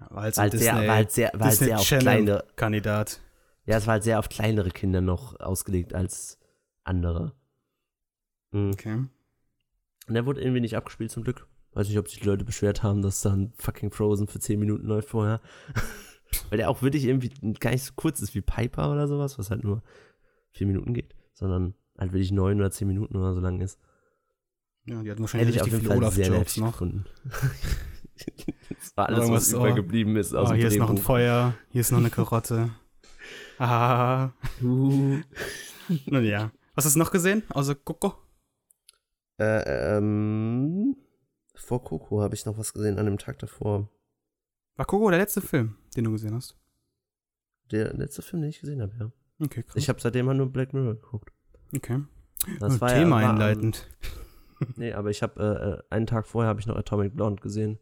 [0.00, 3.20] Ja, war halt, so halt sehr, war halt sehr, war halt sehr auf kleine Kandidat.
[3.66, 6.38] Ja, es war halt sehr auf kleinere Kinder noch ausgelegt als
[6.82, 7.34] andere.
[8.50, 8.72] Mhm.
[8.72, 9.04] Okay.
[10.10, 11.46] Und der wurde irgendwie nicht abgespielt zum Glück.
[11.72, 14.84] Weiß nicht, ob sich die Leute beschwert haben, dass dann fucking Frozen für 10 Minuten
[14.84, 15.40] läuft vorher.
[16.48, 17.30] Weil der auch wirklich irgendwie
[17.60, 19.84] gar nicht so kurz ist wie Piper oder sowas, was halt nur
[20.50, 23.78] 4 Minuten geht, sondern halt wirklich 9 oder 10 Minuten oder so lang ist.
[24.84, 26.80] Ja, die hatten wahrscheinlich Hätte richtig viele Olaf-Jokes noch.
[26.80, 30.72] das war alles, was oh, übergeblieben ist aus oh, Hier Drehbuch.
[30.72, 32.70] ist noch ein Feuer, hier ist noch eine Karotte.
[33.60, 34.30] ah.
[34.60, 35.20] Uh.
[36.06, 36.50] Nun ja.
[36.74, 38.16] Was hast du noch gesehen, außer Coco?
[39.40, 40.96] Äh, ähm,
[41.54, 43.88] vor Coco habe ich noch was gesehen an dem Tag davor.
[44.76, 46.58] War Coco der letzte Film, den du gesehen hast?
[47.70, 49.10] Der letzte Film, den ich gesehen habe, ja.
[49.42, 49.76] Okay, krass.
[49.76, 51.32] Ich habe seitdem halt nur Black Mirror geguckt.
[51.74, 52.02] Okay.
[52.58, 53.88] Das oh, war Thema ja, war, einleitend.
[54.76, 57.78] nee, aber ich habe äh, einen Tag vorher habe ich noch Atomic Blonde gesehen.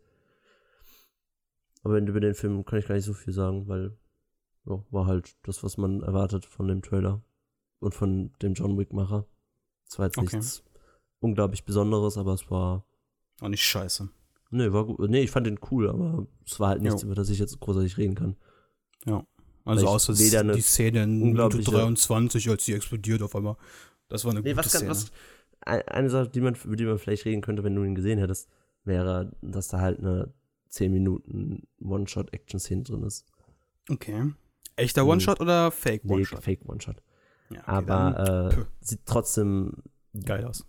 [1.83, 3.99] Aber über den Film kann ich gar nicht so viel sagen, weil
[4.65, 7.25] ja, war halt das, was man erwartet von dem Trailer
[7.81, 9.27] und von dem John Wick-Macher.
[9.89, 10.37] Es war jetzt okay.
[10.37, 10.68] nichts
[11.21, 12.85] unglaublich Besonderes, aber es war.
[13.41, 14.09] Auch nicht scheiße.
[14.51, 14.99] Nee, war gut.
[15.11, 17.07] Nee, ich fand den cool, aber es war halt nichts, jo.
[17.07, 18.37] über das ich jetzt großartig reden kann.
[19.05, 19.25] Ja.
[19.65, 23.57] Also außer die Szene in Minute 23, als sie explodiert auf einmal.
[24.09, 24.91] Das war eine nee, gute was Szene.
[24.91, 25.11] was,
[25.61, 28.49] eine Sache, die man, über die man vielleicht reden könnte, wenn du ihn gesehen hättest,
[28.85, 30.33] wäre, dass da halt eine
[30.71, 33.27] 10 Minuten One-Shot-Action-Szene drin ist.
[33.91, 34.33] Okay.
[34.77, 36.39] Echter One-Shot oder Fake One-Shot?
[36.39, 37.03] Nee, Fake One-Shot.
[37.51, 39.75] Ja, okay, Aber äh, sieht trotzdem
[40.25, 40.65] geil aus.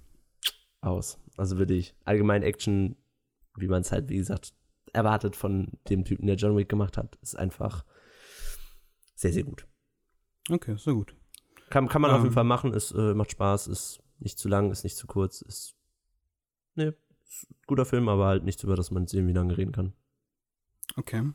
[0.82, 1.20] Aus.
[1.38, 2.96] Also wirklich allgemein Action,
[3.56, 4.54] wie man es halt, wie gesagt,
[4.94, 7.86] erwartet von dem Typen, der John Wick gemacht hat, ist einfach
[9.16, 9.68] sehr, sehr gut.
[10.50, 11.16] Okay, sehr gut.
[11.70, 12.36] Kann, kann man um, auf jeden ähm.
[12.36, 15.76] Fall machen, es äh, macht Spaß, ist nicht zu lang, ist nicht zu kurz, ist.
[16.76, 16.96] Ne,
[17.68, 19.94] guter Film, aber halt nichts, über das man irgendwie lange reden kann.
[20.96, 21.32] Okay.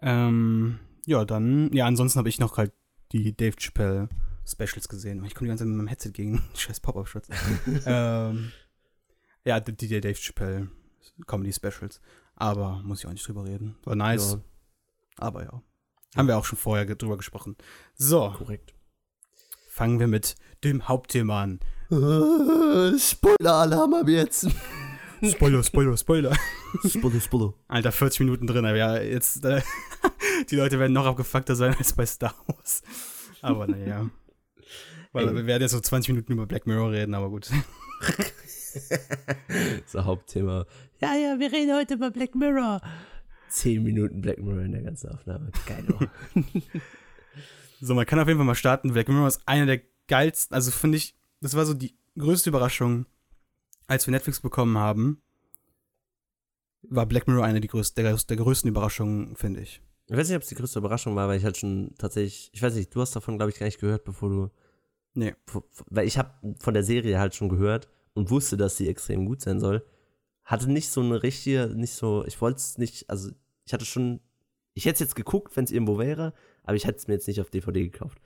[0.00, 2.72] Ähm, ja, dann, ja, ansonsten habe ich noch halt
[3.12, 4.08] die Dave Chappelle
[4.50, 5.24] Specials gesehen.
[5.24, 7.28] Ich komme die ganze Zeit mit meinem Headset gegen scheiß Pop-Up-Schutz.
[7.86, 8.52] ähm,
[9.44, 10.68] ja, die, die Dave Chappelle
[11.26, 12.00] Comedy Specials.
[12.36, 13.76] Aber muss ich auch nicht drüber reden.
[13.84, 14.32] War nice.
[14.32, 14.40] Ja.
[15.18, 15.62] Aber ja.
[16.16, 17.56] Haben wir auch schon vorher drüber gesprochen.
[17.94, 18.32] So.
[18.36, 18.74] Korrekt.
[19.70, 21.60] Fangen wir mit dem Hauptthema an.
[22.98, 24.48] Spoiler-Alarm ab jetzt.
[25.22, 26.36] Spoiler, Spoiler, Spoiler.
[26.86, 27.54] Spoiler, Spoiler.
[27.66, 29.62] Alter, 40 Minuten drin, aber ja, jetzt, äh,
[30.50, 32.82] die Leute werden noch abgefuckter sein als bei Star Wars.
[33.42, 34.08] Aber naja.
[35.12, 35.34] Weil Ey.
[35.34, 37.50] wir werden jetzt so 20 Minuten über Black Mirror reden, aber gut.
[39.86, 40.66] so Hauptthema.
[41.00, 42.80] Ja, ja, wir reden heute über Black Mirror.
[43.48, 45.50] 10 Minuten Black Mirror in der ganzen Aufnahme.
[45.66, 45.84] Geil.
[47.80, 48.92] so, man kann auf jeden Fall mal starten.
[48.92, 53.06] Black Mirror ist einer der geilsten, also finde ich, das war so die größte Überraschung
[53.88, 55.20] als wir Netflix bekommen haben,
[56.82, 59.82] war Black Mirror eine der, größten, der, der größten Überraschungen, finde ich.
[60.06, 62.62] Ich weiß nicht, ob es die größte Überraschung war, weil ich halt schon tatsächlich, ich
[62.62, 64.50] weiß nicht, du hast davon, glaube ich, gar nicht gehört, bevor du.
[65.18, 65.34] Nee.
[65.88, 69.40] Weil ich habe von der Serie halt schon gehört und wusste, dass sie extrem gut
[69.40, 69.84] sein soll.
[70.44, 73.30] Hatte nicht so eine richtige, nicht so, ich wollte es nicht, also
[73.64, 74.20] ich hatte schon,
[74.74, 77.28] ich hätte es jetzt geguckt, wenn es irgendwo wäre, aber ich hätte es mir jetzt
[77.28, 78.18] nicht auf DVD gekauft.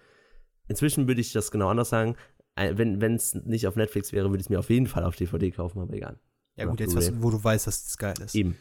[0.68, 2.16] Inzwischen würde ich das genau anders sagen
[2.57, 5.51] wenn es nicht auf Netflix wäre, würde ich es mir auf jeden Fall auf DVD
[5.51, 6.18] kaufen, aber egal.
[6.57, 8.34] Ja, gut, jetzt, was, wo du weißt, dass das geil ist.
[8.34, 8.57] Eben.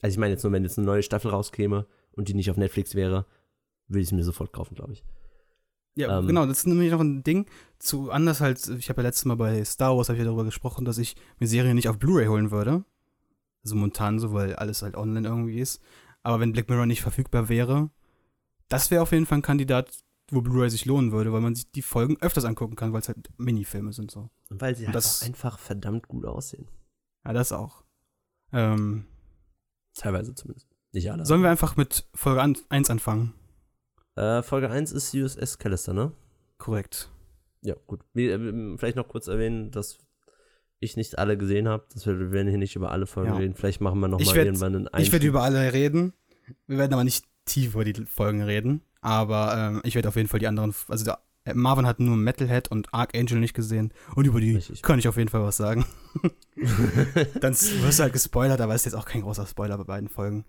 [0.00, 2.56] Also, ich meine jetzt nur, wenn jetzt eine neue Staffel rauskäme und die nicht auf
[2.56, 3.26] Netflix wäre,
[3.88, 5.04] würde ich es mir sofort kaufen, glaube ich.
[5.96, 7.46] Ja, ähm, genau, das ist nämlich noch ein Ding.
[7.78, 10.84] Zu anders halt, ich habe ja letztes Mal bei Star Wars ich ja darüber gesprochen,
[10.84, 12.84] dass ich mir Serien nicht auf Blu-ray holen würde.
[13.62, 15.80] Also momentan so, weil alles halt online irgendwie ist.
[16.22, 17.90] Aber wenn Black Mirror nicht verfügbar wäre,
[18.68, 19.90] das wäre auf jeden Fall ein Kandidat,
[20.30, 23.08] wo Blu-ray sich lohnen würde, weil man sich die Folgen öfters angucken kann, weil es
[23.08, 24.30] halt Minifilme sind so.
[24.50, 26.66] Und weil sie halt das- einfach verdammt gut aussehen.
[27.24, 27.84] Ja, das auch.
[28.52, 29.06] Ähm,
[29.94, 30.68] Teilweise zumindest.
[30.92, 31.24] Nicht alle.
[31.26, 33.32] sollen wir einfach mit Folge 1 anfangen?
[34.16, 36.12] Äh, Folge 1 ist USS Callister, ne?
[36.58, 37.10] Korrekt.
[37.62, 38.00] Ja, gut.
[38.12, 39.98] Wir, äh, vielleicht noch kurz erwähnen, dass
[40.80, 41.84] ich nicht alle gesehen habe.
[41.92, 43.36] Das wir, wir werden hier nicht über alle Folgen Ja.
[43.38, 43.54] reden.
[43.54, 46.12] Vielleicht machen wir noch Ich mal werd- irgendwann einen Ich werde über alle reden.
[46.66, 48.82] Wir werden aber nicht tief über die Folgen reden.
[49.00, 50.74] Aber ähm, ich werde auf jeden Fall die anderen.
[50.88, 53.92] Also der, äh, Marvin hat nur Metalhead und Archangel nicht gesehen.
[54.14, 54.82] Und über die Richtig.
[54.82, 55.84] kann ich auf jeden Fall was sagen.
[57.40, 60.44] Dann wirst du halt gespoilert, aber ist jetzt auch kein großer Spoiler bei beiden Folgen.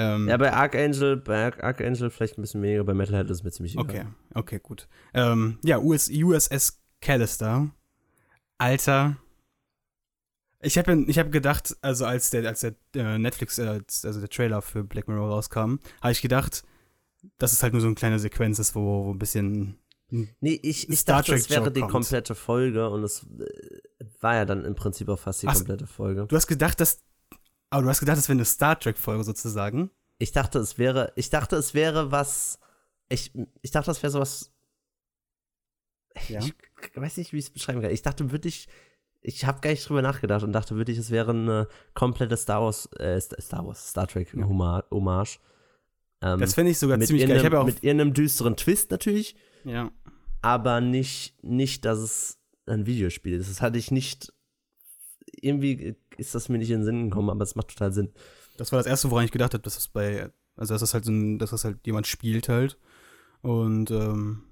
[0.00, 3.42] Ähm, Ja, bei Archangel, bei Arch- Archangel vielleicht ein bisschen weniger, bei Metalhead ist es
[3.42, 3.84] mir ziemlich egal.
[3.84, 4.86] okay, okay, gut.
[5.12, 7.70] Ähm, ja, US, USS Callister.
[8.58, 9.16] Alter.
[10.60, 14.28] Ich habe ich hab gedacht, also als der, als der äh, Netflix, äh, also der
[14.28, 16.64] Trailer für Black Mirror rauskam, habe ich gedacht,
[17.38, 19.78] dass es halt nur so eine kleine Sequenz ist, wo, wo ein bisschen.
[20.10, 21.92] Nee, ich, ich Star dachte, es wäre Trek-Joke die kommt.
[21.92, 25.86] komplette Folge und es äh, war ja dann im Prinzip auch fast die Ach komplette
[25.86, 26.26] Folge.
[26.26, 27.02] Du hast gedacht, dass.
[27.70, 29.90] Aber du hast gedacht, das wäre eine Star Trek-Folge sozusagen.
[30.18, 32.58] Ich dachte, es wäre, ich dachte, es wäre was,
[33.08, 34.52] ich, ich dachte, das wäre sowas,
[36.28, 36.40] Ja.
[36.40, 36.54] ich
[36.94, 37.90] weiß nicht, wie ich es beschreiben kann.
[37.90, 38.68] Ich dachte wirklich,
[39.20, 42.86] ich habe gar nicht drüber nachgedacht und dachte wirklich, es wäre eine komplette Star Wars,
[42.98, 44.46] äh, Star Wars, Star Trek Ja.
[44.48, 45.38] Hommage.
[46.20, 47.36] Ähm, Das fände ich sogar ziemlich geil.
[47.36, 47.66] Ich ja auch.
[47.66, 49.90] mit irgendeinem düsteren Twist natürlich, Ja.
[50.42, 53.48] aber nicht, nicht, dass es ein Videospiel ist.
[53.50, 54.32] Das hatte ich nicht,
[55.40, 58.12] irgendwie ist das mir nicht in den Sinn gekommen, aber es macht total Sinn.
[58.56, 61.04] Das war das erste, woran ich gedacht habe, dass das bei, also dass das halt
[61.04, 62.78] so ein, dass das halt jemand spielt halt.
[63.40, 64.42] Und ähm,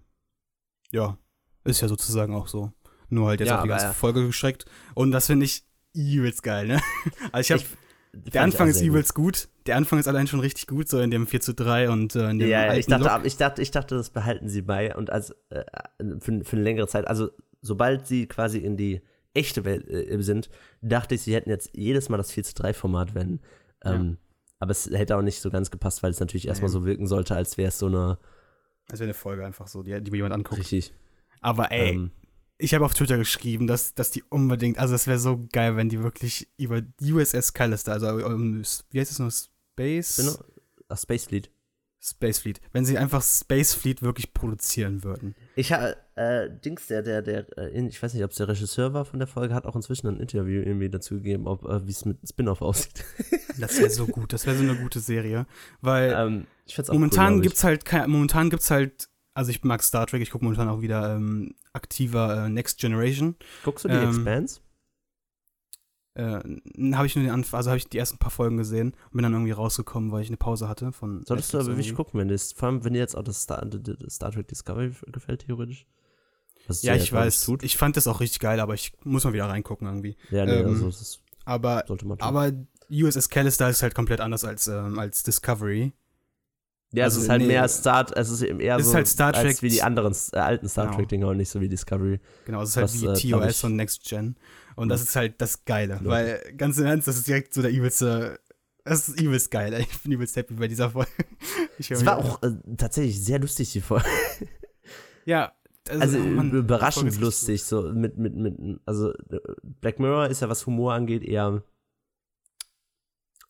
[0.93, 1.19] ja,
[1.65, 2.73] ist ja sozusagen auch so.
[3.09, 3.93] Nur halt jetzt Ja, auf die ganze ja.
[3.93, 4.65] Folge gestreckt.
[4.95, 5.65] Und das finde ich
[5.95, 6.81] übelst geil, ne?
[7.33, 8.87] Also ich hab, Ich- der Anfang ist gut.
[8.89, 9.49] übelst gut.
[9.67, 12.31] Der Anfang ist allein schon richtig gut, so in dem 4 zu 3 und äh,
[12.31, 13.13] in dem Ja, ich dachte, Look.
[13.13, 15.65] ab- ich dachte, ich dachte, das behalten sie bei und als äh,
[16.21, 17.07] für, für eine längere Zeit.
[17.09, 19.03] Also sobald sie quasi in die
[19.37, 20.49] echte Welt äh, sind,
[20.83, 23.41] dachte ich, sie hätten jetzt jedes Mal das 4 zu 3 Format, wenn.
[23.85, 24.19] Ähm,
[24.59, 26.73] Aber es hätte auch nicht so ganz gepasst, weil es natürlich erstmal Nee.
[26.73, 28.19] so wirken sollte, als wäre es so eine
[28.89, 30.59] Das wäre eine Folge einfach so, die, die mir jemand anguckt.
[30.61, 30.93] richtig.
[31.41, 32.11] Aber ey, Ähm,
[32.59, 35.91] ich habe auf Twitter geschrieben, dass, dass die unbedingt, also es wäre so geil, wenn
[35.91, 40.17] die wirklich über USS Callister, also um, wie heißt es noch, Space?
[40.17, 40.33] genau,
[40.89, 41.51] ach, Space Fleet.
[42.01, 42.61] Space Fleet.
[42.73, 45.35] Wenn sie einfach Space Fleet wirklich produzieren würden.
[45.57, 48.95] Ich habe, äh, Dings, der, der, der, äh, ich weiß nicht, ob es der Regisseur
[48.95, 51.91] war von der Folge, hat auch inzwischen ein Interview irgendwie dazu gegeben, ob, äh, wie
[51.91, 53.05] es mit Spin-off aussieht.
[53.59, 55.47] Das wäre so gut, das wäre so eine gute Serie.
[55.81, 56.47] Weil ähm,
[56.91, 60.45] momentan cool, gibt's halt kein, momentan gibt's halt, also ich mag Star Trek, ich gucke
[60.45, 63.35] momentan auch wieder ähm, aktiver äh, Next Generation.
[63.65, 64.61] Guckst du die ähm, Expanse?
[66.17, 66.43] Äh,
[66.93, 69.23] habe ich nur den Anf also habe ich die ersten paar Folgen gesehen und bin
[69.23, 71.25] dann irgendwie rausgekommen, weil ich eine Pause hatte von.
[71.25, 73.41] Solltest du Netflix aber wirklich gucken, wenn dir vor allem, wenn dir jetzt auch das
[73.41, 75.87] Star, das Star Trek Discovery gefällt, theoretisch.
[76.83, 77.45] Ja, ich weiß.
[77.45, 77.63] Tut.
[77.63, 80.17] Ich fand das auch richtig geil, aber ich muss mal wieder reingucken irgendwie.
[80.31, 82.27] ja, nee, ähm, also das Aber, sollte man tun.
[82.27, 82.53] aber
[82.91, 85.93] USS Callister ist halt komplett anders als, ähm, als Discovery.
[86.93, 89.09] ja, also, es ist halt nee, mehr Star, es ist eher es ist so halt
[89.09, 90.97] Star Trek- wie die anderen äh, alten Star Genau.
[90.99, 92.21] Trek Dinger und nicht so wie Discovery.
[92.45, 94.37] Genau, es ist halt Was, wie äh, TOS und Next Gen.
[94.77, 95.95] Und das ist halt das Geile.
[95.95, 96.05] Ja.
[96.05, 98.39] Weil, ganz im Ernst, das ist direkt so der übelste.
[98.85, 99.75] Das ist übelst geil.
[99.91, 101.11] Ich bin übelst happy bei dieser Folge.
[101.79, 104.07] Ich Es war auch äh, tatsächlich sehr lustig, die Folge.
[105.25, 105.53] Ja.
[105.89, 110.29] Also oh Mann, Folge überraschend ist lustig, so mit, mit, mit, also äh, Black Mirror
[110.29, 111.63] ist ja, was Humor angeht, eher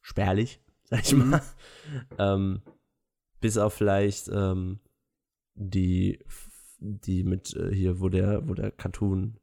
[0.03, 1.31] spärlich, sag ich Mhm.
[1.31, 1.43] mal.
[2.19, 2.63] ähm,
[3.41, 4.81] bis auf vielleicht ähm,
[5.55, 6.19] die,
[6.79, 9.39] die mit äh, hier, wo der, wo der Cartoon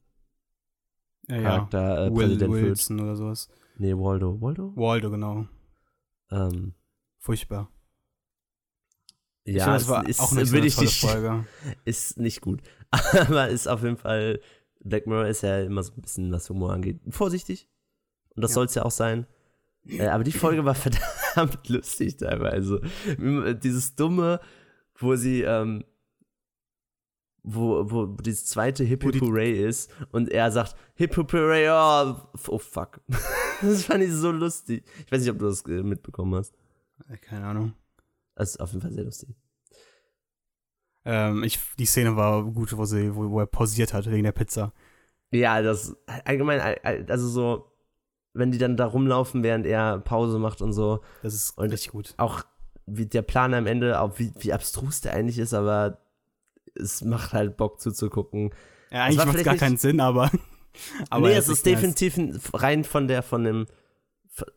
[1.28, 1.42] Ja, ja.
[1.44, 2.64] Charakter äh, Will Präsident wird.
[2.66, 3.50] Wilson oder sowas.
[3.78, 4.40] Nee, Waldo.
[4.42, 4.74] Waldo?
[4.76, 5.48] Waldo, genau.
[6.30, 6.74] Ähm,
[7.18, 7.70] Furchtbar.
[9.46, 11.48] Ich ja, das war ist, auch nicht so eine ich tolle Folge.
[11.86, 12.62] ist nicht gut.
[13.28, 14.40] Aber ist auf jeden Fall,
[14.82, 17.68] Black Mirror ist ja immer so ein bisschen, was Humor angeht, vorsichtig.
[18.36, 18.56] Und das Ja.
[18.56, 19.26] soll es ja auch sein.
[19.86, 20.76] Äh, aber die Folge war
[21.36, 22.82] verdammt lustig teilweise.
[23.64, 24.40] Dieses dumme,
[24.96, 25.84] wo sie, ähm,
[27.44, 32.16] wo, wo dieses zweite Hip Hip Hooray ist und er sagt Hip Hip Hooray, oh,
[32.48, 33.02] oh fuck.
[33.62, 34.86] das fand ich so lustig.
[35.06, 36.54] Ich weiß nicht, ob du das äh, mitbekommen hast.
[37.10, 37.74] Äh, Keine Ahnung.
[38.36, 39.36] Das ist auf jeden Fall sehr lustig.
[41.06, 44.32] Ähm, ich, die Szene war gut, wo, sie, wo, wo er pausiert hat wegen der
[44.32, 44.72] Pizza.
[45.32, 45.96] Ja, das
[46.26, 46.62] allgemein,
[47.10, 47.72] also so,
[48.34, 51.92] wenn die dann da rumlaufen, während er Pause macht und so, Das ist Und- richtig
[51.92, 52.14] gut.
[52.18, 52.44] auch
[52.86, 56.00] wie der Plan am Ende, auch wie, wie abstrus der eigentlich ist, aber
[56.76, 58.52] es macht halt Bock zuzugucken.
[58.92, 60.30] Ja, eigentlich macht es gar nicht- keinen Sinn, aber.
[61.10, 61.76] aber nee, es ist nice.
[61.76, 63.66] definitiv ein- rein von der, von dem,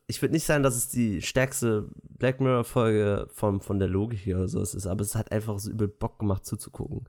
[0.07, 4.37] ich würde nicht sagen, dass es die stärkste Black Mirror-Folge von, von der Logik hier
[4.37, 7.09] oder so ist, aber es hat einfach so übel Bock gemacht zuzugucken.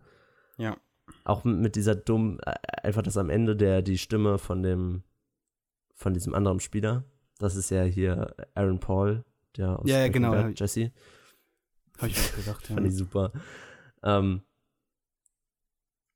[0.58, 0.78] Ja.
[1.24, 5.04] Auch mit dieser dummen, äh, einfach das am Ende der, die Stimme von dem,
[5.96, 7.06] von diesem anderen Spieler.
[7.40, 9.24] Das ist ja hier Aaron Paul,
[9.56, 10.92] der aus ja, ja, genau, Jesse.
[12.00, 12.76] Hab ich auch gedacht, ja.
[12.76, 13.32] Fand ich super.
[14.04, 14.42] Ähm,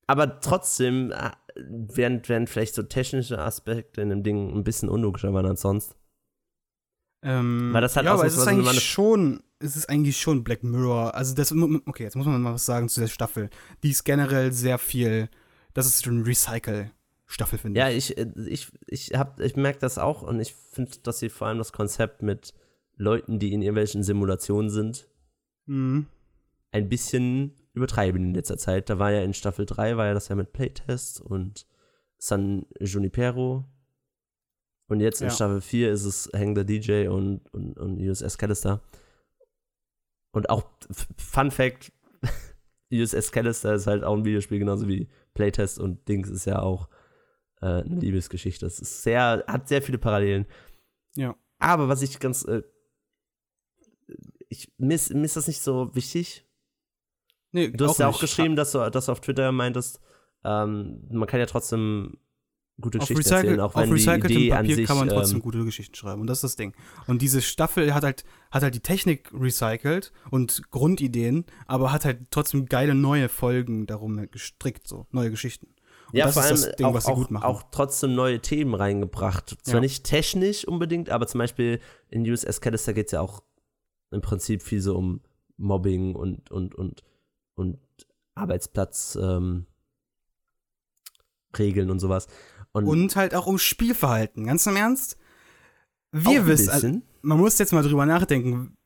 [0.06, 5.34] aber trotzdem äh, wären, wären vielleicht so technische Aspekte in dem Ding ein bisschen unlogischer
[5.34, 5.96] waren als sonst.
[7.24, 10.64] Ähm, Weil das hat ja, aber es ist eigentlich schon, es ist eigentlich schon Black
[10.64, 11.14] Mirror.
[11.14, 13.50] Also das, okay, jetzt muss man mal was sagen zu der Staffel.
[13.84, 15.30] Die ist generell sehr viel,
[15.74, 16.92] das ist schon Recycle.
[17.28, 18.10] Staffel, finde ja, ich.
[18.10, 21.60] Ja, ich, ich, ich, ich merke das auch und ich finde, dass sie vor allem
[21.60, 22.54] das Konzept mit
[22.98, 25.08] Leuten, die in irgendwelchen Simulationen sind,
[25.66, 26.08] mhm.
[26.72, 28.90] ein bisschen übertreiben in letzter Zeit.
[28.90, 31.66] Da war ja in Staffel 3, war ja das ja mit Playtests und
[32.18, 33.66] San Junipero.
[34.92, 35.34] Und jetzt in ja.
[35.34, 38.82] Staffel 4 ist es Hang the DJ und, und, und USS Callister.
[40.34, 40.66] Und auch
[41.18, 41.94] Fun Fact:
[42.92, 46.90] USS Callister ist halt auch ein Videospiel, genauso wie Playtest und Dings ist ja auch
[47.62, 48.66] äh, eine Liebesgeschichte.
[48.66, 50.46] Es ist sehr, hat sehr viele Parallelen.
[51.16, 51.38] Ja.
[51.58, 52.62] Aber was ich ganz, äh,
[54.50, 56.46] ich, mir, ist, mir ist das nicht so wichtig.
[57.54, 60.02] Nee, du hast ja auch geschrieben, dass du, dass du auf Twitter meintest,
[60.44, 62.18] ähm, man kann ja trotzdem
[62.82, 65.38] gute auf Geschichten erzählen, auch wenn auf die Idee Papier an sich, kann man trotzdem
[65.38, 66.74] ähm, gute Geschichten schreiben und das ist das Ding.
[67.08, 72.20] Und diese Staffel hat halt hat halt die Technik recycelt und Grundideen, aber hat halt
[72.32, 75.68] trotzdem geile neue Folgen darum gestrickt so, neue Geschichten.
[76.12, 79.56] Und ja, vor allem Ding, auch, auch, auch, trotzdem neue Themen reingebracht.
[79.62, 79.80] Zwar ja.
[79.80, 81.80] nicht technisch unbedingt, aber zum Beispiel
[82.10, 83.42] in USS Callister geht es ja auch
[84.12, 85.22] im Prinzip viel so um
[85.56, 87.04] Mobbing und, und, und,
[87.56, 87.80] und
[88.36, 89.68] Arbeitsplatz ähm,
[91.58, 92.28] Regeln und sowas.
[92.74, 95.18] Und, und, halt auch um Spielverhalten, ganz im Ernst.
[96.12, 98.78] Wir wissen, also, man muss jetzt mal drüber nachdenken,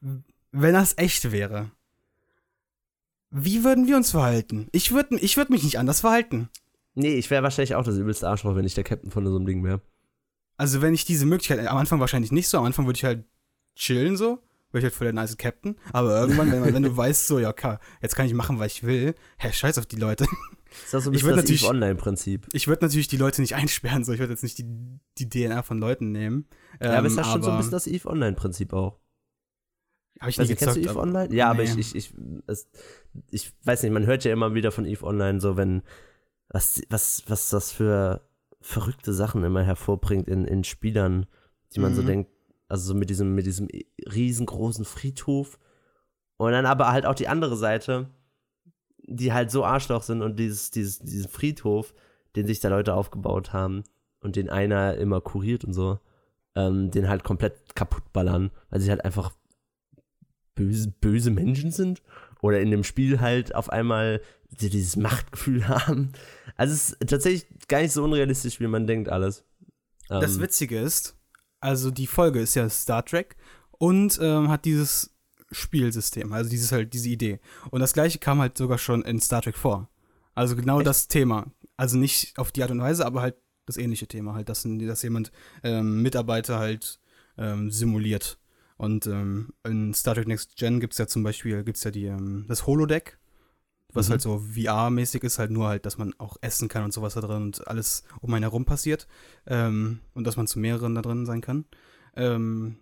[0.51, 1.71] wenn das echt wäre.
[3.31, 4.67] Wie würden wir uns verhalten?
[4.71, 6.49] Ich würde ich würd mich nicht anders verhalten.
[6.93, 9.45] Nee, ich wäre wahrscheinlich auch das übelste Arschloch, wenn ich der Captain von so einem
[9.45, 9.81] Ding wäre.
[10.57, 13.25] Also, wenn ich diese Möglichkeit, am Anfang wahrscheinlich nicht so, am Anfang würde ich halt
[13.75, 15.75] chillen so, wäre ich halt voll der nice Captain.
[15.91, 18.83] Aber irgendwann, wenn, wenn du weißt, so, ja, okay, jetzt kann ich machen, was ich
[18.83, 20.25] will, hä, scheiß auf die Leute.
[20.81, 22.47] Das ist auch so ein bisschen das Online-Prinzip.
[22.53, 24.65] Ich würde natürlich die Leute nicht einsperren, so, ich würde jetzt nicht die,
[25.17, 26.47] die DNA von Leuten nehmen.
[26.81, 28.99] Ja, ähm, aber ist das schon so ein bisschen das Eve Online-Prinzip auch.
[30.19, 31.33] Habe ich nicht also, gezockt, kennst du Eve Online?
[31.33, 31.59] Ja, nee.
[31.59, 32.13] aber ich, ich, ich,
[32.47, 32.69] es,
[33.31, 35.83] ich weiß nicht, man hört ja immer wieder von Eve Online, so wenn
[36.49, 38.21] was, was, was das für
[38.61, 41.25] verrückte Sachen immer hervorbringt in, in Spielern,
[41.73, 41.95] die man mhm.
[41.95, 42.31] so denkt,
[42.67, 43.67] also so mit diesem, mit diesem
[44.11, 45.59] riesengroßen Friedhof.
[46.37, 48.09] Und dann aber halt auch die andere Seite,
[49.07, 51.93] die halt so Arschloch sind und dieses, dieses, diesen Friedhof,
[52.35, 53.83] den sich da Leute aufgebaut haben
[54.19, 55.99] und den einer immer kuriert und so,
[56.55, 59.31] ähm, den halt komplett kaputt ballern, weil sie halt einfach
[60.55, 62.01] böse, böse Menschen sind
[62.41, 66.13] oder in dem Spiel halt auf einmal dieses Machtgefühl haben.
[66.55, 69.43] Also es ist tatsächlich gar nicht so unrealistisch, wie man denkt, alles.
[70.07, 71.15] Das ähm, Witzige ist,
[71.59, 73.35] also die Folge ist ja Star Trek
[73.71, 75.14] und ähm, hat dieses
[75.55, 77.39] Spielsystem, also dieses halt diese Idee.
[77.71, 79.89] Und das gleiche kam halt sogar schon in Star Trek vor.
[80.33, 80.87] Also genau Echt?
[80.87, 81.51] das Thema.
[81.77, 83.35] Also nicht auf die Art und Weise, aber halt
[83.65, 85.31] das ähnliche Thema, halt, dass, dass jemand
[85.63, 86.99] ähm, Mitarbeiter halt
[87.37, 88.37] ähm, simuliert.
[88.77, 92.05] Und ähm, in Star Trek Next Gen gibt es ja zum Beispiel gibt's ja die,
[92.05, 93.17] ähm, das Holodeck,
[93.93, 94.11] was mhm.
[94.11, 97.21] halt so VR-mäßig ist, halt nur halt, dass man auch essen kann und sowas da
[97.21, 99.07] drin und alles um einen herum passiert.
[99.47, 101.65] Ähm, und dass man zu mehreren da drin sein kann.
[102.15, 102.77] Ähm,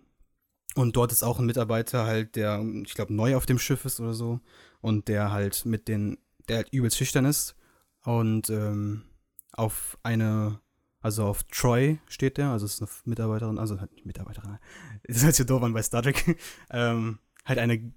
[0.74, 4.00] und dort ist auch ein Mitarbeiter halt, der, ich glaube, neu auf dem Schiff ist
[4.00, 4.40] oder so.
[4.80, 6.18] Und der halt mit den,
[6.48, 7.56] der halt übelst schüchtern ist.
[8.02, 9.04] Und ähm,
[9.52, 10.60] auf eine,
[11.00, 14.58] also auf Troy steht der, also ist eine Mitarbeiterin, also halt nicht Mitarbeiterin,
[15.04, 16.38] das ist halt so doof an bei Star Trek,
[16.70, 17.92] ähm, halt eine,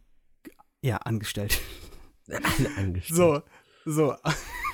[0.82, 1.59] ja, angestellt.
[2.28, 3.43] Eine angestellt.
[3.86, 4.15] So, so.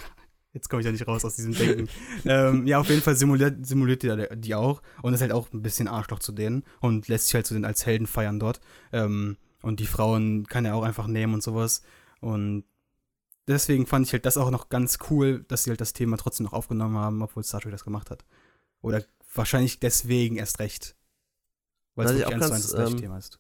[0.53, 1.89] Jetzt komme ich ja nicht raus aus diesem Denken.
[2.25, 5.63] ähm, ja, auf jeden Fall simuliert, simuliert die, die auch und ist halt auch ein
[5.63, 8.61] bisschen Arschloch zu denen und lässt sich halt zu denen als Helden feiern dort.
[8.91, 11.81] Ähm, und die Frauen kann er auch einfach nehmen und sowas.
[12.21, 12.65] Und
[13.47, 16.45] deswegen fand ich halt das auch noch ganz cool, dass sie halt das Thema trotzdem
[16.45, 18.23] noch aufgenommen haben, obwohl Star Trek das gemacht hat.
[18.81, 20.95] Oder wahrscheinlich deswegen erst recht.
[21.95, 23.39] Weil es wirklich eins zu eins das gleiche ähm, Thema ist.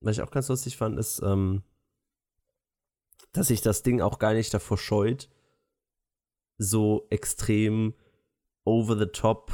[0.00, 1.62] Was ich auch ganz lustig fand, ist, ähm,
[3.32, 5.28] dass sich das Ding auch gar nicht davor scheut,
[6.62, 7.94] so extrem
[8.64, 9.52] over the top,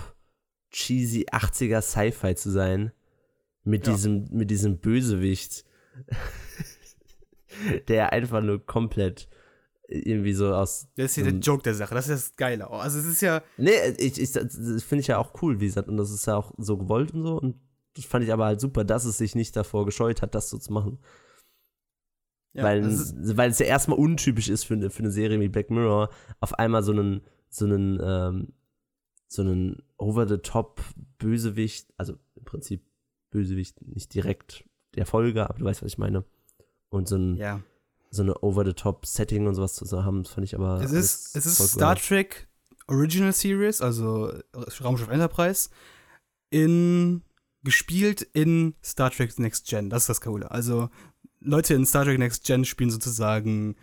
[0.70, 2.92] cheesy 80er Sci-Fi zu sein.
[3.64, 3.92] Mit ja.
[3.92, 5.64] diesem, mit diesem Bösewicht,
[7.88, 9.28] der einfach nur komplett
[9.88, 10.88] irgendwie so aus.
[10.96, 12.70] Das ist hier so der Joke der Sache, das ist das Geile.
[12.70, 13.42] Also es ist ja.
[13.56, 16.36] Nee, ich, ich, das finde ich ja auch cool, wie gesagt, und das ist ja
[16.36, 17.38] auch so gewollt und so.
[17.38, 17.56] Und
[17.94, 20.58] das fand ich aber halt super, dass es sich nicht davor gescheut hat, das so
[20.58, 20.98] zu machen.
[22.54, 25.70] Ja, weil, weil es ja erstmal untypisch ist für eine, für eine Serie wie Black
[25.70, 28.52] Mirror, auf einmal so einen, so einen, ähm,
[29.28, 32.82] so einen over-the-top-Bösewicht, also im Prinzip
[33.30, 36.24] Bösewicht nicht direkt der Folge, aber du weißt, was ich meine.
[36.88, 37.60] Und so ein, ja.
[38.10, 40.80] so eine over-the-top-Setting und sowas zu haben, fand ich aber.
[40.82, 42.48] Es ist, es ist Star Trek
[42.86, 44.32] Original Series, also
[44.82, 45.68] Raumschiff Enterprise,
[46.50, 47.22] in
[47.62, 49.90] gespielt in Star Trek Next Gen.
[49.90, 50.50] Das ist das Coole.
[50.50, 50.88] Also
[51.40, 53.76] Leute in Star Trek Next Gen spielen sozusagen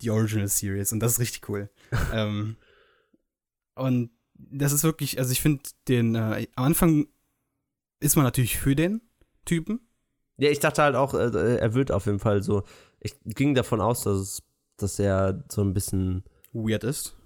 [0.00, 1.70] die Original Series und das ist richtig cool.
[2.12, 2.56] ähm,
[3.74, 7.06] und das ist wirklich, also ich finde den, äh, am Anfang
[8.00, 9.00] ist man natürlich für den
[9.44, 9.80] Typen.
[10.36, 12.64] Ja, ich dachte halt auch, äh, er wird auf jeden Fall so,
[13.00, 14.42] ich ging davon aus, dass, es,
[14.76, 17.16] dass er so ein bisschen weird ist.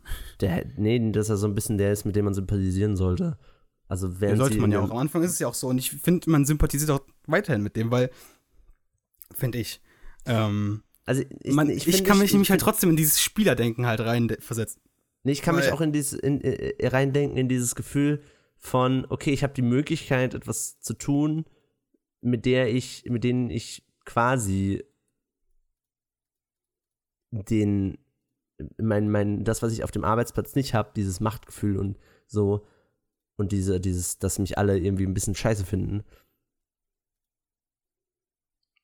[0.40, 3.38] Der, nee, dass er so ein bisschen der ist, mit dem man sympathisieren sollte.
[3.88, 4.90] Also während ja, sollte man ja auch.
[4.90, 5.68] Am Anfang ist es ja auch so.
[5.68, 8.10] Und ich finde, man sympathisiert auch weiterhin mit dem, weil,
[9.34, 9.80] finde ich,
[10.26, 14.00] ähm, also ich, man, ich, ich kann mich nämlich halt trotzdem in dieses Spielerdenken halt
[14.00, 14.82] reinversetzen.
[15.22, 18.22] Nee, ich kann weil, mich auch in dieses, in, in, reindenken in dieses Gefühl
[18.58, 21.44] von, okay, ich habe die Möglichkeit, etwas zu tun,
[22.20, 24.84] mit der ich, mit denen ich quasi
[27.30, 27.98] den,
[28.78, 32.66] mein, mein, das, was ich auf dem Arbeitsplatz nicht habe, dieses Machtgefühl und so,
[33.36, 36.04] und diese, dieses, dass mich alle irgendwie ein bisschen scheiße finden.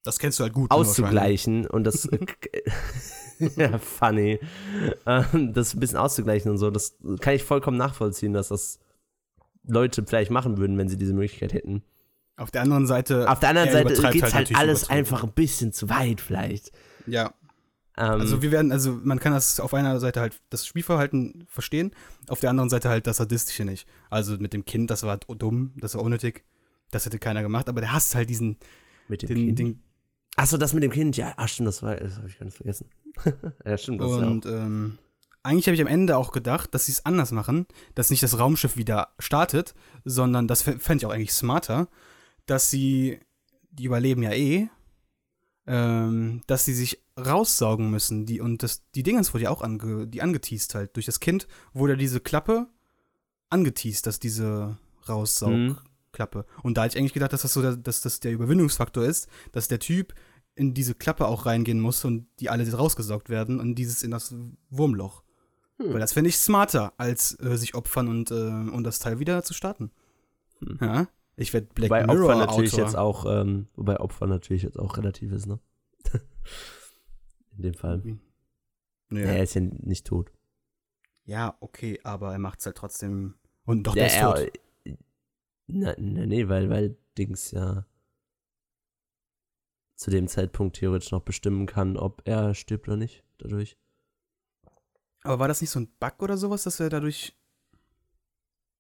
[0.05, 0.71] Das kennst du halt gut.
[0.71, 2.09] Ne, auszugleichen und das.
[3.57, 4.39] ja, funny.
[5.07, 8.79] Ähm, das ein bisschen auszugleichen und so, das kann ich vollkommen nachvollziehen, dass das
[9.65, 11.83] Leute vielleicht machen würden, wenn sie diese Möglichkeit hätten.
[12.37, 13.31] Auf der anderen Seite.
[13.31, 16.73] Auf der anderen Seite geht halt, halt alles einfach ein bisschen zu weit, vielleicht.
[17.07, 17.35] Ja.
[17.97, 21.93] Ähm, also wir werden, also man kann das auf einer Seite halt das Spielverhalten verstehen,
[22.29, 23.87] auf der anderen Seite halt das Sadistische nicht.
[24.09, 26.45] Also mit dem Kind, das war dumm, das war unnötig,
[26.91, 28.57] das hätte keiner gemacht, aber der hasst halt diesen.
[29.09, 29.59] Mit dem den, Kind?
[29.59, 29.83] Den,
[30.37, 32.89] Achso, das mit dem Kind, ja, ach stimmt, das war, das habe ich ganz vergessen.
[33.65, 34.99] ja, stimmt, das Und ja ähm,
[35.43, 38.39] eigentlich habe ich am Ende auch gedacht, dass sie es anders machen, dass nicht das
[38.39, 39.75] Raumschiff wieder startet,
[40.05, 41.89] sondern das fände ich auch eigentlich smarter,
[42.47, 43.21] dass sie,
[43.71, 44.69] die überleben ja eh,
[45.67, 48.27] ähm, dass sie sich raussaugen müssen.
[48.27, 50.97] Die, und das, die Dingens wurde ja auch ange, die angeteased halt.
[50.97, 52.69] Durch das Kind wurde diese Klappe
[53.49, 54.79] angeteased, dass diese
[55.09, 55.81] Raussaugklappe.
[55.81, 55.92] Mhm.
[56.63, 59.29] Und da hätte ich eigentlich gedacht, dass das so der, dass das der Überwindungsfaktor ist,
[59.53, 60.15] dass der Typ
[60.55, 64.35] in diese Klappe auch reingehen muss und die alle rausgesaugt werden und dieses in das
[64.71, 65.23] Wurmloch.
[65.79, 65.95] Hm.
[65.95, 69.43] Weil das fände ich smarter, als äh, sich opfern und, äh, und das Teil wieder
[69.43, 69.91] zu starten.
[70.61, 70.79] Hm.
[70.81, 71.09] Ja?
[71.37, 72.85] Ich werde Black wobei Mirror Opfer natürlich Autor.
[72.85, 75.59] jetzt auch, ähm, wobei Opfer natürlich jetzt auch relativ ist, ne?
[77.57, 78.03] In dem Fall.
[79.09, 79.23] Nee.
[79.23, 80.31] Er ist ja nicht tot.
[81.25, 83.35] Ja, okay, aber er macht es halt trotzdem.
[83.65, 84.53] Und doch, der ja, ist tot.
[85.67, 87.87] Na, na, nee, weil, weil Dings ja
[89.97, 93.79] zu dem Zeitpunkt theoretisch noch bestimmen kann, ob er stirbt oder nicht, dadurch.
[95.23, 97.39] Aber war das nicht so ein Bug oder sowas, dass er dadurch,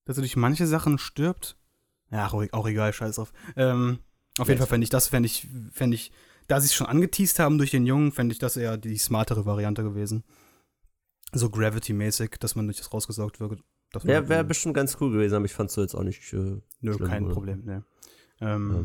[0.04, 1.56] dass er durch manche Sachen stirbt?
[2.10, 3.32] Ja, auch egal, scheiß drauf.
[3.56, 4.00] Ähm,
[4.38, 6.10] auf jeden Fall fände ich das, fände ich, fände ich,
[6.48, 9.46] da sie es schon angeteased haben durch den Jungen, fände ich das eher die smartere
[9.46, 10.24] Variante gewesen.
[11.32, 13.62] So Gravity-mäßig, dass man durch das rausgesaugt wird.
[14.02, 16.32] Wäre wär bestimmt ganz cool gewesen, aber ich fand es so jetzt auch nicht.
[16.32, 17.34] Äh, Nö, schlimm, kein oder?
[17.34, 17.84] Problem, ne.
[18.40, 18.84] Ähm, ja.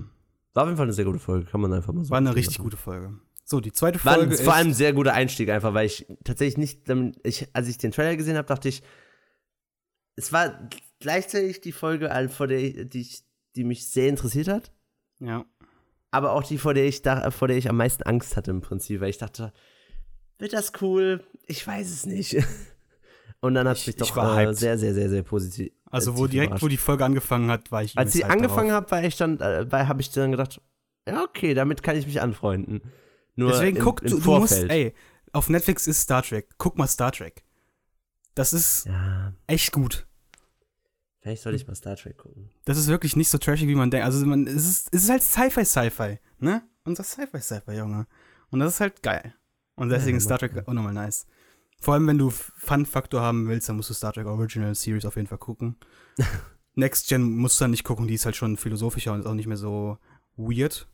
[0.54, 2.12] War auf jeden Fall eine sehr gute Folge, kann man einfach mal sagen.
[2.12, 3.20] War eine richtig gute Folge.
[3.46, 4.26] So, die zweite Folge.
[4.26, 6.90] War ist vor allem ein sehr guter Einstieg, einfach, weil ich tatsächlich nicht,
[7.24, 8.84] ich, als ich den Trailer gesehen habe, dachte ich,
[10.16, 10.68] es war
[11.00, 13.08] gleichzeitig die Folge, vor der die,
[13.56, 14.72] die mich sehr interessiert hat.
[15.20, 15.46] Ja.
[16.12, 18.62] Aber auch die, vor der ich da, vor der ich am meisten Angst hatte im
[18.62, 19.54] Prinzip, weil ich dachte,
[20.40, 21.24] wird das cool?
[21.46, 22.38] Ich weiß es nicht.
[23.40, 25.72] Und dann hat es mich doch äh, sehr, sehr, sehr, sehr positiv.
[25.90, 26.64] Also wo direkt, überrascht.
[26.64, 27.98] wo die Folge angefangen hat, war ich.
[27.98, 30.62] Als sie angefangen hat, war ich dann, äh, habe ich dann gedacht,
[31.08, 32.82] ja okay, damit kann ich mich anfreunden.
[33.36, 34.94] Nur Deswegen im, guck, im du, du musst, ey,
[35.32, 36.50] auf Netflix ist Star Trek.
[36.58, 37.44] Guck mal Star Trek.
[38.34, 39.34] Das ist ja.
[39.46, 40.08] echt gut.
[41.22, 42.50] Vielleicht soll ich mal Star Trek gucken.
[42.66, 44.06] Das ist wirklich nicht so trashig, wie man denkt.
[44.06, 46.64] Also man, es, ist, es ist halt Sci-Fi-Sci-Fi, ne?
[46.84, 48.08] Unser Sci-Fi-Sci-Fi, Junge.
[48.50, 49.34] Und das ist halt geil.
[49.76, 51.28] Und deswegen ja, ist Star Trek auch nochmal nice.
[51.80, 55.16] Vor allem, wenn du Fun-Faktor haben willst, dann musst du Star Trek Original Series auf
[55.16, 55.78] jeden Fall gucken.
[56.76, 59.34] Next Gen musst du dann nicht gucken, die ist halt schon philosophischer und ist auch
[59.34, 59.98] nicht mehr so
[60.36, 60.88] weird.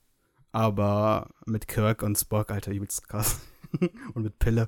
[0.52, 3.40] Aber mit Kirk und Spock, Alter, übelst krass.
[4.14, 4.68] und mit Pille.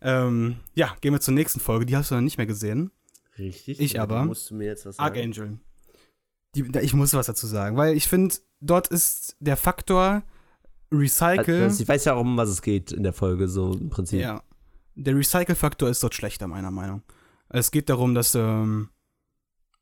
[0.00, 1.86] Ähm, ja, gehen wir zur nächsten Folge.
[1.86, 2.90] Die hast du noch nicht mehr gesehen.
[3.38, 3.80] Richtig.
[3.80, 4.24] Ich aber.
[4.24, 5.16] Musst du mir jetzt was sagen?
[5.16, 5.58] Archangel.
[6.54, 10.22] Die, ich muss was dazu sagen, weil ich finde, dort ist der Faktor
[10.92, 11.62] Recycle.
[11.62, 14.20] Also, ich weiß ja auch, um was es geht in der Folge, so im Prinzip.
[14.20, 14.42] Ja.
[14.94, 17.02] Der Recycle-Faktor ist dort schlechter, meiner Meinung.
[17.48, 18.90] Es geht darum, dass ähm,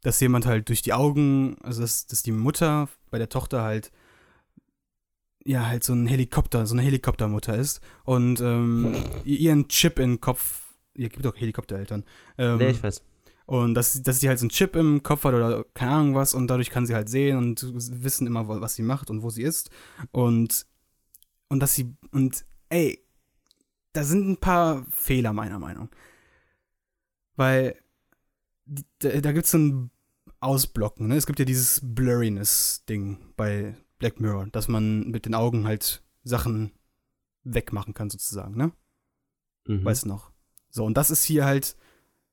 [0.02, 3.92] dass jemand halt durch die Augen, also dass, dass die Mutter bei der Tochter halt
[5.44, 8.94] ja, halt so ein Helikopter, so eine Helikoptermutter ist und ähm,
[9.24, 12.04] ihren Chip in den Kopf, ihr gibt doch Helikoptereltern.
[12.36, 13.02] Ähm, nee, ich weiß.
[13.46, 16.34] Und dass, dass sie halt so einen Chip im Kopf hat oder keine Ahnung was
[16.34, 17.66] und dadurch kann sie halt sehen und
[18.02, 19.70] wissen immer, was sie macht und wo sie ist.
[20.12, 20.66] Und,
[21.48, 23.02] und dass sie, und ey,
[23.92, 25.88] da sind ein paar Fehler meiner Meinung.
[27.36, 27.76] Weil
[28.98, 29.90] da, da gibt es so ein
[30.40, 31.16] Ausblocken, ne?
[31.16, 36.72] Es gibt ja dieses Blurriness-Ding bei Black Mirror, dass man mit den Augen halt Sachen
[37.44, 38.72] wegmachen kann, sozusagen, ne?
[39.66, 39.84] Mhm.
[39.84, 40.32] Weißt du noch?
[40.70, 41.76] So, und das ist hier halt,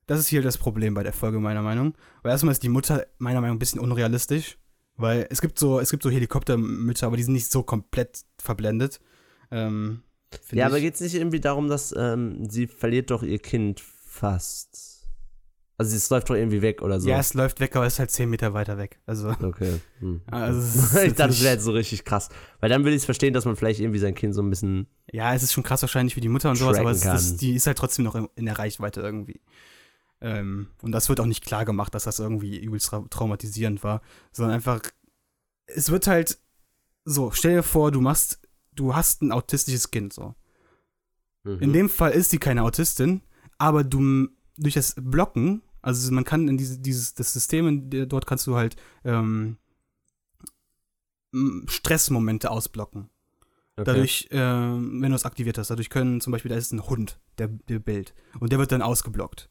[0.06, 1.96] das ist hier das Problem bei der Folge, meiner Meinung.
[2.22, 4.58] Weil erstmal ist die Mutter, meiner Meinung nach, ein bisschen unrealistisch.
[4.96, 9.00] Weil es gibt so, es gibt so Helikoptermütter, aber die sind nicht so komplett verblendet.
[9.52, 10.04] Ähm,
[10.52, 14.98] ja, aber geht es nicht irgendwie darum, dass ähm, sie verliert doch ihr Kind fast?
[15.80, 17.08] Also es läuft doch irgendwie weg oder so.
[17.08, 19.00] Ja, es läuft weg, aber es ist halt 10 Meter weiter weg.
[19.06, 19.30] Also.
[19.30, 19.80] Okay.
[20.00, 20.22] Hm.
[20.32, 22.30] Also ich dachte, das wäre jetzt so richtig krass.
[22.60, 24.88] Weil dann würde ich es verstehen, dass man vielleicht irgendwie sein Kind so ein bisschen.
[25.12, 27.54] Ja, es ist schon krass wahrscheinlich für die Mutter und sowas, aber es, das, die
[27.54, 29.40] ist halt trotzdem noch in der Reichweite irgendwie.
[30.20, 34.02] Ähm, und das wird auch nicht klar gemacht, dass das irgendwie übelst traumatisierend war,
[34.32, 34.82] sondern einfach,
[35.68, 36.40] es wird halt
[37.06, 38.40] so, stell dir vor, du machst,
[38.80, 40.36] du hast ein autistisches Kind so.
[41.44, 41.60] Mhm.
[41.60, 43.22] In dem Fall ist sie keine Autistin,
[43.58, 48.46] aber du durch das Blocken also man kann in diese, dieses das System, dort kannst
[48.46, 48.76] du halt
[49.06, 49.56] ähm,
[51.68, 53.10] Stressmomente ausblocken.
[53.78, 53.84] Okay.
[53.86, 57.22] Dadurch, äh, wenn du es aktiviert hast, dadurch können zum Beispiel, da ist ein Hund,
[57.38, 58.14] der, der Bild.
[58.40, 59.50] Und der wird dann ausgeblockt.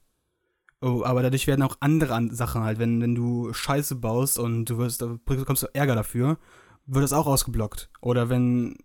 [0.83, 4.77] Oh, aber dadurch werden auch andere Sachen halt, wenn, wenn du Scheiße baust und du
[4.77, 6.39] wirst, bekommst du Ärger dafür,
[6.85, 7.89] wird das auch ausgeblockt.
[8.03, 8.77] Oder wenn,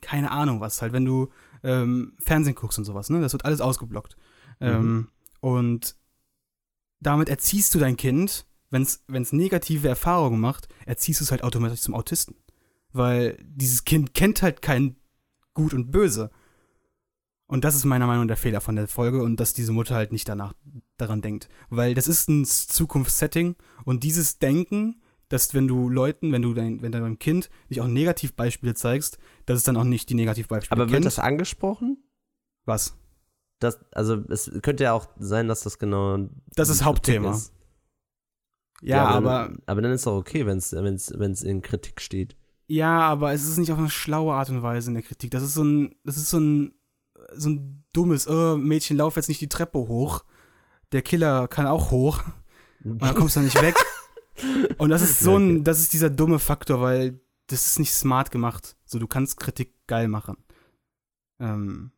[0.00, 1.28] keine Ahnung was, halt, wenn du
[1.62, 3.20] ähm, Fernsehen guckst und sowas, ne?
[3.20, 4.16] Das wird alles ausgeblockt.
[4.60, 4.66] Mhm.
[4.66, 5.08] Ähm,
[5.40, 5.96] und
[7.00, 11.80] damit erziehst du dein Kind, wenn es negative Erfahrungen macht, erziehst du es halt automatisch
[11.80, 12.36] zum Autisten.
[12.92, 14.96] Weil dieses Kind kennt halt kein
[15.54, 16.30] Gut und Böse.
[17.46, 19.94] Und das ist meiner Meinung nach der Fehler von der Folge und dass diese Mutter
[19.94, 20.54] halt nicht danach
[20.98, 21.48] daran denkt.
[21.70, 26.82] Weil das ist ein Zukunftssetting und dieses Denken, dass wenn du Leuten, wenn du dein,
[26.82, 30.90] wenn deinem Kind dich auch Negativbeispiele zeigst, dass es dann auch nicht die Negativbeispiele Aber
[30.90, 31.98] wird das angesprochen?
[32.64, 32.96] Was?
[33.58, 36.28] das, also es könnte ja auch sein, dass das genau.
[36.54, 37.32] Das ist Hauptthema.
[37.32, 37.52] Ist.
[38.80, 39.48] Ja, ja, aber, aber.
[39.48, 42.36] Dann, aber dann ist doch okay, wenn es wenn's, in Kritik steht.
[42.68, 45.30] Ja, aber es ist nicht auf eine schlaue Art und Weise in der Kritik.
[45.30, 46.74] Das ist so ein, das ist so ein,
[47.34, 50.24] so ein dummes, oh, Mädchen, lauf jetzt nicht die Treppe hoch.
[50.92, 52.22] Der Killer kann auch hoch.
[52.84, 53.74] Und dann kommst du nicht weg.
[54.78, 58.30] Und das ist so ein, das ist dieser dumme Faktor, weil das ist nicht smart
[58.30, 58.76] gemacht.
[58.84, 60.36] So, du kannst Kritik geil machen.
[61.40, 61.92] Ähm,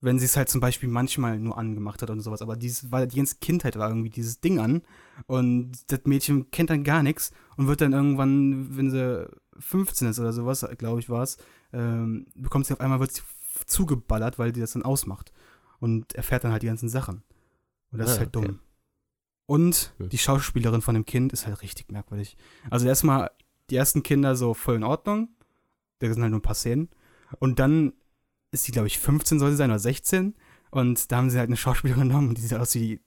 [0.00, 2.42] wenn sie es halt zum Beispiel manchmal nur angemacht hat und sowas.
[2.42, 4.82] Aber dieses, weil die ganze Kindheit war irgendwie dieses Ding an
[5.26, 9.28] und das Mädchen kennt dann gar nichts und wird dann irgendwann, wenn sie
[9.58, 11.36] 15 ist oder sowas, glaube ich war es,
[11.72, 13.22] ähm, bekommt sie auf einmal, wird sie
[13.66, 15.32] zugeballert, weil die das dann ausmacht
[15.80, 17.22] und erfährt dann halt die ganzen Sachen.
[17.92, 18.54] Und das ah, ist halt okay.
[19.50, 22.36] Und die Schauspielerin von dem Kind ist halt richtig merkwürdig.
[22.70, 23.32] Also erstmal
[23.68, 25.30] die ersten Kinder so voll in Ordnung.
[25.98, 26.88] Da sind halt nur ein paar Szenen.
[27.40, 27.94] Und dann
[28.52, 30.36] ist sie, glaube ich, 15 soll sie sein oder 16.
[30.70, 33.00] Und da haben sie halt eine Schauspielerin genommen, die sieht aus wie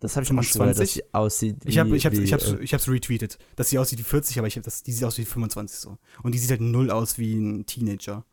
[0.00, 2.52] das habe ich schon mal dass sie aussieht wie, Ich habe ich hab, ich hab's,
[2.52, 5.04] äh, ich hab's retweetet, dass sie aussieht wie 40, aber ich hab das, die sieht
[5.04, 5.96] aus wie 25 so.
[6.24, 8.24] Und die sieht halt null aus wie ein Teenager.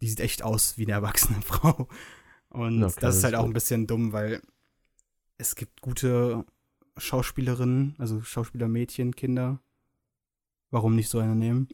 [0.00, 1.88] Die sieht echt aus wie eine erwachsene Frau.
[2.48, 4.40] Und okay, das ist halt auch ein bisschen dumm, weil
[5.38, 6.44] es gibt gute
[6.96, 9.60] Schauspielerinnen, also Schauspielermädchen, Kinder.
[10.70, 11.68] Warum nicht so eine nehmen?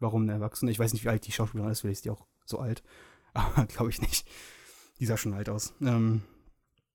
[0.00, 0.70] Warum eine Erwachsene?
[0.70, 2.82] Ich weiß nicht, wie alt die Schauspielerin ist, vielleicht ist die auch so alt.
[3.34, 4.26] Aber glaube ich nicht.
[4.98, 5.72] Die sah schon alt aus.
[5.80, 6.22] Ähm,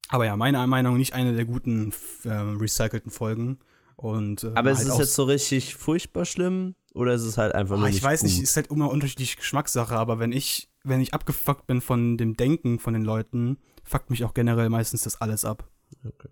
[0.09, 1.91] aber ja, meiner Meinung nicht eine der guten
[2.23, 3.57] äh, recycelten Folgen.
[3.95, 6.75] Und, äh, aber ist halt es jetzt so richtig furchtbar schlimm?
[6.93, 8.29] Oder ist es halt einfach nur oh, Ich weiß gut?
[8.29, 12.37] nicht, ist halt immer unterschiedliche Geschmackssache, aber wenn ich, wenn ich abgefuckt bin von dem
[12.37, 15.67] Denken von den Leuten, fuckt mich auch generell meistens das alles ab.
[16.03, 16.29] Okay.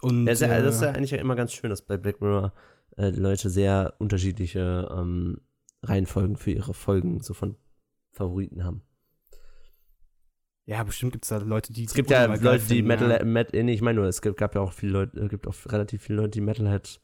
[0.00, 2.52] Und, das, ist ja, das ist ja eigentlich immer ganz schön, dass bei Black Mirror
[2.96, 5.40] äh, Leute sehr unterschiedliche ähm,
[5.82, 7.56] Reihenfolgen für ihre Folgen so von
[8.12, 8.82] Favoriten haben.
[10.64, 11.84] Ja, bestimmt gibt es da Leute, die.
[11.84, 13.24] Es gibt ja Leute, die Metal, ja.
[13.24, 15.54] Metal nee, ich meine nur, es gibt, gab ja auch viele Leute, es gibt auch
[15.66, 17.00] relativ viele Leute, die Metalhead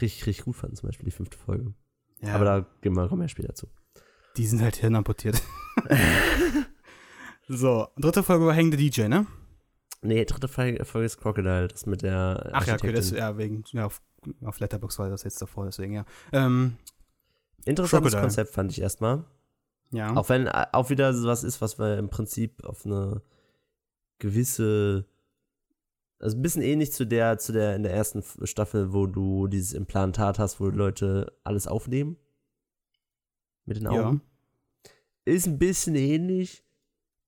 [0.00, 1.72] richtig, richtig gut fanden, zum Beispiel die fünfte Folge.
[2.20, 2.34] Ja.
[2.34, 3.68] Aber da gehen wir, kommen wir später zu.
[4.36, 5.42] Die sind halt hirnamputiert.
[7.48, 9.26] so, dritte Folge war Hängende DJ, ne?
[10.02, 12.50] Nee, dritte Folge, Folge ist Crocodile, das mit der.
[12.52, 14.02] Ach ja, okay, das, ja, wegen, ja, auf,
[14.44, 16.04] auf Letterbox war das jetzt davor, deswegen, ja.
[16.32, 16.76] Ähm,
[17.64, 18.20] Interessantes Crocodile.
[18.20, 19.24] Konzept fand ich erstmal.
[19.92, 20.16] Ja.
[20.16, 23.22] Auch wenn äh, auch wieder was ist, was wir im Prinzip auf eine
[24.18, 25.06] gewisse
[26.18, 29.72] Also ein bisschen ähnlich zu der, zu der in der ersten Staffel, wo du dieses
[29.72, 32.16] Implantat hast, wo Leute alles aufnehmen.
[33.64, 34.22] Mit den Augen.
[34.24, 34.90] Ja.
[35.24, 36.64] Ist ein bisschen ähnlich.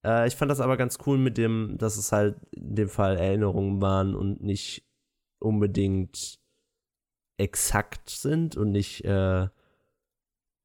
[0.04, 3.16] Äh, ich fand das aber ganz cool mit dem, dass es halt in dem Fall
[3.16, 4.84] Erinnerungen waren und nicht
[5.38, 6.38] unbedingt
[7.36, 9.48] exakt sind und nicht, äh,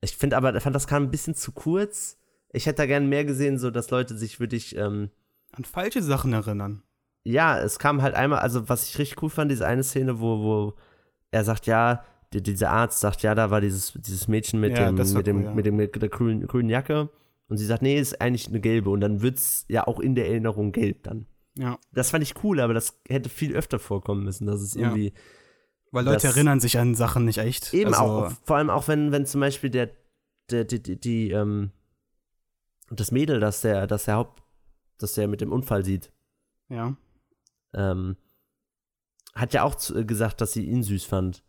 [0.01, 2.17] ich finde aber, ich fand das kam ein bisschen zu kurz.
[2.51, 5.09] Ich hätte da gerne mehr gesehen, so dass Leute sich wirklich ähm,
[5.51, 6.83] an falsche Sachen erinnern.
[7.23, 10.39] Ja, es kam halt einmal, also was ich richtig cool fand, diese eine Szene, wo,
[10.39, 10.73] wo
[11.31, 14.91] er sagt, ja, die, dieser Arzt sagt, ja, da war dieses, dieses Mädchen mit, ja,
[14.91, 15.53] dem, mit, dem, cool, ja.
[15.53, 17.09] mit dem mit der grünen, grünen Jacke
[17.49, 20.15] und sie sagt, nee, ist eigentlich eine gelbe und dann wird es ja auch in
[20.15, 21.25] der Erinnerung gelb dann.
[21.57, 21.77] Ja.
[21.91, 25.07] Das fand ich cool, aber das hätte viel öfter vorkommen müssen, dass es irgendwie.
[25.07, 25.13] Ja.
[25.91, 27.73] Weil Leute das, erinnern sich an Sachen nicht echt.
[27.73, 29.89] Eben also, auch, vor allem auch wenn, wenn zum Beispiel der,
[30.51, 31.71] der, die, die, die ähm,
[32.91, 34.43] das Mädel, das der, das der Haupt,
[34.99, 36.11] das der mit dem Unfall sieht.
[36.69, 36.95] Ja.
[37.73, 38.15] Ähm,
[39.33, 41.43] hat ja auch zu, gesagt, dass sie ihn süß fand.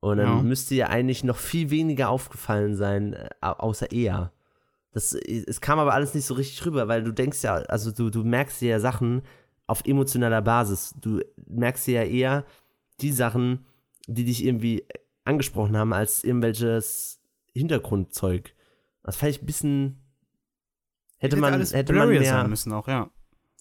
[0.00, 0.42] Und dann ja.
[0.42, 4.32] müsste ja eigentlich noch viel weniger aufgefallen sein, äh, außer er.
[4.92, 8.10] Das, es kam aber alles nicht so richtig rüber, weil du denkst ja, also du,
[8.10, 9.22] du merkst ja Sachen
[9.66, 10.94] auf emotionaler Basis.
[11.00, 12.44] Du merkst ja eher
[13.00, 13.66] die Sachen,
[14.08, 14.84] die dich irgendwie
[15.24, 17.20] angesprochen haben, als irgendwelches
[17.52, 18.54] Hintergrundzeug.
[19.04, 20.02] Das fand ich ein bisschen.
[21.18, 22.48] Hätte, hätte man, hätte man mehr.
[22.48, 23.10] Müssen auch, ja.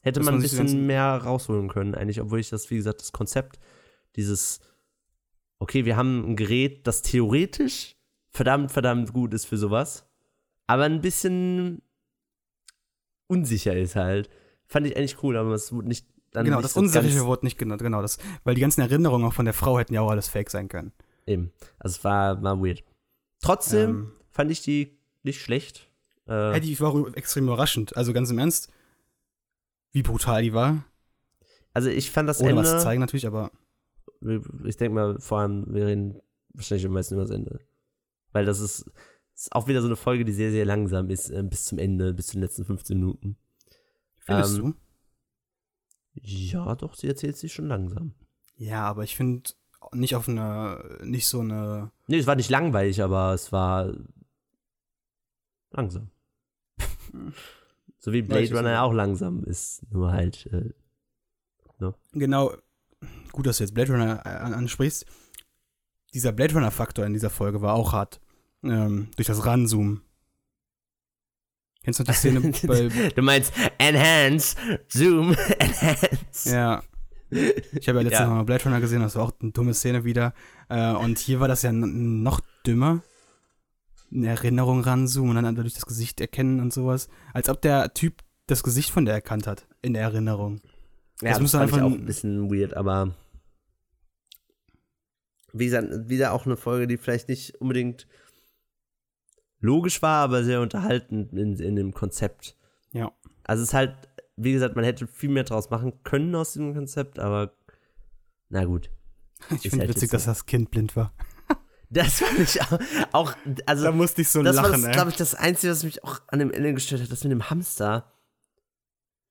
[0.02, 3.60] Hätte man ein bisschen mehr rausholen können, eigentlich, obwohl ich das, wie gesagt, das Konzept,
[4.16, 4.62] dieses,
[5.60, 7.98] okay, wir haben ein Gerät, das theoretisch
[8.32, 10.09] verdammt, verdammt gut ist für sowas
[10.70, 11.82] aber ein bisschen
[13.26, 14.30] unsicher ist halt.
[14.68, 17.82] Fand ich eigentlich cool, aber es wurde nicht dann Genau, das Unsichere wurde nicht genannt,
[17.82, 20.52] genau, das, weil die ganzen Erinnerungen auch von der Frau hätten ja auch alles fake
[20.52, 20.92] sein können.
[21.26, 22.84] Eben, also es war, war weird.
[23.42, 25.90] Trotzdem ähm, fand ich die nicht schlecht.
[26.28, 28.72] Äh, ja, die war extrem überraschend, also ganz im Ernst,
[29.92, 30.86] wie brutal die war.
[31.74, 32.62] Also ich fand das Ohne Ende...
[32.62, 33.50] was zu zeigen natürlich, aber...
[34.66, 36.22] Ich denke mal, vor allem, wir reden
[36.54, 37.60] wahrscheinlich am meisten über das Ende.
[38.34, 38.92] Weil das ist,
[39.40, 42.14] ist auch wieder so eine Folge, die sehr, sehr langsam ist, äh, bis zum Ende,
[42.14, 43.38] bis zu den letzten 15 Minuten.
[44.18, 46.22] Findest ähm, du?
[46.22, 48.14] Ja, doch, sie erzählt sich schon langsam.
[48.58, 49.52] Ja, aber ich finde
[49.94, 51.92] nicht auf eine, nicht so eine.
[52.08, 53.94] Nee, es war nicht langweilig, aber es war
[55.72, 56.10] langsam.
[58.00, 60.48] so wie Blade Runner ja auch langsam ist, nur halt.
[60.48, 60.74] Äh,
[61.78, 61.90] no.
[61.90, 61.96] Ne?
[62.12, 62.52] Genau,
[63.32, 65.06] gut, dass du jetzt Blade Runner äh, ansprichst.
[66.14, 68.20] Dieser Blade Runner-Faktor in dieser Folge war auch hart
[68.64, 70.02] ähm, durch das Ranzoomen.
[71.84, 72.90] Kennst du die Szene bei.
[73.16, 74.56] du meinst Enhance,
[74.88, 76.50] Zoom, Enhance.
[76.50, 76.84] Ja.
[77.32, 78.28] Ich habe ja letztens ja.
[78.28, 80.34] Mal Blade Runner gesehen, das war auch eine dumme Szene wieder.
[80.68, 83.04] Äh, und hier war das ja noch dümmer.
[84.12, 87.08] Eine Erinnerung ranzoomen und dann dadurch das Gesicht erkennen und sowas.
[87.34, 90.62] Als ob der Typ das Gesicht von der erkannt hat, in der Erinnerung.
[91.22, 93.14] Ja, das, das fand einfach ich auch ein bisschen weird, aber
[95.54, 98.08] wie gesagt, wieder auch eine Folge, die vielleicht nicht unbedingt
[99.60, 102.56] logisch war, aber sehr unterhaltend in, in dem Konzept.
[102.92, 103.12] Ja.
[103.44, 103.96] Also es ist halt,
[104.36, 107.54] wie gesagt, man hätte viel mehr draus machen können aus dem Konzept, aber
[108.50, 108.90] na gut.
[109.52, 111.14] Ich finde halt witzig, dass das Kind blind war.
[111.92, 112.60] Das fand ich
[113.14, 113.34] auch,
[113.66, 114.74] also da musste ich so das lachen.
[114.74, 117.24] Das war, glaube ich, das Einzige, was mich auch an dem Ende gestört hat, das
[117.24, 118.14] mit dem Hamster.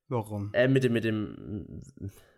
[0.08, 0.50] Warum?
[0.54, 1.82] Äh, mit dem, mit dem,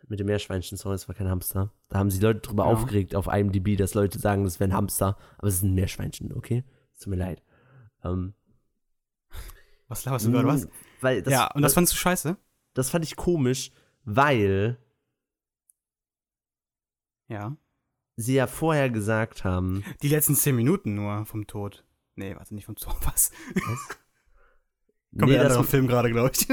[0.09, 1.73] mit dem Meerschweinchen, sorry, das war kein Hamster.
[1.89, 2.71] Da haben sich Leute drüber ja.
[2.71, 6.35] aufgeregt auf IMDb, dass Leute sagen, das wäre ein Hamster, aber es ist ein Meerschweinchen,
[6.35, 6.65] okay?
[6.99, 7.43] Tut mir leid.
[8.05, 8.35] Ähm,
[9.89, 10.69] was laberst du gerade, was?
[11.01, 12.37] Weil das, ja, und das fandest du scheiße?
[12.75, 13.73] Das fand ich komisch,
[14.05, 14.79] weil
[17.29, 17.57] ja.
[18.17, 19.85] sie ja vorher gesagt haben.
[20.03, 21.85] Die letzten zehn Minuten nur vom Tod.
[22.15, 23.33] Nee, warte, nicht vom Tod, was?
[23.55, 23.99] was?
[25.19, 26.47] Kommt nee, ja anderer Film gerade, glaube ich.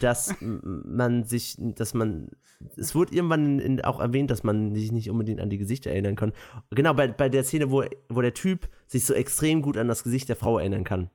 [0.00, 2.28] Dass man sich, dass man,
[2.76, 6.16] es wurde irgendwann in, auch erwähnt, dass man sich nicht unbedingt an die Gesichter erinnern
[6.16, 6.32] kann.
[6.70, 10.04] Genau, bei, bei der Szene, wo, wo der Typ sich so extrem gut an das
[10.04, 11.10] Gesicht der Frau erinnern kann.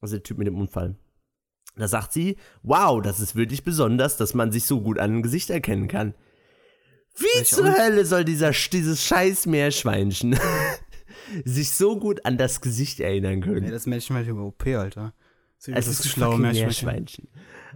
[0.00, 0.96] Also der Typ mit dem Unfall.
[1.76, 5.22] Da sagt sie, wow, das ist wirklich besonders, dass man sich so gut an ein
[5.22, 6.14] Gesicht erkennen kann.
[7.16, 10.38] Wie zur Hölle soll dieser, dieses scheiß Meerschweinchen
[11.44, 13.64] sich so gut an das Gesicht erinnern können?
[13.64, 15.12] Nee, das Meerschweinchen über OP, Alter.
[15.66, 17.28] Das es ist ein schlaues Meerschweinchen.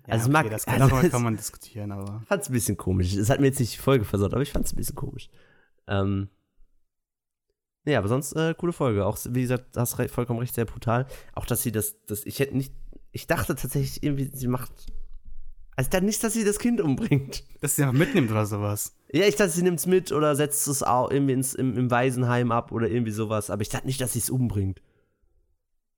[0.07, 2.23] Ja, also okay, mag, das kann, also, kann man diskutieren, aber.
[2.27, 3.15] Fand's ein bisschen komisch.
[3.15, 5.29] Es hat mir jetzt nicht die Folge versaut, aber ich fand's ein bisschen komisch.
[5.87, 6.29] Ähm,
[7.87, 9.05] ja, aber sonst äh, coole Folge.
[9.05, 11.07] Auch, wie gesagt, hast vollkommen recht, sehr brutal.
[11.35, 12.73] Auch, dass sie das, das, ich hätte nicht,
[13.13, 14.73] ich dachte tatsächlich irgendwie, sie macht,
[15.77, 17.45] also dann nicht, dass sie das Kind umbringt.
[17.61, 18.97] Dass sie einfach mitnimmt oder sowas.
[19.13, 21.91] Ja, ich dachte, sie nimmt es mit oder setzt es auch irgendwie ins, im, im
[21.91, 23.51] Waisenheim ab oder irgendwie sowas.
[23.51, 24.81] Aber ich dachte nicht, dass sie es umbringt.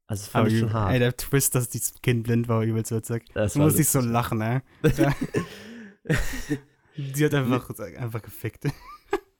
[0.06, 0.92] Also das fand aber ich schon hart.
[0.92, 3.24] Ey, der Twist, dass dieses Kind blind war, übelst witzig.
[3.34, 4.60] Das du musst nicht so lachen, ey.
[6.96, 8.66] Die hat einfach, einfach gefickt.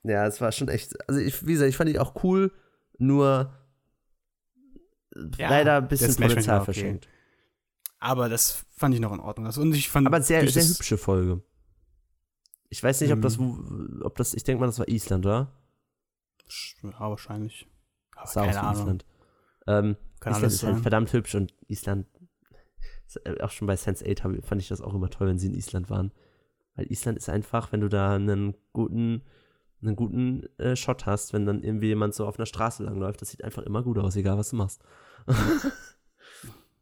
[0.08, 0.94] Ja, es war schon echt.
[1.08, 2.52] Also, ich, wie gesagt, ich fand die auch cool,
[2.96, 3.52] nur
[5.36, 6.64] ja, leider ein bisschen Potenzial okay.
[6.64, 7.08] verschenkt.
[7.98, 9.46] Aber das fand ich noch in Ordnung.
[9.46, 11.42] Also, und ich fand Aber sehr, sehr hübsche Folge.
[12.68, 14.00] Ich weiß nicht, ob das, mhm.
[14.04, 15.52] ob das, ich denke mal, das war Island, oder?
[16.84, 17.66] Ja, wahrscheinlich.
[18.14, 19.04] Aber keine aus Island.
[19.66, 19.96] Ähm,
[20.26, 22.06] Island ist halt verdammt hübsch und Island,
[23.24, 25.90] äh, auch schon bei Sense8 fand ich das auch immer toll, wenn sie in Island
[25.90, 26.12] waren.
[26.74, 29.22] Weil Island ist einfach, wenn du da einen guten,
[29.82, 33.30] einen guten äh, Shot hast, wenn dann irgendwie jemand so auf einer Straße langläuft, das
[33.30, 34.82] sieht einfach immer gut aus, egal was du machst.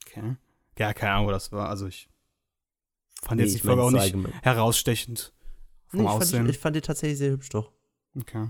[0.06, 0.36] okay.
[0.78, 1.68] Ja, keine Ahnung, wo das war.
[1.68, 2.08] Also ich
[3.22, 4.32] fand nee, jetzt die Folge auch nicht allgemein.
[4.42, 5.32] herausstechend
[5.86, 6.38] vom nee, ich Aussehen.
[6.38, 7.70] Fand, ich, ich fand die tatsächlich sehr hübsch doch.
[8.18, 8.48] Okay.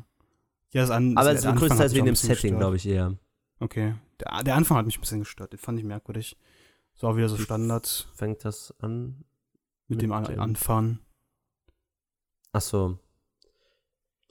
[0.72, 3.16] Ja, das an, Aber so größtenteils wegen dem Setting, glaube ich, eher.
[3.60, 3.94] Okay.
[4.24, 5.52] Der, der, Anfang hat mich ein bisschen gestört.
[5.52, 6.36] Den fand ich merkwürdig.
[6.94, 8.08] So auch wieder so Standard.
[8.14, 9.24] Fängt das an?
[9.88, 11.00] Mit, mit dem, dem Anfahren.
[12.52, 12.98] Ach so.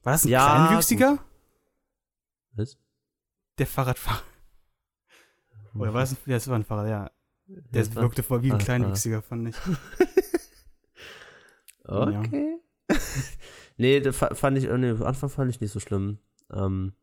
[0.03, 1.19] War das ein ja, Kleinwüchsiger?
[2.53, 2.77] Was?
[3.57, 4.21] Der Fahrradfahrer.
[5.75, 7.11] Oder war das, ja, das war ein Fahrer, ja.
[7.45, 9.55] Der wirkte voll wie ein Kleinwüchsiger, fand ich.
[11.83, 12.59] okay.
[12.89, 12.97] Ja.
[13.77, 16.19] nee, das fand ich, nee, Anfang fand ich nicht so schlimm.
[16.51, 16.93] Ähm,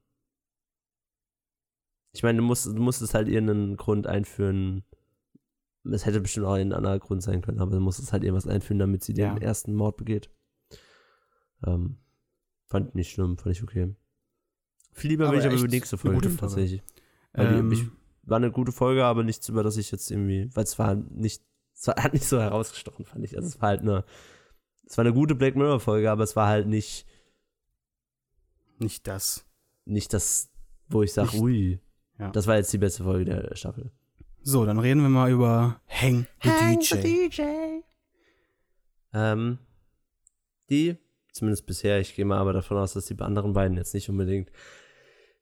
[2.12, 4.84] ich meine, du musst, du musstest halt irgendeinen Grund einführen.
[5.84, 8.78] Es hätte bestimmt auch ein anderer Grund sein können, aber du musstest halt irgendwas einführen,
[8.78, 9.32] damit sie ja.
[9.32, 10.30] den ersten Mord begeht.
[11.64, 11.98] Ähm,
[12.66, 13.94] fand ich nicht schlimm, fand ich okay.
[14.92, 16.82] Viel lieber aber ich aber über die nächste Folge reden, tatsächlich.
[17.34, 17.88] Ähm, die, ich,
[18.22, 21.42] war eine gute Folge, aber nichts, über das ich jetzt irgendwie, weil es war nicht,
[21.74, 23.36] es war, hat nicht so herausgestochen, fand ich.
[23.36, 24.04] Also es war halt eine,
[24.84, 27.06] es war eine gute Black Mirror Folge, aber es war halt nicht,
[28.78, 29.46] nicht das.
[29.84, 30.50] Nicht das,
[30.88, 31.80] wo ich sage, ui,
[32.20, 32.30] ja.
[32.30, 33.90] das war jetzt die beste Folge der Staffel.
[34.42, 36.94] So, dann reden wir mal über Hang the Hang DJ.
[36.94, 37.42] The DJ.
[39.12, 39.58] Ähm,
[40.70, 40.96] die,
[41.32, 44.50] zumindest bisher, ich gehe mal aber davon aus, dass die anderen beiden jetzt nicht unbedingt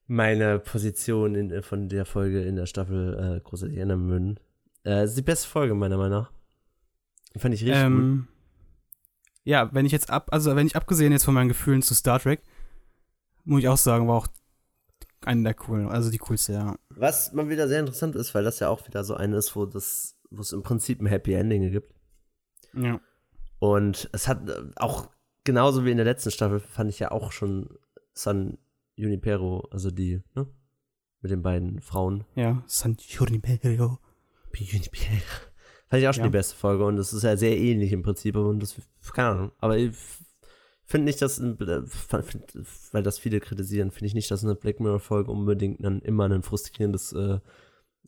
[0.07, 4.41] meine Position in, von der Folge in der Staffel äh, großartig ändern würden.
[4.85, 6.33] Äh, ist die beste Folge, meiner Meinung nach.
[7.37, 8.35] Fand ich richtig ähm, gut.
[9.45, 12.18] Ja, wenn ich jetzt ab, also wenn ich abgesehen jetzt von meinen Gefühlen zu Star
[12.18, 12.43] Trek,
[13.45, 14.29] muss ich auch sagen, war auch
[15.29, 16.76] eine der coolen, also die coolste, ja.
[16.89, 19.66] Was mal wieder sehr interessant ist, weil das ja auch wieder so eine ist, wo
[19.66, 21.95] das, wo es im Prinzip ein Happy Ending gibt.
[22.72, 23.01] Ja.
[23.59, 24.41] Und es hat
[24.76, 25.11] auch
[25.45, 27.68] genauso wie in der letzten Staffel fand ich ja auch schon
[28.14, 28.59] San
[28.97, 30.49] Junipero, also die, ne?
[31.20, 32.24] Mit den beiden Frauen.
[32.35, 33.99] Ja, San Junipero.
[34.55, 35.22] Junipero.
[35.89, 36.29] Fand ich auch schon ja.
[36.29, 38.76] die beste Folge und das ist ja sehr ähnlich im Prinzip und das,
[39.12, 39.97] keine Ahnung, aber ich
[40.89, 45.30] finde nicht, dass, weil das viele kritisieren, finde ich nicht, dass eine Black Mirror Folge
[45.30, 47.39] unbedingt dann immer ein frustrierendes, äh,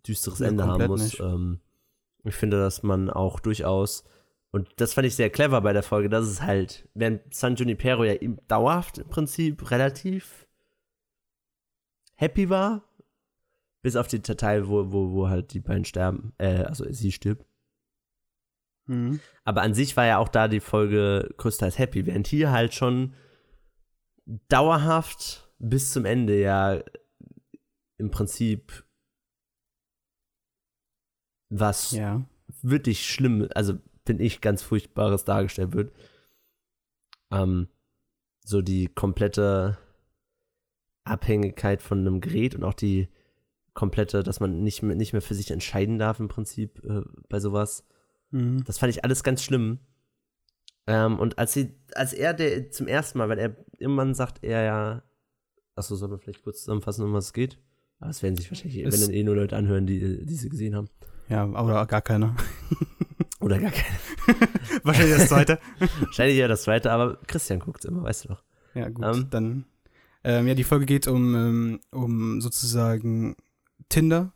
[0.07, 1.19] düsteres ja, Ende haben muss.
[1.21, 1.61] Ähm,
[2.25, 4.05] ich finde, dass man auch durchaus
[4.53, 8.05] und das fand ich sehr clever bei der Folge, dass es halt, während San Junipero
[8.05, 8.15] ja
[8.49, 10.49] dauerhaft im Prinzip relativ
[12.17, 12.85] happy war.
[13.83, 17.47] Bis auf den Teil, wo, wo, wo halt die beiden sterben, äh, also sie stirbt.
[18.91, 19.21] Mhm.
[19.45, 23.15] Aber an sich war ja auch da die Folge größtenteils happy, während hier halt schon
[24.49, 26.83] dauerhaft bis zum Ende ja
[27.99, 28.85] im Prinzip
[31.51, 32.25] was ja.
[32.63, 35.93] wirklich schlimm, also finde ich ganz furchtbares dargestellt wird.
[37.33, 37.69] Ähm,
[38.45, 39.79] so die komplette
[41.05, 43.09] Abhängigkeit von einem Gerät und auch die
[43.75, 47.39] komplette, dass man nicht mehr, nicht mehr für sich entscheiden darf im Prinzip äh, bei
[47.41, 47.87] sowas.
[48.31, 48.65] Mhm.
[48.65, 49.79] Das fand ich alles ganz schlimm.
[50.87, 54.63] Ähm, und als, sie, als er der zum ersten Mal, weil er irgendwann sagt, er
[54.63, 55.03] ja,
[55.77, 57.59] achso, soll man vielleicht kurz zusammenfassen, um was es geht?
[57.99, 60.49] Aber es werden sich wahrscheinlich, es wenn dann eh nur Leute anhören, die, die sie
[60.49, 60.89] gesehen haben.
[61.29, 62.35] Ja, oder gar keiner.
[63.41, 63.99] oder gar keiner.
[64.83, 65.59] wahrscheinlich das zweite.
[66.01, 68.43] wahrscheinlich ja das zweite, aber Christian guckt immer, weißt du doch.
[68.75, 69.65] Ja, gut, ähm, dann
[70.23, 73.37] ähm, ja, die Folge geht um, ähm, um sozusagen
[73.89, 74.33] Tinder.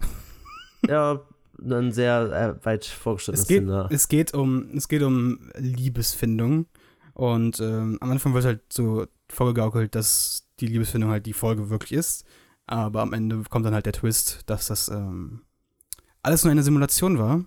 [0.88, 1.22] Ja,
[1.62, 3.88] ein sehr äh, weit vorgeschrittenes es geht, Tinder.
[3.90, 6.66] Es geht um, es geht um Liebesfindung.
[7.14, 11.92] Und ähm, am Anfang wird halt so vorgegaukelt, dass die Liebesfindung halt die Folge wirklich
[11.92, 12.24] ist.
[12.66, 15.42] Aber am Ende kommt dann halt der Twist, dass das ähm,
[16.22, 17.44] alles nur eine Simulation war.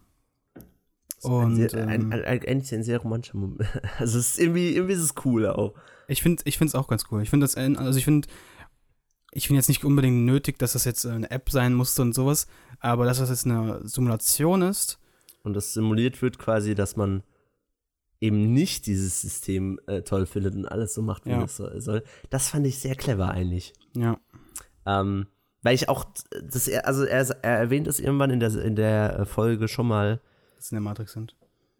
[1.21, 3.67] Und, ein sehr, ähm, ein, ein, eigentlich ein sehr romantischer Moment.
[3.97, 5.73] Also es ist irgendwie, irgendwie ist es cool auch.
[6.07, 7.21] Ich finde ich es auch ganz cool.
[7.21, 8.27] Ich finde das, also ich finde,
[9.31, 12.47] ich finde jetzt nicht unbedingt nötig, dass das jetzt eine App sein musste und sowas,
[12.79, 14.99] aber dass das jetzt eine Simulation ist.
[15.43, 17.23] Und das simuliert wird quasi, dass man
[18.19, 21.43] eben nicht dieses System äh, toll findet und alles so macht, wie ja.
[21.43, 22.03] es soll.
[22.29, 23.73] Das fand ich sehr clever eigentlich.
[23.95, 24.19] Ja.
[24.85, 25.27] Ähm,
[25.61, 26.05] weil ich auch,
[26.43, 30.21] das, also er, er erwähnt es irgendwann in der, in der Folge schon mal.
[30.55, 31.35] Dass sie in der Matrix sind.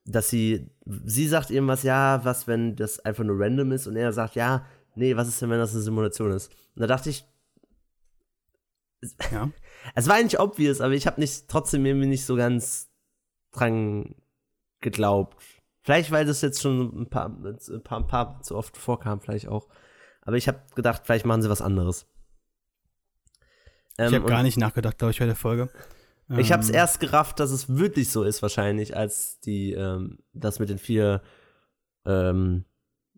[0.06, 4.14] dass sie, sie sagt irgendwas, ja, was, wenn das einfach nur random ist und er
[4.14, 4.66] sagt, ja,
[4.96, 6.52] nee, was ist denn, wenn das eine Simulation ist?
[6.76, 7.26] Und da dachte ich,
[9.32, 9.52] ja.
[9.96, 12.90] es war eigentlich obvious, aber ich habe nicht, trotzdem irgendwie nicht so ganz
[13.52, 14.16] dran
[14.82, 15.42] geglaubt.
[15.82, 19.48] Vielleicht, weil das jetzt schon ein paar, ein paar, ein paar zu oft vorkam, vielleicht
[19.48, 19.68] auch.
[20.22, 22.06] Aber ich habe gedacht, vielleicht machen sie was anderes.
[23.98, 25.70] Ähm, ich habe gar nicht nachgedacht, glaube ich, bei der Folge.
[26.36, 30.20] Ich habe es ähm, erst gerafft, dass es wirklich so ist, wahrscheinlich, als die, ähm,
[30.34, 31.22] das mit den vier,
[32.06, 32.66] ähm,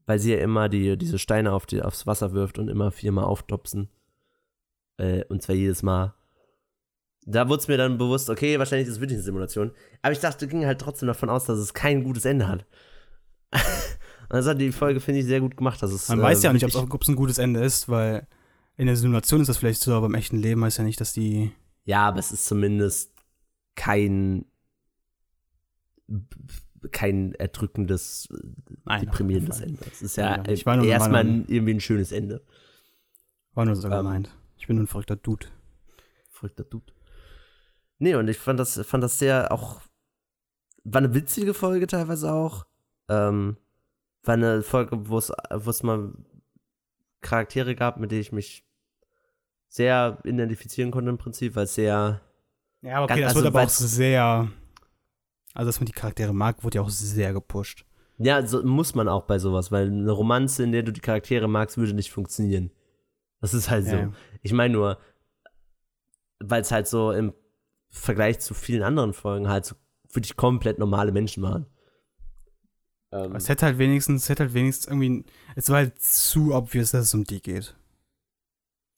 [0.06, 3.24] weil sie ja immer die, diese Steine auf die, aufs Wasser wirft und immer viermal
[3.24, 3.90] auftopsen.
[5.00, 6.14] Äh, und zwar jedes Mal.
[7.26, 9.72] Da wurde es mir dann bewusst, okay, wahrscheinlich ist es wirklich eine Simulation.
[10.02, 12.66] Aber ich dachte, ging halt trotzdem davon aus, dass es kein gutes Ende hat.
[13.52, 15.82] und das hat die Folge, finde ich, sehr gut gemacht.
[15.82, 18.28] Dass es, Man äh, weiß ja nicht, ob es ein gutes Ende ist, weil
[18.78, 21.14] in der Simulation ist das vielleicht so, aber im echten Leben heißt ja nicht, dass
[21.14, 21.52] die
[21.90, 23.12] ja, aber es ist zumindest
[23.76, 24.46] kein
[26.92, 28.30] kein erdrückendes,
[28.86, 29.80] Nein, deprimierendes Ende.
[29.92, 32.44] Es ist ja, ja erstmal irgendwie ein schönes Ende.
[33.54, 34.30] War nur so ähm, gemeint.
[34.60, 35.48] Ich bin ein verrückter Dude.
[36.30, 36.94] Verrückter Dude.
[37.98, 39.82] Nee, und ich fand das, fand das sehr auch,
[40.84, 42.66] war eine witzige Folge teilweise auch.
[43.10, 43.58] Ähm,
[44.24, 46.14] war eine Folge, wo es mal
[47.22, 48.66] Charaktere gab, mit denen ich mich
[49.68, 52.22] sehr identifizieren konnte im Prinzip, weil es sehr.
[52.82, 54.52] Ja, aber okay, ganz, das also, wird aber auch sehr.
[55.54, 57.86] Also, dass man die Charaktere mag, wurde ja auch sehr gepusht.
[58.18, 61.48] Ja, so muss man auch bei sowas, weil eine Romanze, in der du die Charaktere
[61.48, 62.72] magst, würde nicht funktionieren.
[63.42, 64.06] Das ist halt ja.
[64.06, 64.14] so.
[64.42, 65.00] Ich meine nur,
[66.40, 67.34] weil es halt so im
[67.90, 69.76] Vergleich zu vielen anderen Folgen halt so
[70.12, 71.66] wirklich komplett normale Menschen waren.
[73.12, 75.26] Ähm, es hätte halt wenigstens, es hätte halt wenigstens irgendwie,
[75.56, 77.76] es war halt zu obvious, dass es um die geht.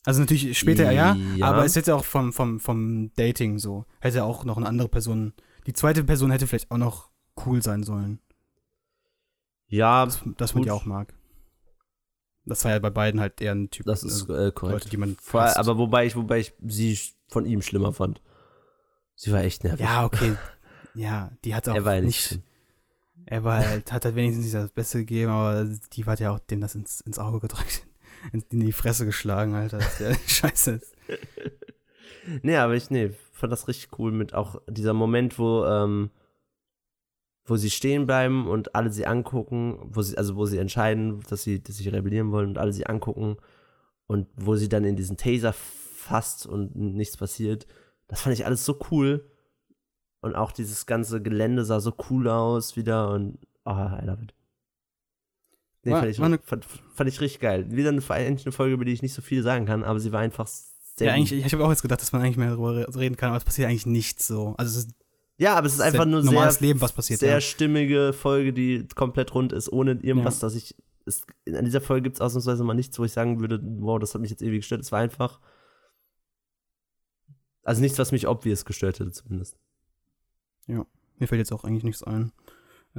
[0.04, 4.24] Also natürlich später ja, ja, aber es hätte auch vom, vom, vom Dating so, hätte
[4.24, 5.34] auch noch eine andere Person,
[5.68, 7.12] die zweite Person hätte vielleicht auch noch
[7.46, 8.20] cool sein sollen.
[9.68, 11.14] Ja, das, das man ja auch mag.
[12.46, 13.86] Das war ja bei beiden halt eher ein Typ.
[13.86, 14.74] Das ist äh, korrekt.
[14.74, 16.98] Leute, die man Vor, aber wobei ich, wobei ich sie
[17.28, 18.22] von ihm schlimmer fand.
[19.16, 19.82] Sie war echt nervig.
[19.82, 20.36] Ja, okay.
[20.94, 22.32] Ja, die hat auch er war ja nicht.
[22.32, 22.44] nicht
[23.26, 25.64] er war halt, hat halt wenigstens nicht das Beste gegeben, aber
[25.94, 27.88] die hat ja auch dem das ins, ins Auge gedrückt
[28.34, 29.80] in die Fresse geschlagen, Alter.
[30.00, 30.94] Der Scheiße ist.
[32.42, 36.12] Nee, aber ich nee, fand das richtig cool mit auch dieser Moment, wo, ähm,
[37.46, 41.44] wo sie stehen bleiben und alle sie angucken, wo sie, also wo sie entscheiden, dass
[41.44, 43.38] sie, dass sie rebellieren wollen und alle sie angucken
[44.08, 47.68] und wo sie dann in diesen Taser fasst und nichts passiert.
[48.08, 49.26] Das fand ich alles so cool.
[50.22, 54.36] Und auch dieses ganze Gelände sah so cool aus wieder und oh, I love it.
[55.84, 57.72] Nee, war, fand, ich, eine, fand, fand, ich richtig geil.
[57.72, 60.12] Wieder eine, eigentlich eine Folge, über die ich nicht so viel sagen kann, aber sie
[60.12, 61.08] war einfach sehr.
[61.08, 63.30] Ja, eigentlich, ich, ich habe auch jetzt gedacht, dass man eigentlich mehr darüber reden kann,
[63.30, 64.54] aber es passiert eigentlich nichts so.
[64.58, 64.96] Also es ist
[65.42, 67.20] ja, aber es ist einfach nur normales sehr, Leben, was passiert.
[67.20, 67.42] Sehr ja.
[67.42, 70.48] stimmige Folge, die komplett rund ist, ohne irgendwas, ja.
[70.48, 70.76] dass ich.
[71.04, 74.14] Es, in dieser Folge gibt es ausnahmsweise mal nichts, wo ich sagen würde, wow, das
[74.14, 74.82] hat mich jetzt ewig gestört.
[74.82, 75.40] Es war einfach.
[77.64, 79.58] Also nichts, was mich obvious gestört hätte, zumindest.
[80.68, 80.86] Ja,
[81.18, 82.32] mir fällt jetzt auch eigentlich nichts ein.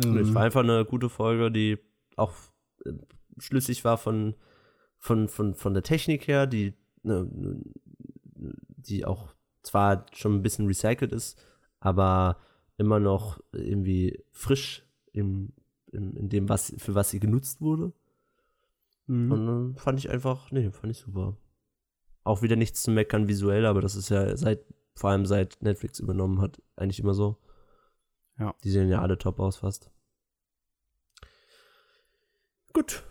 [0.03, 1.79] Ähm, es war einfach eine gute Folge, die
[2.17, 2.33] auch
[3.39, 4.35] schlüssig war von,
[4.99, 6.75] von, von, von der Technik her, die,
[7.05, 7.29] ne,
[8.35, 9.33] die auch
[9.63, 11.39] zwar schon ein bisschen recycelt ist,
[11.83, 12.39] aber
[12.79, 15.53] immer noch irgendwie frisch im,
[15.91, 17.93] im, in dem, was, für was sie genutzt wurde.
[19.07, 19.33] Mhm.
[19.33, 21.37] Und dann fand ich einfach, nee, fand ich super.
[22.25, 24.65] Auch wieder nichts zu meckern visuell, aber das ist ja seit,
[24.95, 27.37] vor allem seit Netflix übernommen hat, eigentlich immer so.
[28.39, 28.55] Ja.
[28.63, 29.91] Die sehen ja alle top aus fast.
[32.73, 33.03] Gut.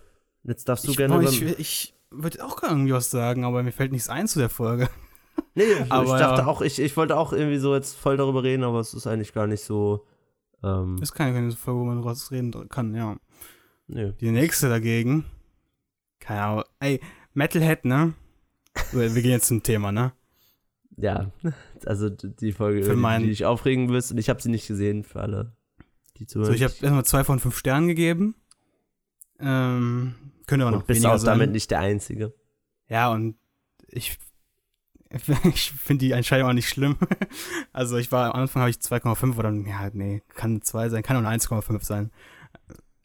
[0.44, 1.24] Jetzt darfst du ich, gerne.
[1.26, 4.90] ich, ich würde auch irgendwie was sagen, aber mir fällt nichts ein zu der Folge.
[5.54, 6.48] Nee, aber, ich dachte ja.
[6.48, 9.34] auch, ich, ich wollte auch irgendwie so jetzt voll darüber reden, aber es ist eigentlich
[9.34, 10.06] gar nicht so.
[10.64, 13.18] Ähm, ist keine, keine Folge, wo man darüber reden kann, ja.
[13.88, 14.14] Nee.
[14.22, 15.26] Die nächste dagegen.
[16.20, 16.64] Keine Ahnung.
[16.80, 17.02] Ey,
[17.34, 18.14] Metalhead, ne?
[18.92, 20.14] Wir gehen jetzt zum Thema, ne?
[20.98, 21.32] Ja,
[21.86, 25.04] also die Folge, für die, die ich aufregen wirst, und ich habe sie nicht gesehen
[25.04, 25.56] für alle,
[26.18, 26.48] die zuhören.
[26.48, 28.36] So, ich habe erstmal zwei von fünf Sternen gegeben.
[29.40, 30.16] Ähm,
[30.46, 31.40] könnte aber noch und bist auch sein.
[31.40, 32.34] damit nicht der Einzige.
[32.88, 33.36] Ja, und
[33.88, 34.20] ich,
[35.44, 36.98] ich finde die Entscheidung auch nicht schlimm.
[37.74, 41.26] also ich war am Anfang habe ich 2,5 oder ja, nee, kann 2 sein, kann
[41.26, 42.12] auch 1,5 sein.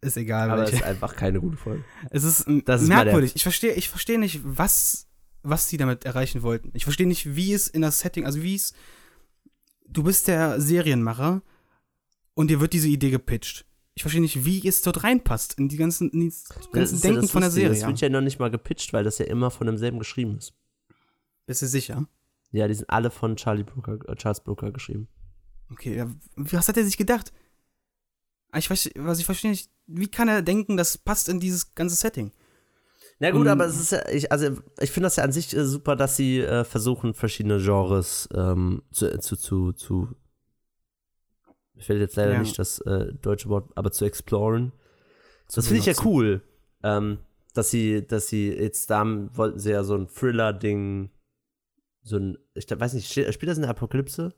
[0.01, 0.51] Ist egal.
[0.51, 1.85] Aber es ist einfach keine gute Folge.
[2.11, 3.35] Es ist, das ist merkwürdig.
[3.35, 5.09] Ich verstehe ich versteh nicht, was,
[5.43, 6.71] was sie damit erreichen wollten.
[6.75, 8.75] Ich verstehe nicht, wie es in das Setting, also wie es.
[9.89, 11.43] Du bist der Serienmacher
[12.35, 13.67] und dir wird diese Idee gepitcht
[13.97, 16.33] ich verstehe nicht, wie es dort reinpasst in die ganzen, in die
[16.71, 17.71] ganzen Denken ja von der Serie.
[17.81, 20.53] Das wird ja noch nicht mal gepitcht, weil das ja immer von demselben geschrieben ist.
[21.47, 22.07] Bist du sicher?
[22.53, 25.09] Ja, die sind alle von Charlie Brooker, äh, Charles Brooker geschrieben.
[25.71, 27.33] Okay, ja, was hat er sich gedacht?
[28.55, 31.97] Ich weiß, was ich verstehe nicht, wie kann er denken, das passt in dieses ganze
[31.97, 32.33] Setting?
[33.19, 35.55] Na gut, um, aber es ist ja, ich, also ich finde das ja an sich
[35.57, 40.15] äh, super, dass sie äh, versuchen, verschiedene Genres ähm, zu, zu, zu, zu
[41.77, 42.39] mir fällt jetzt leider ja.
[42.41, 44.73] nicht das äh, deutsche Wort, aber zu exploren.
[45.47, 46.43] Zu das finde ich ja cool.
[46.83, 47.19] Ähm,
[47.53, 49.05] dass sie, dass sie jetzt da
[49.35, 51.11] wollten sie ja so ein Thriller-Ding,
[52.07, 54.33] so ein, ich weiß nicht, spielt das in der Apokalypse?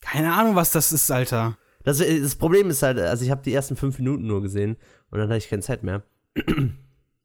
[0.00, 1.58] Keine Ahnung, was das ist, Alter.
[1.82, 4.76] Das, das Problem ist halt, also ich habe die ersten fünf Minuten nur gesehen
[5.10, 6.02] und dann hatte ich keine Zeit mehr.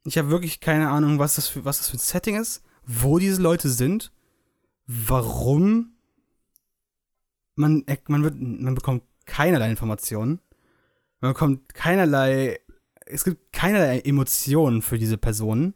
[0.04, 3.20] Ich habe wirklich keine Ahnung, was das, für, was das für ein Setting ist, wo
[3.20, 4.12] diese Leute sind,
[4.88, 5.92] warum
[7.54, 10.40] man, man, wird, man bekommt keinerlei Informationen.
[11.20, 12.60] Man bekommt keinerlei,
[13.06, 15.76] es gibt keinerlei Emotionen für diese Personen.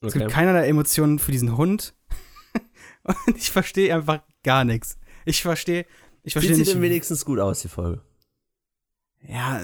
[0.00, 0.08] Okay.
[0.08, 1.94] Es gibt keinerlei Emotionen für diesen Hund.
[3.02, 4.98] Und ich verstehe einfach gar nichts.
[5.24, 5.86] Ich verstehe,
[6.22, 6.66] ich verstehe nicht.
[6.66, 8.02] Sieht denn wenigstens gut aus, die Folge?
[9.22, 9.62] Ja,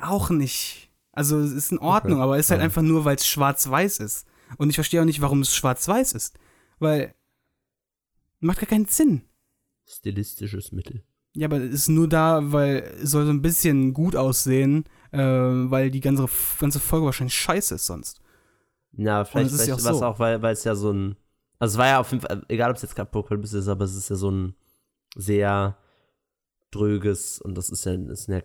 [0.00, 0.90] auch nicht.
[1.12, 2.22] Also es ist in Ordnung, okay.
[2.22, 2.64] aber es ist halt ja.
[2.64, 4.26] einfach nur, weil es schwarz-weiß ist.
[4.56, 6.38] Und ich verstehe auch nicht, warum es schwarz-weiß ist.
[6.78, 7.14] Weil
[8.40, 9.22] macht gar keinen Sinn.
[9.86, 11.04] Stilistisches Mittel.
[11.34, 15.18] Ja, aber es ist nur da, weil es soll so ein bisschen gut aussehen, äh,
[15.18, 16.28] weil die ganze,
[16.58, 18.20] ganze Folge wahrscheinlich scheiße ist sonst.
[18.96, 20.04] Ja, vielleicht, vielleicht ja was so.
[20.04, 21.16] auch, weil es ja so ein.
[21.58, 23.94] Also es war ja auf jeden Fall, egal ob es jetzt Apokalypse ist, aber es
[23.94, 24.54] ist ja so ein
[25.16, 25.76] sehr
[26.70, 28.40] dröges und das ist ja, ist ja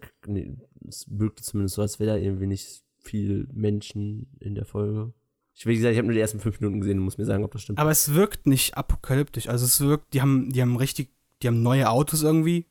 [0.87, 5.13] es wirkte zumindest so, als wäre da irgendwie nicht viel Menschen in der Folge.
[5.55, 7.43] Ich will gesagt, ich habe nur die ersten fünf Minuten gesehen und muss mir sagen,
[7.43, 7.79] ob das stimmt.
[7.79, 9.49] Aber es wirkt nicht apokalyptisch.
[9.49, 11.09] Also es wirkt, die haben, die haben richtig,
[11.41, 12.65] die haben neue Autos irgendwie.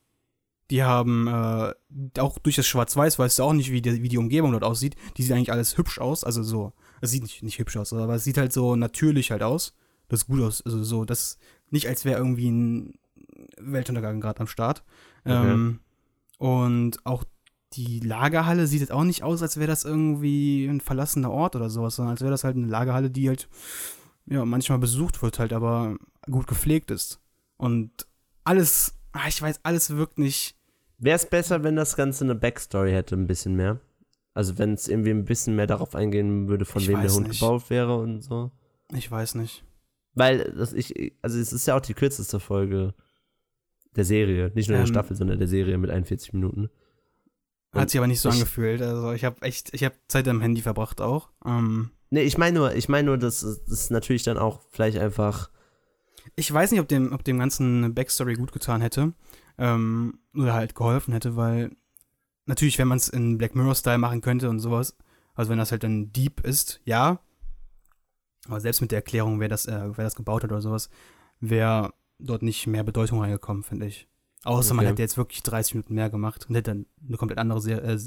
[0.70, 4.18] Die haben äh, auch durch das Schwarz-Weiß, weißt du auch nicht, wie die, wie die
[4.18, 4.96] Umgebung dort aussieht.
[5.16, 6.24] Die sieht eigentlich alles hübsch aus.
[6.24, 9.43] Also so, es sieht nicht, nicht hübsch aus, aber es sieht halt so natürlich halt
[9.43, 9.75] aus.
[10.09, 10.62] Das ist gut aus.
[10.65, 11.39] Also so, das
[11.70, 12.95] nicht als wäre irgendwie ein
[13.59, 14.83] Weltuntergang gerade am Start.
[15.25, 15.53] Okay.
[15.53, 15.81] Ähm,
[16.39, 17.25] und auch
[17.75, 21.69] die Lagerhalle sieht jetzt auch nicht aus, als wäre das irgendwie ein verlassener Ort oder
[21.69, 23.49] sowas, sondern als wäre das halt eine Lagerhalle, die halt
[24.27, 25.97] ja manchmal besucht wird, halt aber
[26.31, 27.20] gut gepflegt ist.
[27.57, 28.07] Und
[28.45, 30.57] alles, ach, ich weiß, alles wirkt nicht.
[30.99, 33.81] Wäre es besser, wenn das Ganze eine Backstory hätte, ein bisschen mehr?
[34.39, 37.27] Also wenn es irgendwie ein bisschen mehr darauf eingehen würde, von ich wem der Hund
[37.27, 37.40] nicht.
[37.40, 38.52] gebaut wäre und so.
[38.94, 39.65] Ich weiß nicht.
[40.15, 42.94] Weil das ich, also es ist ja auch die kürzeste Folge
[43.97, 46.70] der Serie, nicht nur ähm, der Staffel, sondern der Serie mit 41 Minuten.
[47.73, 48.81] Hat sich aber nicht so ich, angefühlt.
[48.81, 51.31] Also ich habe echt, ich habe Zeit am Handy verbracht auch.
[51.44, 55.51] Ähm, nee, ich meine nur, ich meine nur, dass das natürlich dann auch vielleicht einfach.
[56.36, 59.15] Ich weiß nicht, ob dem, ob dem Ganzen eine Backstory gut getan hätte.
[59.59, 61.73] Ähm, oder halt geholfen hätte, weil
[62.49, 64.97] natürlich, wenn man es in Black Mirror-Style machen könnte und sowas,
[65.35, 67.20] also wenn das halt dann Deep ist, ja.
[68.47, 70.89] Aber selbst mit der Erklärung, wer das, äh, wer das gebaut hat oder sowas,
[71.41, 74.09] wäre dort nicht mehr Bedeutung reingekommen, finde ich.
[74.45, 74.77] Außer okay.
[74.77, 77.73] man hätte jetzt wirklich 30 Minuten mehr gemacht und hätte dann eine komplett andere Se
[77.73, 77.99] äh,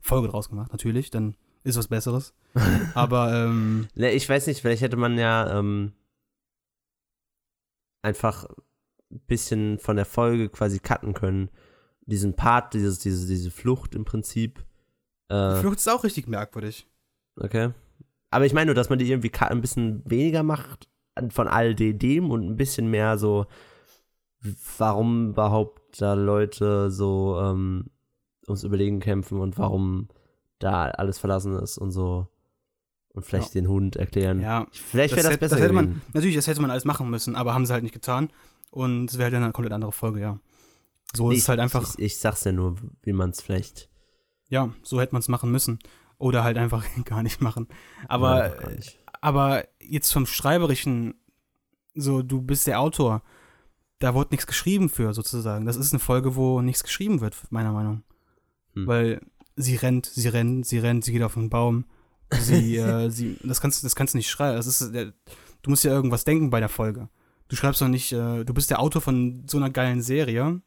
[0.00, 1.10] Folge draus gemacht, natürlich.
[1.10, 2.34] Dann ist was Besseres.
[2.94, 3.88] Aber, ähm.
[3.94, 5.92] Ne, ich weiß nicht, vielleicht hätte man ja ähm,
[8.02, 8.46] einfach
[9.10, 11.50] ein bisschen von der Folge quasi cutten können.
[12.10, 14.64] Diesen Part, dieses, diese, diese Flucht im Prinzip.
[15.28, 16.86] Äh, die Flucht ist auch richtig merkwürdig.
[17.36, 17.70] Okay.
[18.30, 20.88] Aber ich meine nur, dass man die irgendwie ein bisschen weniger macht
[21.30, 23.46] von all dem und ein bisschen mehr so,
[24.78, 27.86] warum überhaupt da Leute so ähm,
[28.46, 30.08] ums Überlegen kämpfen und warum
[30.58, 32.28] da alles verlassen ist und so.
[33.12, 33.60] Und vielleicht ja.
[33.60, 34.40] den Hund erklären.
[34.40, 35.56] Ja, vielleicht wäre das, das, besser.
[35.56, 37.92] Das hätte man, natürlich, das hätte man alles machen müssen, aber haben sie halt nicht
[37.92, 38.30] getan.
[38.70, 40.38] Und es wäre halt eine komplett andere Folge, ja.
[41.14, 41.94] So ist es halt einfach.
[41.94, 43.90] Ich, ich sag's ja nur, wie man es vielleicht.
[44.48, 45.78] Ja, so hätte man es machen müssen.
[46.18, 47.68] Oder halt einfach gar nicht machen.
[48.08, 48.98] Aber, ja, nicht.
[49.20, 51.14] aber jetzt vom Schreiberischen,
[51.94, 53.22] so, du bist der Autor
[54.00, 55.66] da wurde nichts geschrieben für, sozusagen.
[55.66, 58.02] Das ist eine Folge, wo nichts geschrieben wird, meiner Meinung.
[58.74, 58.86] Hm.
[58.86, 59.20] Weil
[59.56, 61.84] sie rennt, sie rennt, sie rennt, sie geht auf einen Baum.
[62.32, 64.56] Sie, äh, sie, das kannst, das kannst du nicht schreiben.
[64.56, 65.12] Das ist, der,
[65.62, 67.08] du musst ja irgendwas denken bei der Folge.
[67.48, 70.62] Du schreibst doch nicht, äh, du bist der Autor von so einer geilen Serie,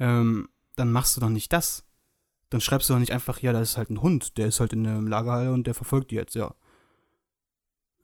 [0.00, 1.84] ähm, dann machst du doch nicht das.
[2.48, 4.72] Dann schreibst du doch nicht einfach, ja, da ist halt ein Hund, der ist halt
[4.72, 6.52] in der Lagerhalle und der verfolgt die jetzt, ja.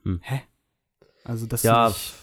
[0.02, 0.20] Hm.
[0.23, 0.43] Hä?
[1.24, 2.14] Also das ja, ich,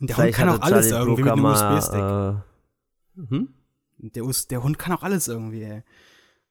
[0.00, 2.00] der Hund kann auch alles Charlie irgendwie Brooker mit einem USB-Stick.
[2.00, 3.54] Äh, hm?
[3.98, 5.82] der, der, Hund kann auch alles irgendwie, ey.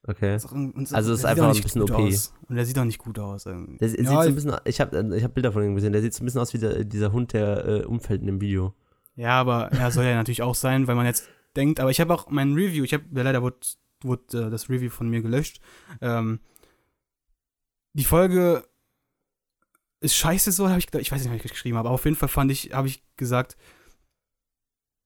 [0.08, 0.38] Okay.
[0.38, 0.54] Auch,
[0.94, 1.92] also es ist einfach ein bisschen OP.
[1.92, 2.34] Aus.
[2.48, 3.46] Und der sieht auch nicht gut aus.
[3.46, 3.78] Irgendwie.
[3.78, 5.94] Der, der ja, sieht so ein bisschen, ich habe ich hab Bilder von ihm gesehen,
[5.94, 8.42] der sieht so ein bisschen aus wie der, dieser Hund, der äh, umfällt in dem
[8.42, 8.74] Video.
[9.16, 12.14] Ja, aber er soll ja natürlich auch sein, weil man jetzt denkt, aber ich habe
[12.14, 13.58] auch mein Review, ich habe, leider wurde,
[14.02, 15.62] wurde äh, das Review von mir gelöscht.
[16.02, 16.40] Ähm,
[17.94, 18.68] die Folge
[20.02, 22.06] ist scheiße so, habe ich gedacht, ich weiß nicht, was ich geschrieben habe, aber auf
[22.06, 23.56] jeden Fall fand ich, habe ich gesagt,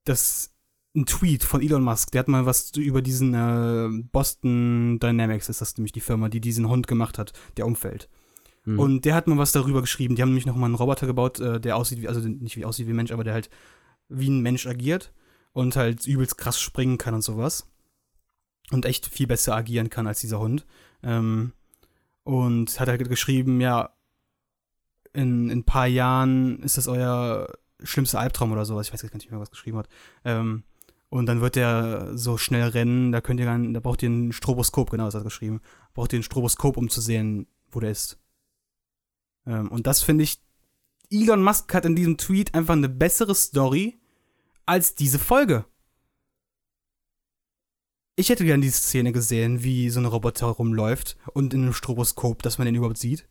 [0.05, 0.55] dass
[0.95, 5.61] ein Tweet von Elon Musk, der hat mal was über diesen äh, Boston Dynamics, ist
[5.61, 8.09] das nämlich die Firma, die diesen Hund gemacht hat, der umfällt.
[8.65, 8.79] Mhm.
[8.79, 10.15] Und der hat mal was darüber geschrieben.
[10.15, 12.87] Die haben nämlich nochmal einen Roboter gebaut, äh, der aussieht wie, also nicht wie aussieht
[12.87, 13.49] wie ein Mensch, aber der halt
[14.09, 15.13] wie ein Mensch agiert
[15.53, 17.67] und halt übelst krass springen kann und sowas.
[18.71, 20.65] Und echt viel besser agieren kann als dieser Hund.
[21.01, 21.53] Ähm,
[22.23, 23.95] und hat halt geschrieben, ja,
[25.13, 27.51] in, in ein paar Jahren ist das euer
[27.83, 28.87] schlimmster Albtraum oder sowas.
[28.87, 29.89] Ich weiß gar nicht mehr, was geschrieben hat.
[30.23, 30.63] Ähm,
[31.09, 34.31] und dann wird der so schnell rennen, da könnt ihr dann, da braucht ihr ein
[34.31, 35.61] Stroboskop, genau, das hat er geschrieben.
[35.93, 38.19] Braucht ihr ein Stroboskop, um zu sehen, wo der ist.
[39.47, 40.39] Ähm, und das finde ich,
[41.09, 43.98] Elon Musk hat in diesem Tweet einfach eine bessere Story
[44.69, 45.65] als diese Folge.
[48.15, 52.43] Ich hätte gern diese Szene gesehen, wie so ein Roboter rumläuft und in einem Stroboskop,
[52.43, 53.27] dass man den überhaupt sieht.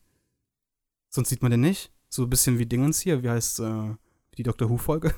[1.10, 1.92] Sonst sieht man den nicht.
[2.08, 3.94] So ein bisschen wie Dingens hier, wie heißt äh,
[4.36, 5.14] die Doctor Who-Folge?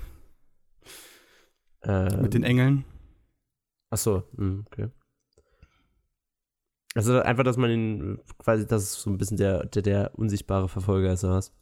[1.82, 2.84] Ähm, Mit den Engeln.
[3.88, 4.90] Ach so, hm, okay.
[6.94, 10.68] Also einfach, dass man ihn quasi, dass es so ein bisschen der, der, der unsichtbare
[10.68, 11.54] Verfolger ist, oder was?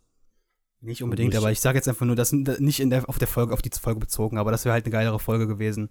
[0.80, 3.52] Nicht unbedingt, aber ich sage jetzt einfach nur, dass nicht in der, auf der Folge,
[3.52, 5.90] auf die Folge bezogen, aber das wäre halt eine geilere Folge gewesen.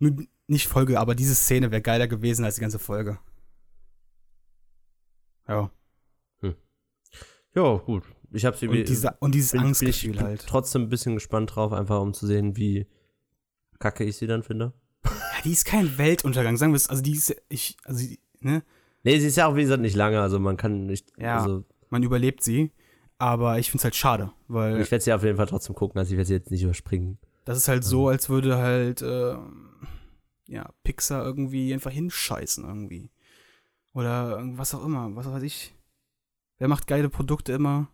[0.00, 0.16] Nur
[0.48, 3.18] nicht Folge, aber diese Szene wäre geiler gewesen als die ganze Folge.
[5.46, 5.70] Ja.
[6.40, 6.56] Hm.
[7.54, 8.04] Ja, gut.
[8.32, 8.80] Ich hab's irgendwie.
[8.80, 10.44] Und, diese, und dieses bin, Angstgefühl bin halt.
[10.46, 12.88] Trotzdem ein bisschen gespannt drauf, einfach um zu sehen, wie
[13.78, 14.72] kacke ich sie dann finde.
[15.04, 15.10] Ja,
[15.44, 16.88] die ist kein Weltuntergang, sagen wir es.
[16.88, 18.04] Also die ist, ich, also,
[18.40, 18.64] ne?
[19.04, 21.12] Nee, sie ist ja auch, wie gesagt, nicht lange, also man kann nicht.
[21.16, 22.72] Ja, also, man überlebt sie.
[23.18, 24.80] Aber ich finde es halt schade, weil.
[24.80, 27.18] Ich werde sie auf jeden Fall trotzdem gucken, also ich werde sie jetzt nicht überspringen.
[27.44, 29.36] Das ist halt so, als würde halt, äh,
[30.46, 33.10] ja, Pixar irgendwie einfach hinscheißen irgendwie.
[33.92, 35.74] Oder was auch immer, was weiß ich.
[36.58, 37.88] Wer macht geile Produkte immer?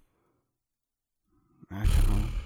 [1.71, 2.40] Ja, keine Ahnung.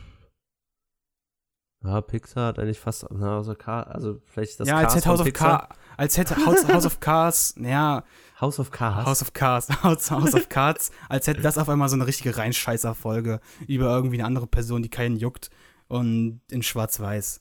[1.84, 5.20] Ja, Pixar hat eigentlich fast House of Cards, also vielleicht das Ja, als hätte House
[5.20, 8.04] of Cards, als hätte House, House of Cards, naja.
[8.40, 9.06] House of Cards?
[9.06, 12.36] House of Cards, House, House of Cards, als hätte das auf einmal so eine richtige
[12.36, 15.50] Reinscheißer-Folge über irgendwie eine andere Person, die keinen juckt
[15.88, 17.40] und in schwarz-weiß.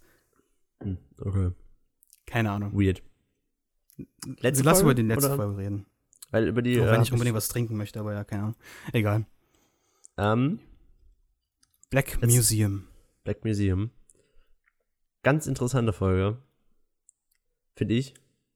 [0.81, 1.51] Hm, okay.
[2.25, 2.73] Keine Ahnung.
[2.73, 3.01] Weird.
[4.39, 5.35] Letzte Lass Folge, über die letzte oder?
[5.37, 5.85] Folge reden.
[6.31, 6.81] Weil über die.
[6.81, 8.55] Auch wenn äh, ich unbedingt was trinken möchte, aber ja, keine Ahnung.
[8.91, 9.25] Egal.
[10.17, 10.59] Ähm.
[11.89, 12.87] Black Museum.
[13.23, 13.91] Black Museum.
[15.23, 16.37] Ganz interessante Folge.
[17.75, 18.13] Finde ich.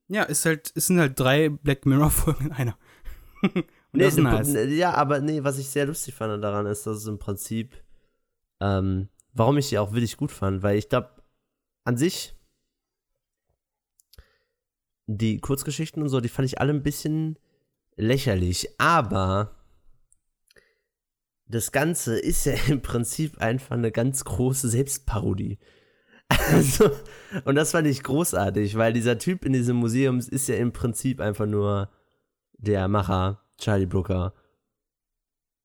[0.10, 2.77] Ja, ist halt, es sind halt drei Black Mirror-Folgen in einer.
[3.53, 3.64] nee,
[3.94, 4.53] das ist nice.
[4.69, 7.76] Ja, aber nee, was ich sehr lustig fand daran ist, dass es im Prinzip,
[8.61, 11.10] ähm, warum ich die auch wirklich gut fand, weil ich glaube,
[11.84, 12.35] an sich,
[15.07, 17.39] die Kurzgeschichten und so, die fand ich alle ein bisschen
[17.95, 19.56] lächerlich, aber
[21.45, 25.60] das Ganze ist ja im Prinzip einfach eine ganz große Selbstparodie.
[26.49, 26.89] Also,
[27.43, 31.19] und das fand ich großartig, weil dieser Typ in diesem Museum ist ja im Prinzip
[31.19, 31.89] einfach nur
[32.53, 34.33] der Macher, Charlie Brooker,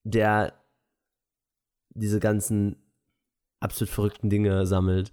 [0.02, 0.54] der
[1.90, 2.76] diese ganzen
[3.60, 5.12] absolut verrückten Dinge sammelt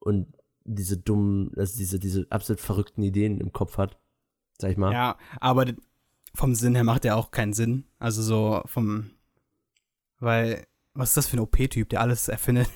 [0.00, 3.98] und diese dummen, also diese, diese absolut verrückten Ideen im Kopf hat,
[4.58, 4.92] sag ich mal.
[4.92, 5.66] Ja, aber
[6.34, 7.84] vom Sinn her macht er auch keinen Sinn.
[7.98, 9.10] Also so vom,
[10.18, 12.68] weil, was ist das für ein OP-Typ, der alles erfindet?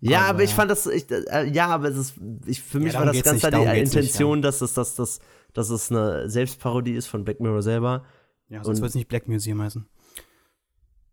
[0.00, 2.14] Ja, aber, aber ich fand das, ich, äh, ja, aber es ist,
[2.46, 4.48] ich, für mich ja, war das ganz klar die Intention, nicht, ja.
[4.48, 5.20] dass, es, dass, dass,
[5.52, 8.04] dass es eine Selbstparodie ist von Black Mirror selber.
[8.48, 9.86] Ja, sonst wird es nicht Black Museum heißen.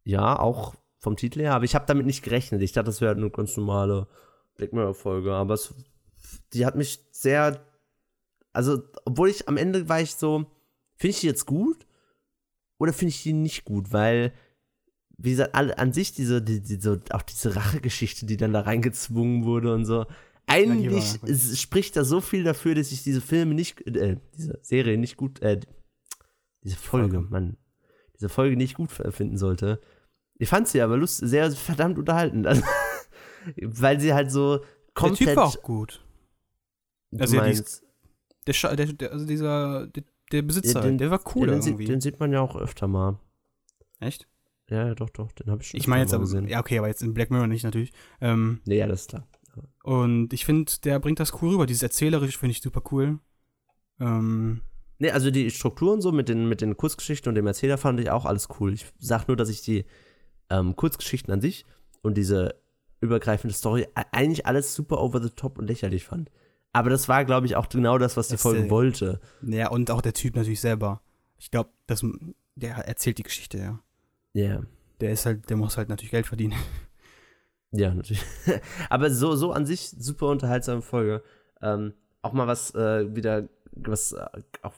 [0.03, 2.61] Ja, auch vom Titel her, aber ich habe damit nicht gerechnet.
[2.61, 4.07] Ich dachte, das wäre eine ganz normale
[4.55, 5.73] Black Mirror-Folge, aber es,
[6.53, 7.63] die hat mich sehr,
[8.53, 10.45] also, obwohl ich am Ende war ich so,
[10.95, 11.85] finde ich die jetzt gut
[12.77, 14.33] oder finde ich die nicht gut, weil
[15.17, 18.61] wie gesagt, alle, an sich diese, die, die, so, auch diese Rachegeschichte, die dann da
[18.61, 20.05] reingezwungen wurde und so.
[20.47, 24.97] Eigentlich ja, spricht da so viel dafür, dass ich diese Filme nicht, äh, diese Serie
[24.97, 25.59] nicht gut, äh,
[26.63, 27.29] diese Folge, Folge.
[27.31, 27.57] man,
[28.15, 29.81] diese Folge nicht gut finden sollte.
[30.37, 32.45] Ich fand sie aber lust, sehr verdammt unterhaltend.
[32.45, 32.61] Also,
[33.61, 34.59] weil sie halt so
[34.93, 35.19] komplett.
[35.19, 36.05] Der Typ war auch gut.
[37.17, 37.83] Also, meinst,
[38.45, 41.61] der, der, der, also dieser, der, der Besitzer, ja, den, der war cool ja, den
[41.61, 41.85] irgendwie.
[41.85, 43.19] Sieht, den sieht man ja auch öfter mal.
[43.99, 44.27] Echt?
[44.69, 46.47] Ja, ja, doch, doch, den habe ich schon Ich meine jetzt aber, gesehen.
[46.47, 47.91] ja, okay, aber jetzt in Black Mirror nicht natürlich.
[48.19, 49.27] Ähm, nee, ja, das ist klar.
[49.83, 51.65] Und ich finde, der bringt das cool rüber.
[51.65, 53.19] Dieses Erzählerische finde ich super cool.
[53.99, 54.61] Ähm,
[54.97, 58.09] nee, also die Strukturen so mit den, mit den Kurzgeschichten und dem Erzähler fand ich
[58.09, 58.73] auch alles cool.
[58.73, 59.85] Ich sag nur, dass ich die
[60.49, 61.65] ähm, Kurzgeschichten an sich
[62.01, 62.55] und diese
[63.01, 66.31] übergreifende Story eigentlich alles super over the top und lächerlich fand.
[66.73, 69.21] Aber das war, glaube ich, auch genau das, was die das Folge der, wollte.
[69.43, 71.01] Ja, und auch der Typ natürlich selber.
[71.37, 71.69] Ich glaube,
[72.55, 73.79] der erzählt die Geschichte, ja.
[74.35, 74.61] Ja.
[74.99, 76.53] Der ist halt, der muss halt natürlich Geld verdienen.
[77.71, 78.23] Ja, natürlich.
[78.89, 81.21] Aber so, so an sich super unterhaltsame Folge.
[81.61, 84.25] Ähm, auch mal was äh, wieder, was äh,
[84.61, 84.75] auch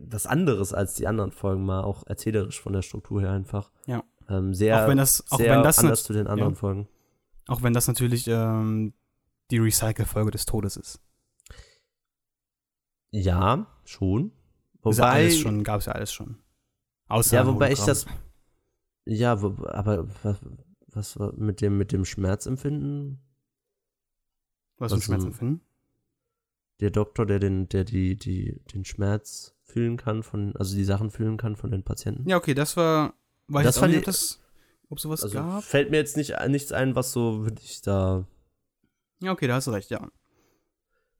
[0.00, 3.70] was anderes als die anderen Folgen, mal auch erzählerisch von der Struktur her einfach.
[3.84, 4.02] Ja.
[4.30, 6.58] Ähm, sehr, auch wenn das, auch wenn das anders zu den anderen ja.
[6.58, 6.88] Folgen.
[7.46, 8.94] Auch wenn das natürlich ähm,
[9.50, 11.02] die Recycle-Folge des Todes ist.
[13.10, 14.32] Ja, schon.
[14.80, 16.38] Wobei, ist ja alles schon, gab es ja alles schon.
[17.08, 18.06] Außer ja, wobei ich das.
[19.06, 20.38] Ja, wo, aber was,
[20.86, 23.20] was war mit dem, mit dem Schmerzempfinden?
[24.78, 25.60] Was, was mit Schmerzempfinden?
[26.80, 31.10] Der Doktor, der den, der die, die, den Schmerz fühlen kann von, also die Sachen
[31.10, 32.28] fühlen kann von den Patienten.
[32.28, 33.14] Ja, okay, das war,
[33.48, 34.40] weiß das ich fand nicht, ich, ob, das,
[34.88, 35.62] ob sowas also gab.
[35.62, 38.26] Fällt mir jetzt nicht, nichts ein, was so wirklich da.
[39.20, 40.08] Ja, okay, da hast du recht, ja.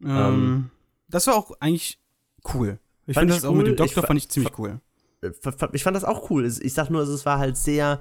[0.03, 0.71] Ähm, ähm
[1.09, 2.01] das war auch eigentlich
[2.55, 2.79] cool.
[3.07, 3.51] Ich finde das cool.
[3.51, 4.81] auch mit dem Doktor ich fand ich ziemlich cool.
[5.73, 6.47] Ich fand das auch cool.
[6.47, 8.01] Ich sag nur, es war halt sehr,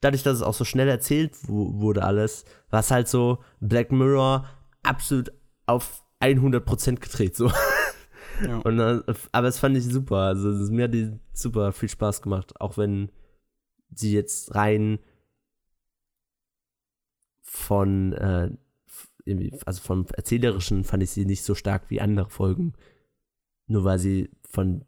[0.00, 4.48] dadurch, dass es auch so schnell erzählt wurde alles, war es halt so Black Mirror
[4.82, 5.32] absolut
[5.66, 7.50] auf 100% gedreht, so.
[8.42, 8.58] Ja.
[8.64, 10.16] Und, aber es fand ich super.
[10.16, 13.10] Also mir hat die super viel Spaß gemacht, auch wenn
[13.94, 14.98] sie jetzt rein
[17.42, 18.50] von äh,
[19.64, 22.74] also vom erzählerischen fand ich sie nicht so stark wie andere Folgen.
[23.66, 24.84] Nur weil sie von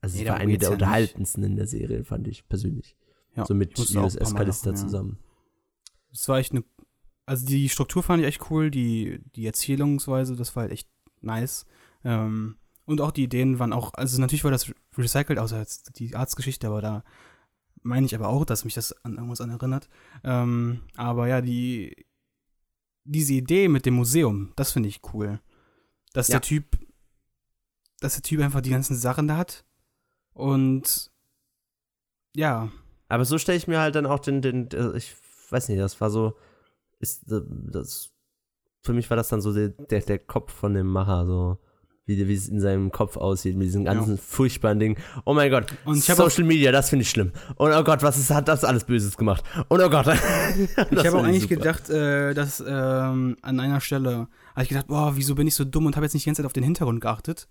[0.00, 1.50] also sie nee, war eine der ja unterhaltendsten nicht.
[1.50, 2.96] in der Serie, fand ich persönlich.
[3.34, 4.76] Ja, so mit Callister ja.
[4.76, 5.18] zusammen.
[6.10, 6.64] Das war echt eine
[7.28, 10.88] also die Struktur fand ich echt cool, die, die Erzählungsweise, das war halt echt
[11.20, 11.66] nice.
[12.02, 12.56] Ähm,
[12.86, 16.66] und auch die Ideen waren auch, also natürlich war das recycelt, außer jetzt die Arztgeschichte,
[16.66, 17.04] aber da
[17.82, 19.90] meine ich aber auch, dass mich das an irgendwas an erinnert.
[20.24, 22.06] Ähm, aber ja, die,
[23.04, 25.38] diese Idee mit dem Museum, das finde ich cool.
[26.14, 26.36] Dass ja.
[26.36, 26.78] der Typ,
[28.00, 29.66] dass der Typ einfach die ganzen Sachen da hat
[30.38, 31.10] und
[32.34, 32.70] ja.
[33.08, 35.14] Aber so stelle ich mir halt dann auch den, den, ich
[35.50, 36.36] weiß nicht, das war so,
[37.00, 38.10] ist das
[38.82, 41.58] für mich war das dann so der, der, der Kopf von dem Macher, so
[42.06, 44.20] wie, wie es in seinem Kopf aussieht, mit diesem ganzen ja.
[44.22, 44.96] furchtbaren Ding.
[45.26, 47.32] Oh mein Gott, und Social Media, das finde ich schlimm.
[47.56, 49.44] Und oh Gott, was ist, hat das alles Böses gemacht?
[49.68, 50.06] Und oh Gott.
[50.90, 51.56] ich habe auch eigentlich super.
[51.56, 55.64] gedacht, äh, dass ähm, an einer Stelle, habe ich gedacht, boah, wieso bin ich so
[55.64, 57.46] dumm und habe jetzt nicht die ganze Zeit auf den Hintergrund geachtet.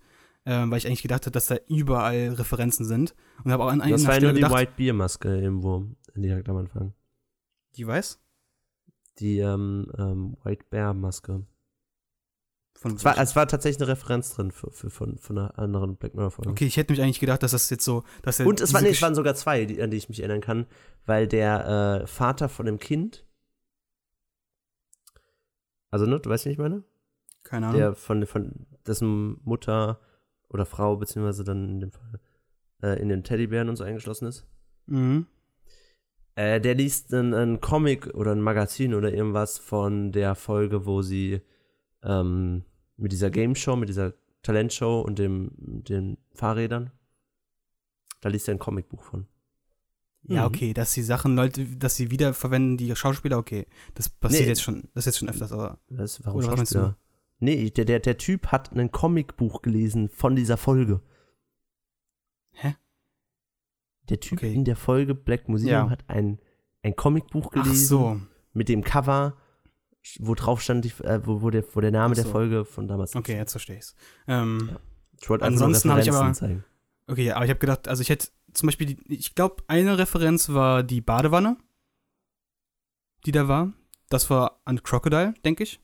[0.48, 3.14] Äh, weil ich eigentlich gedacht habe, dass da überall Referenzen sind.
[3.44, 5.86] Und habe auch an einer das Stelle war nur die gedacht, White Beer Maske irgendwo
[6.15, 6.94] direkt am Anfang.
[7.76, 8.18] Die weiß?
[9.19, 11.45] Die ähm, ähm, White Bear Maske.
[12.76, 15.98] Von es, war, es war tatsächlich eine Referenz drin für, für, von, von einer anderen
[15.98, 16.52] Black Mirror-Folge.
[16.52, 18.03] Okay, ich hätte mich eigentlich gedacht, dass das jetzt so.
[18.22, 20.41] Dass Und es, war, nee, es waren sogar zwei, die, an die ich mich erinnern
[20.41, 20.65] kann,
[21.06, 23.26] weil der äh, Vater von dem Kind.
[25.90, 26.86] Also, ne, du weißt, wie ich meine?
[27.44, 27.80] Keine Ahnung.
[27.80, 29.99] Der von, von dessen Mutter
[30.49, 32.19] oder Frau, beziehungsweise dann in dem Fall
[32.82, 34.45] äh, in den Teddybären und so eingeschlossen ist.
[34.86, 35.28] Mhm.
[36.36, 41.41] Äh, der liest einen Comic oder ein Magazin oder irgendwas von der Folge, wo sie
[42.03, 42.64] ähm,
[42.95, 44.14] mit dieser Game Show, mit dieser
[44.44, 46.91] Talentshow und dem, den Fahrrädern.
[48.22, 49.28] Da liest er ein Comicbuch von.
[50.24, 50.48] Ja, mhm.
[50.48, 53.65] okay, dass sie Sachen, Leute, dass sie wiederverwenden, die Schauspieler, okay.
[53.95, 55.80] Das passiert nee, jetzt schon, das ist jetzt schon öfters, aber.
[55.90, 56.98] Das, warum Schauspieler?
[57.40, 61.02] Nee, der, der, der Typ hat ein Comicbuch gelesen von dieser Folge.
[62.52, 62.76] Hä?
[64.10, 64.54] Der Typ okay.
[64.54, 65.90] in der Folge Black Museum ja.
[65.90, 66.40] hat ein,
[66.82, 67.86] ein Comicbuch gelesen.
[67.88, 68.22] So.
[68.54, 69.38] Mit dem Cover,
[70.20, 72.24] wo drauf stand, die, äh, wo, wo, der, wo der Name so.
[72.24, 73.96] der Folge von damals Okay, jetzt verstehe ich's.
[74.28, 74.80] Ähm, ja.
[75.22, 76.34] Ich wollte ansonsten habe ich aber.
[76.34, 76.64] Zeigen.
[77.08, 80.50] Okay, aber ich habe gedacht, also ich hätte zum Beispiel, die, ich glaube, eine Referenz
[80.50, 81.58] war die Badewanne,
[83.26, 83.74] die da war.
[84.10, 85.80] Das war an Crocodile, denke ich.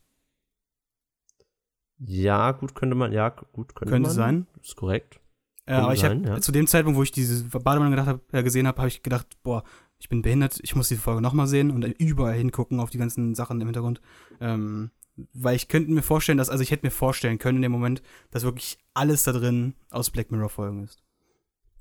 [1.99, 4.15] Ja, gut, könnte man, ja, gut, könnte, könnte man.
[4.15, 4.47] sein.
[4.61, 5.19] Ist korrekt.
[5.67, 6.41] Ja, aber ich habe ja.
[6.41, 9.37] zu dem Zeitpunkt, wo ich diese Badewanne gedacht hab, äh, gesehen habe, habe ich gedacht,
[9.43, 9.63] boah,
[9.97, 13.35] ich bin behindert, ich muss die Folge nochmal sehen und überall hingucken auf die ganzen
[13.35, 14.01] Sachen im Hintergrund.
[14.41, 14.91] Ähm,
[15.33, 18.01] weil ich könnte mir vorstellen, dass, also ich hätte mir vorstellen können in dem Moment,
[18.31, 21.01] dass wirklich alles da drin aus Black Mirror Folgen ist.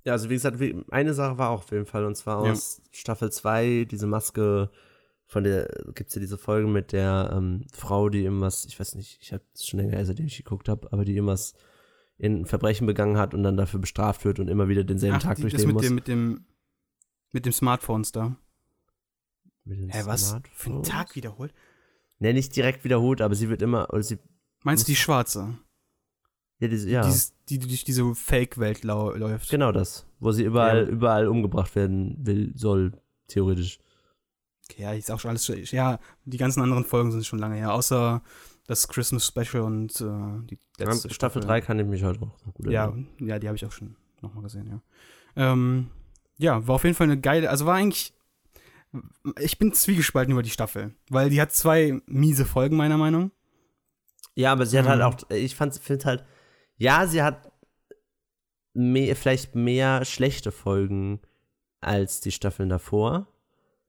[0.04, 0.58] Ja, also wie gesagt,
[0.90, 2.84] eine Sache war auch auf jeden Fall, und zwar aus ja.
[2.92, 4.70] Staffel 2, diese Maske,
[5.32, 8.96] von der gibt es ja diese Folge mit der ähm, Frau, die irgendwas, ich weiß
[8.96, 11.54] nicht, ich habe es schon länger, seitdem ich geguckt habe, aber die irgendwas
[12.18, 15.36] in Verbrechen begangen hat und dann dafür bestraft wird und immer wieder denselben Ach, Tag
[15.36, 15.86] die, durchleben mit muss.
[15.86, 16.44] Dem, mit dem
[17.32, 18.36] mit dem Smartphones da.
[19.64, 20.36] Mit den Hä, was?
[20.52, 21.54] Für einen Tag wiederholt?
[22.18, 23.88] Ne, nicht direkt wiederholt, aber sie wird immer.
[23.90, 24.18] Oder sie
[24.64, 25.58] Meinst du die schwarze?
[26.58, 27.06] Ja, diese, ja.
[27.06, 29.48] Dieses, die durch diese Fake-Welt läuft.
[29.48, 30.06] Genau das.
[30.20, 30.88] Wo sie überall, ja.
[30.90, 32.92] überall umgebracht werden will, soll,
[33.28, 33.78] theoretisch.
[34.70, 35.70] Okay, ja, ist auch schon alles.
[35.70, 38.22] Ja, die ganzen anderen Folgen sind schon lange her, außer
[38.66, 42.54] das Christmas Special und äh, die letzte ja, Staffel 3 kann ich mich halt auch
[42.54, 43.08] gut erinnern.
[43.18, 44.80] Ja, ja, die habe ich auch schon nochmal gesehen, ja.
[45.34, 45.88] Ähm,
[46.38, 48.14] ja, war auf jeden Fall eine geile, also war eigentlich
[49.40, 53.32] Ich bin zwiegespalten über die Staffel, weil die hat zwei miese Folgen, meiner Meinung.
[54.34, 55.04] Ja, aber sie hat halt mhm.
[55.04, 56.24] halt auch, ich fand, finde halt,
[56.76, 57.52] ja, sie hat
[58.74, 61.20] mehr, vielleicht mehr schlechte Folgen
[61.80, 63.26] als die Staffeln davor.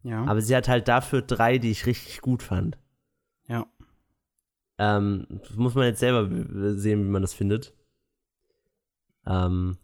[0.04, 0.26] Ja.
[0.26, 2.78] Aber sie hat halt dafür drei, die ich richtig gut fand.
[3.48, 3.66] Ja.
[4.78, 6.30] Ähm, muss man jetzt selber
[6.76, 7.74] sehen, wie man das findet.
[9.26, 9.78] Ähm,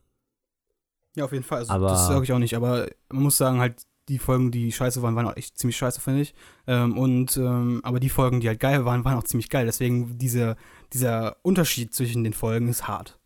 [1.15, 1.59] ja, auf jeden Fall.
[1.59, 4.71] Also, aber, das sage ich auch nicht, aber man muss sagen, halt, die Folgen, die
[4.71, 6.33] scheiße waren, waren auch echt ziemlich scheiße, finde ich.
[6.65, 9.65] Ähm, und, ähm, aber die Folgen, die halt geil waren, waren auch ziemlich geil.
[9.65, 10.57] Deswegen, diese,
[10.93, 13.19] dieser Unterschied zwischen den Folgen ist hart.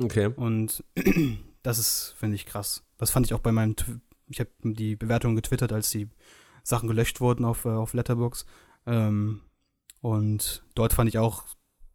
[0.00, 0.26] Okay.
[0.26, 0.84] Und
[1.62, 2.84] das ist, finde ich, krass.
[2.96, 3.74] Das fand ich auch bei meinem,
[4.28, 6.08] ich habe die Bewertungen getwittert, als die
[6.62, 8.46] Sachen gelöscht wurden auf, äh, auf Letterbox.
[8.86, 9.40] Ähm,
[10.00, 11.44] und dort fand ich auch,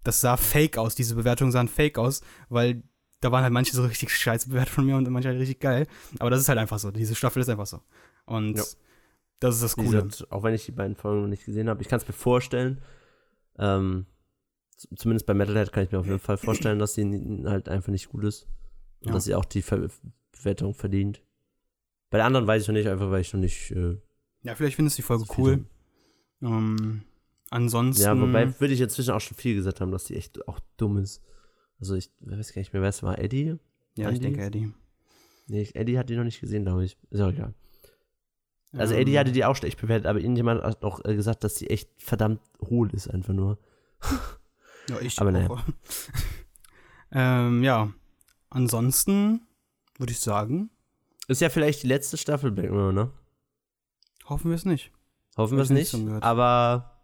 [0.04, 2.84] das sah fake aus, diese Bewertungen sahen fake aus, weil
[3.22, 5.88] da waren halt manche so richtig scheiße bewertet von mir und manche halt richtig geil.
[6.20, 6.92] Aber das ist halt einfach so.
[6.92, 7.80] Diese Staffel ist einfach so.
[8.26, 8.64] Und ja.
[9.40, 10.04] das ist das Coole.
[10.04, 12.14] Gesagt, auch wenn ich die beiden Folgen noch nicht gesehen habe, ich kann es mir
[12.14, 12.82] vorstellen.
[13.58, 14.08] Ähm,
[14.96, 18.10] zumindest bei Metalhead kann ich mir auf jeden Fall vorstellen, dass sie halt einfach nicht
[18.10, 18.48] gut ist.
[19.02, 19.14] Und ja.
[19.14, 19.88] dass sie auch die Ver
[20.34, 21.22] Bewertung verdient.
[22.14, 23.72] Bei der anderen weiß ich noch nicht, einfach weil ich noch nicht.
[23.72, 23.98] Äh,
[24.44, 25.66] ja, vielleicht findest du die Folge cool.
[26.44, 27.02] Ähm,
[27.50, 28.04] ansonsten.
[28.04, 31.00] Ja, wobei würde ich inzwischen auch schon viel gesagt haben, dass die echt auch dumm
[31.00, 31.24] ist.
[31.80, 33.18] Also ich weiß gar nicht mehr, wer es war.
[33.18, 33.56] Eddie?
[33.96, 34.14] Ja, Andy?
[34.14, 34.72] ich denke Eddie.
[35.48, 37.00] Nee, Eddie hat die noch nicht gesehen, glaube ich.
[37.10, 37.56] Ist auch egal.
[38.74, 41.56] Also ähm, Eddie hatte die auch schlecht bewertet, aber irgendjemand hat auch äh, gesagt, dass
[41.56, 43.58] die echt verdammt hohl ist, einfach nur.
[44.88, 45.66] ja, ich aber naja.
[47.12, 47.92] ähm, ja.
[48.52, 49.48] Ansonsten
[49.98, 50.70] würde ich sagen.
[51.28, 53.12] Ist ja vielleicht die letzte Staffel Black Mirror, ne?
[54.26, 54.92] Hoffen wir es nicht.
[55.38, 57.02] Hoffen wir es nicht, aber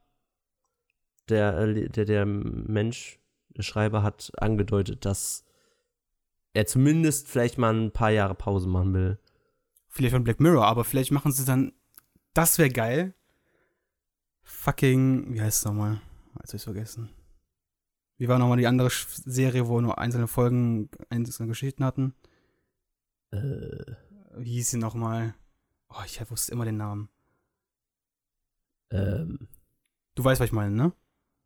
[1.30, 3.20] der, äh, der, der Mensch,
[3.50, 5.46] der Schreiber hat angedeutet, dass
[6.54, 9.20] er zumindest vielleicht mal ein paar Jahre Pause machen will.
[9.88, 11.74] Vielleicht von Black Mirror, aber vielleicht machen sie dann.
[12.34, 13.16] Das wäre geil.
[14.44, 15.34] Fucking.
[15.34, 16.02] Wie heißt es nochmal?
[16.36, 17.10] Jetzt hab ich's vergessen.
[18.18, 22.14] Wie war nochmal die andere Serie, wo nur einzelne Folgen einzelne Geschichten hatten?
[23.32, 23.96] Äh.
[24.40, 25.36] Wie hieß sie nochmal?
[25.90, 27.10] Oh, ich wusste immer den Namen.
[28.92, 29.48] Ähm.
[30.16, 30.94] Du weißt, was ich meine, ne?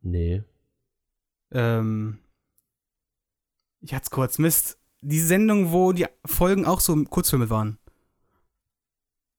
[0.00, 0.42] Nee.
[1.50, 2.18] Ähm,
[3.80, 4.78] ich hatte es kurz, Mist.
[5.00, 7.78] Die Sendung, wo die Folgen auch so Kurzfilme waren.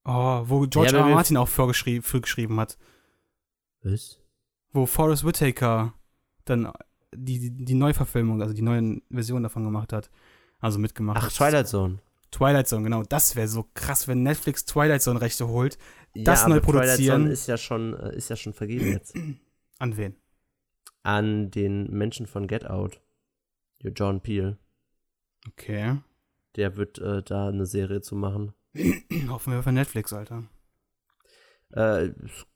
[0.03, 1.15] Oh, wo George ja, R.
[1.15, 2.77] Martin auch vorgeschrieben, für geschrieben hat.
[3.81, 4.19] Was?
[4.71, 5.93] Wo Forrest Whitaker
[6.45, 6.71] dann
[7.13, 10.11] die, die, die Neuverfilmung, also die neuen Versionen davon gemacht hat.
[10.59, 11.33] Also mitgemacht Ach, hat.
[11.33, 11.99] Twilight Zone.
[12.35, 13.03] Twilight Zone, genau.
[13.03, 15.77] Das wäre so krass, wenn Netflix Twilight Zone Rechte holt.
[16.13, 16.97] Das ja, neu produzieren.
[16.97, 19.15] Twilight Zone ist ja schon, äh, ist ja schon vergeben jetzt.
[19.79, 20.15] An wen?
[21.05, 22.99] an den Menschen von Get Out.
[23.95, 24.57] John Peel.
[25.47, 25.99] Okay.
[26.55, 28.53] Der wird äh, da eine Serie zu machen.
[29.27, 30.49] Hoffen wir für Netflix, Alter.
[31.69, 32.09] Äh,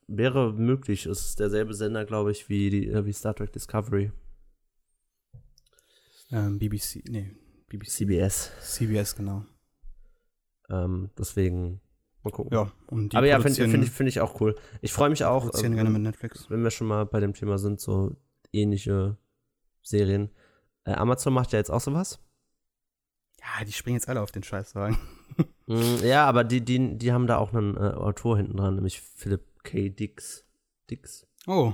[0.08, 1.06] wäre möglich.
[1.06, 4.10] Es ist derselbe Sender, glaube ich, wie, die, äh, wie Star Trek Discovery.
[6.32, 7.30] Ähm, BBC, nee,
[7.68, 7.90] BBC.
[7.90, 8.50] CBS.
[8.62, 9.44] CBS, genau.
[10.70, 11.80] Ähm, deswegen,
[12.22, 12.52] mal gucken.
[12.52, 14.54] Ja, und Aber ja, finde find ich, find ich auch cool.
[14.80, 15.50] Ich freue mich auch.
[15.62, 16.48] Ähm, gerne mit Netflix.
[16.48, 18.16] Wenn wir schon mal bei dem Thema sind, so
[18.52, 19.16] ähnliche
[19.82, 20.30] Serien.
[20.84, 22.20] Äh, Amazon macht ja jetzt auch sowas.
[23.40, 24.96] Ja, die springen jetzt alle auf den Scheißwagen.
[25.66, 29.00] mm, ja, aber die, die, die haben da auch einen äh, Autor hinten dran, nämlich
[29.00, 29.88] Philip K.
[29.88, 30.44] Dix.
[30.90, 31.26] Dix.
[31.46, 31.72] Oh.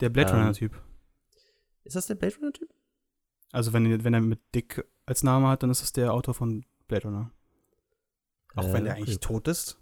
[0.00, 0.80] der Blade ähm, Runner-Typ.
[1.84, 2.68] Ist das der Blade Runner-Typ?
[3.52, 6.64] Also, wenn, wenn er mit Dick als Name hat, dann ist das der Autor von
[6.88, 7.30] Blade Runner.
[8.54, 9.80] Auch wenn er eigentlich tot ist.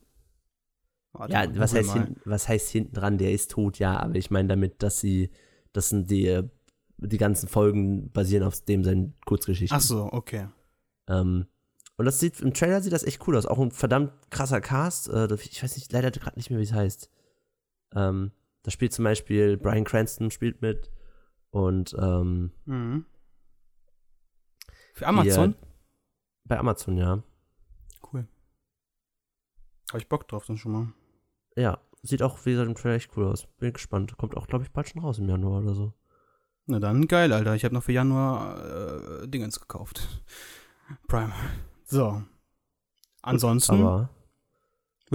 [1.13, 3.19] Warte, ja, was heißt, hin, was heißt hinten dran?
[3.19, 5.31] Der ist tot, ja, aber ich meine damit, dass sie
[5.73, 6.43] das sind die,
[6.99, 9.77] die ganzen Folgen basieren auf dem seinen Kurzgeschichten.
[9.77, 10.49] Ach so, okay.
[11.09, 11.47] Ähm,
[11.97, 13.47] und das sieht, im Trailer sieht das echt cool aus.
[13.47, 15.09] Auch ein verdammt krasser Cast.
[15.09, 17.11] Äh, ich weiß nicht, leider gerade nicht mehr, wie es heißt.
[17.95, 18.33] Ähm,
[18.63, 20.91] da spielt zum Beispiel Brian Cranston spielt mit.
[21.51, 23.07] Und, ähm, mhm.
[24.95, 25.55] Für Amazon?
[25.59, 25.69] Hier,
[26.45, 27.23] bei Amazon, ja.
[28.13, 28.27] Cool.
[29.93, 30.93] Habe ich Bock drauf dann schon mal.
[31.55, 33.47] Ja, sieht auch, wie gesagt, im Trailer echt cool aus.
[33.59, 34.17] Bin gespannt.
[34.17, 35.93] Kommt auch, glaube ich, bald schon raus im Januar oder so.
[36.65, 37.55] Na dann, geil, Alter.
[37.55, 40.25] Ich habe noch für Januar äh, Dingens gekauft.
[41.09, 41.35] Prime.
[41.85, 42.23] So.
[43.21, 44.09] Ansonsten würde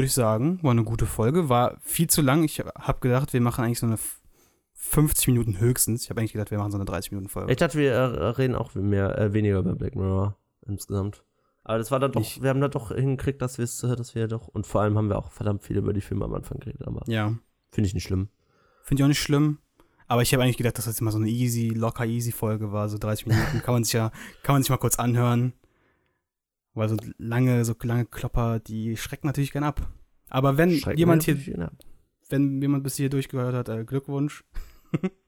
[0.05, 1.49] ich sagen, war eine gute Folge.
[1.49, 2.43] War viel zu lang.
[2.43, 3.97] Ich habe gedacht, wir machen eigentlich so eine
[4.73, 6.03] 50 Minuten höchstens.
[6.03, 7.51] Ich habe eigentlich gedacht, wir machen so eine 30 Minuten Folge.
[7.51, 10.37] Ich dachte, wir äh, reden auch mehr, äh, weniger über Black Mirror
[10.67, 11.23] insgesamt.
[11.67, 14.15] Aber das war dann doch, ich, wir haben da doch hingekriegt, dass wir es, dass
[14.15, 16.59] wir doch, und vor allem haben wir auch verdammt viel über die Filme am Anfang
[16.59, 16.87] geredet.
[16.87, 17.37] Aber ja.
[17.71, 18.29] Finde ich nicht schlimm.
[18.83, 19.57] Finde ich auch nicht schlimm.
[20.07, 22.71] Aber ich habe eigentlich gedacht, dass das jetzt mal so eine easy, locker easy Folge
[22.71, 22.87] war.
[22.87, 24.13] So 30 Minuten kann man sich ja,
[24.43, 25.51] kann man sich mal kurz anhören.
[26.73, 29.91] Weil so lange, so lange Klopper, die schrecken natürlich gern ab.
[30.29, 31.37] Aber wenn jemand hier,
[32.29, 34.45] wenn jemand bis hier durchgehört hat, äh, Glückwunsch.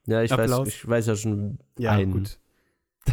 [0.06, 2.14] Ja, ich weiß, ich weiß ja schon ja, einen.
[2.14, 2.40] gut.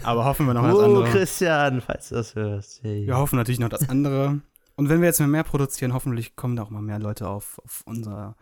[0.03, 1.03] Aber hoffen wir noch das andere.
[1.03, 2.83] Oh, Christian, falls du das hörst.
[2.83, 3.07] Hey.
[3.07, 4.41] Wir hoffen natürlich noch das andere.
[4.77, 7.83] Und wenn wir jetzt mehr produzieren, hoffentlich kommen da auch mal mehr Leute auf, auf,
[7.87, 8.37] unser,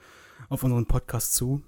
[0.48, 1.62] auf unseren Podcast zu.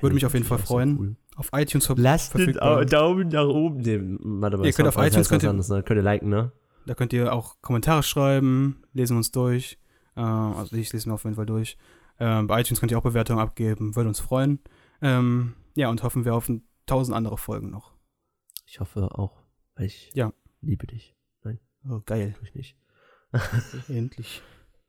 [0.00, 0.98] Würde mich auf jeden Fall freuen.
[0.98, 1.16] Cool.
[1.36, 4.18] Auf iTunes ver Lasst den Daumen nach oben nehmen.
[4.40, 5.82] Warte mal, ihr könnt auf iTunes könnt ihr, anderes, ne?
[5.82, 6.52] könnt ihr liken, ne?
[6.86, 9.78] Da könnt ihr auch Kommentare schreiben, lesen uns durch.
[10.16, 11.76] Äh, also ich lese mir auf jeden Fall durch.
[12.18, 14.60] Äh, bei iTunes könnt ihr auch Bewertungen abgeben, würde uns freuen.
[15.02, 16.50] Ähm, ja, und hoffen wir auf
[16.86, 17.92] tausend andere Folgen noch.
[18.70, 19.42] Ich hoffe auch,
[19.76, 20.30] weil ich ja.
[20.60, 21.16] liebe dich.
[21.42, 21.58] Nein.
[21.88, 22.34] Oh, geil.
[22.38, 22.76] Tue ich nicht.
[23.88, 24.42] Endlich.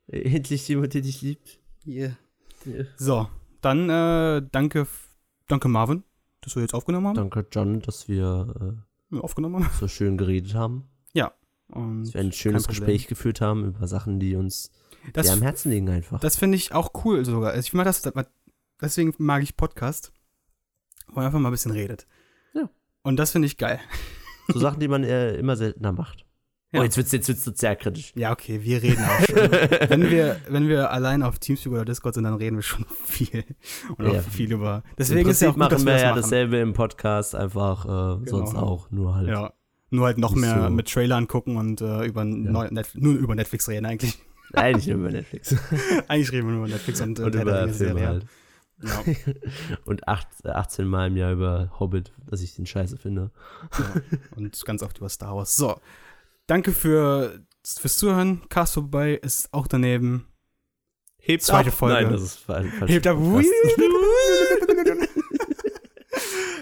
[0.06, 1.58] Endlich jemand, der dich liebt.
[1.86, 2.16] Yeah.
[2.66, 2.84] yeah.
[2.98, 3.28] So,
[3.62, 4.86] dann äh, danke,
[5.48, 6.04] danke Marvin,
[6.42, 7.16] dass wir jetzt aufgenommen haben.
[7.16, 8.76] Danke John, dass wir
[9.12, 9.72] äh, aufgenommen haben.
[9.78, 10.90] so schön geredet haben.
[11.14, 11.32] Ja.
[11.68, 14.72] Und dass wir ein schönes Gespräch geführt haben über Sachen, die uns
[15.14, 16.20] das, sehr am Herzen liegen einfach.
[16.20, 17.52] Das finde ich auch cool sogar.
[17.52, 18.02] Also ich mag das,
[18.78, 20.12] deswegen mag ich Podcast,
[21.06, 22.06] wo man einfach mal ein bisschen redet.
[22.52, 22.68] Ja.
[23.02, 23.80] Und das finde ich geil.
[24.48, 26.26] So Sachen, die man äh, immer seltener macht.
[26.72, 26.80] Ja.
[26.80, 28.12] Oh, jetzt wird es sozial kritisch.
[28.14, 29.36] Ja, okay, wir reden auch schon.
[29.90, 33.44] wenn, wir, wenn wir allein auf Teamspeak oder Discord sind, dann reden wir schon viel.
[33.96, 34.20] Und ja.
[34.20, 34.84] auch viel über.
[34.96, 36.22] Deswegen ist ja auch gut, machen wir, wir ja machen.
[36.22, 38.24] dasselbe im Podcast, einfach äh, genau.
[38.24, 39.28] sonst auch, nur halt.
[39.28, 39.52] Ja.
[39.92, 40.70] Nur halt noch mehr so.
[40.70, 42.70] mit Trailern gucken und äh, über ja.
[42.70, 44.16] Netflix, nur über Netflix reden eigentlich.
[44.52, 45.56] Eigentlich nur über Netflix.
[46.08, 48.26] eigentlich reden wir nur über Netflix und, und über Filme halt.
[48.82, 49.04] Ja.
[49.84, 53.30] und acht, 18 Mal im Jahr über Hobbit, dass ich den scheiße finde.
[53.78, 53.94] Ja.
[54.36, 55.56] Und ganz oft über Star Wars.
[55.56, 55.80] So,
[56.46, 58.48] danke für, fürs Zuhören.
[58.48, 60.26] Cast vorbei ist auch daneben.
[61.18, 61.74] Hebt Zweite ab.
[61.74, 62.02] Folge.
[62.02, 62.72] Nein, das ist falsch.
[62.86, 63.18] Hebt ab.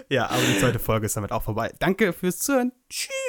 [0.09, 1.73] ja, aber die zweite Folge ist damit auch vorbei.
[1.79, 2.73] Danke fürs Zuhören.
[2.89, 3.28] Tschüss.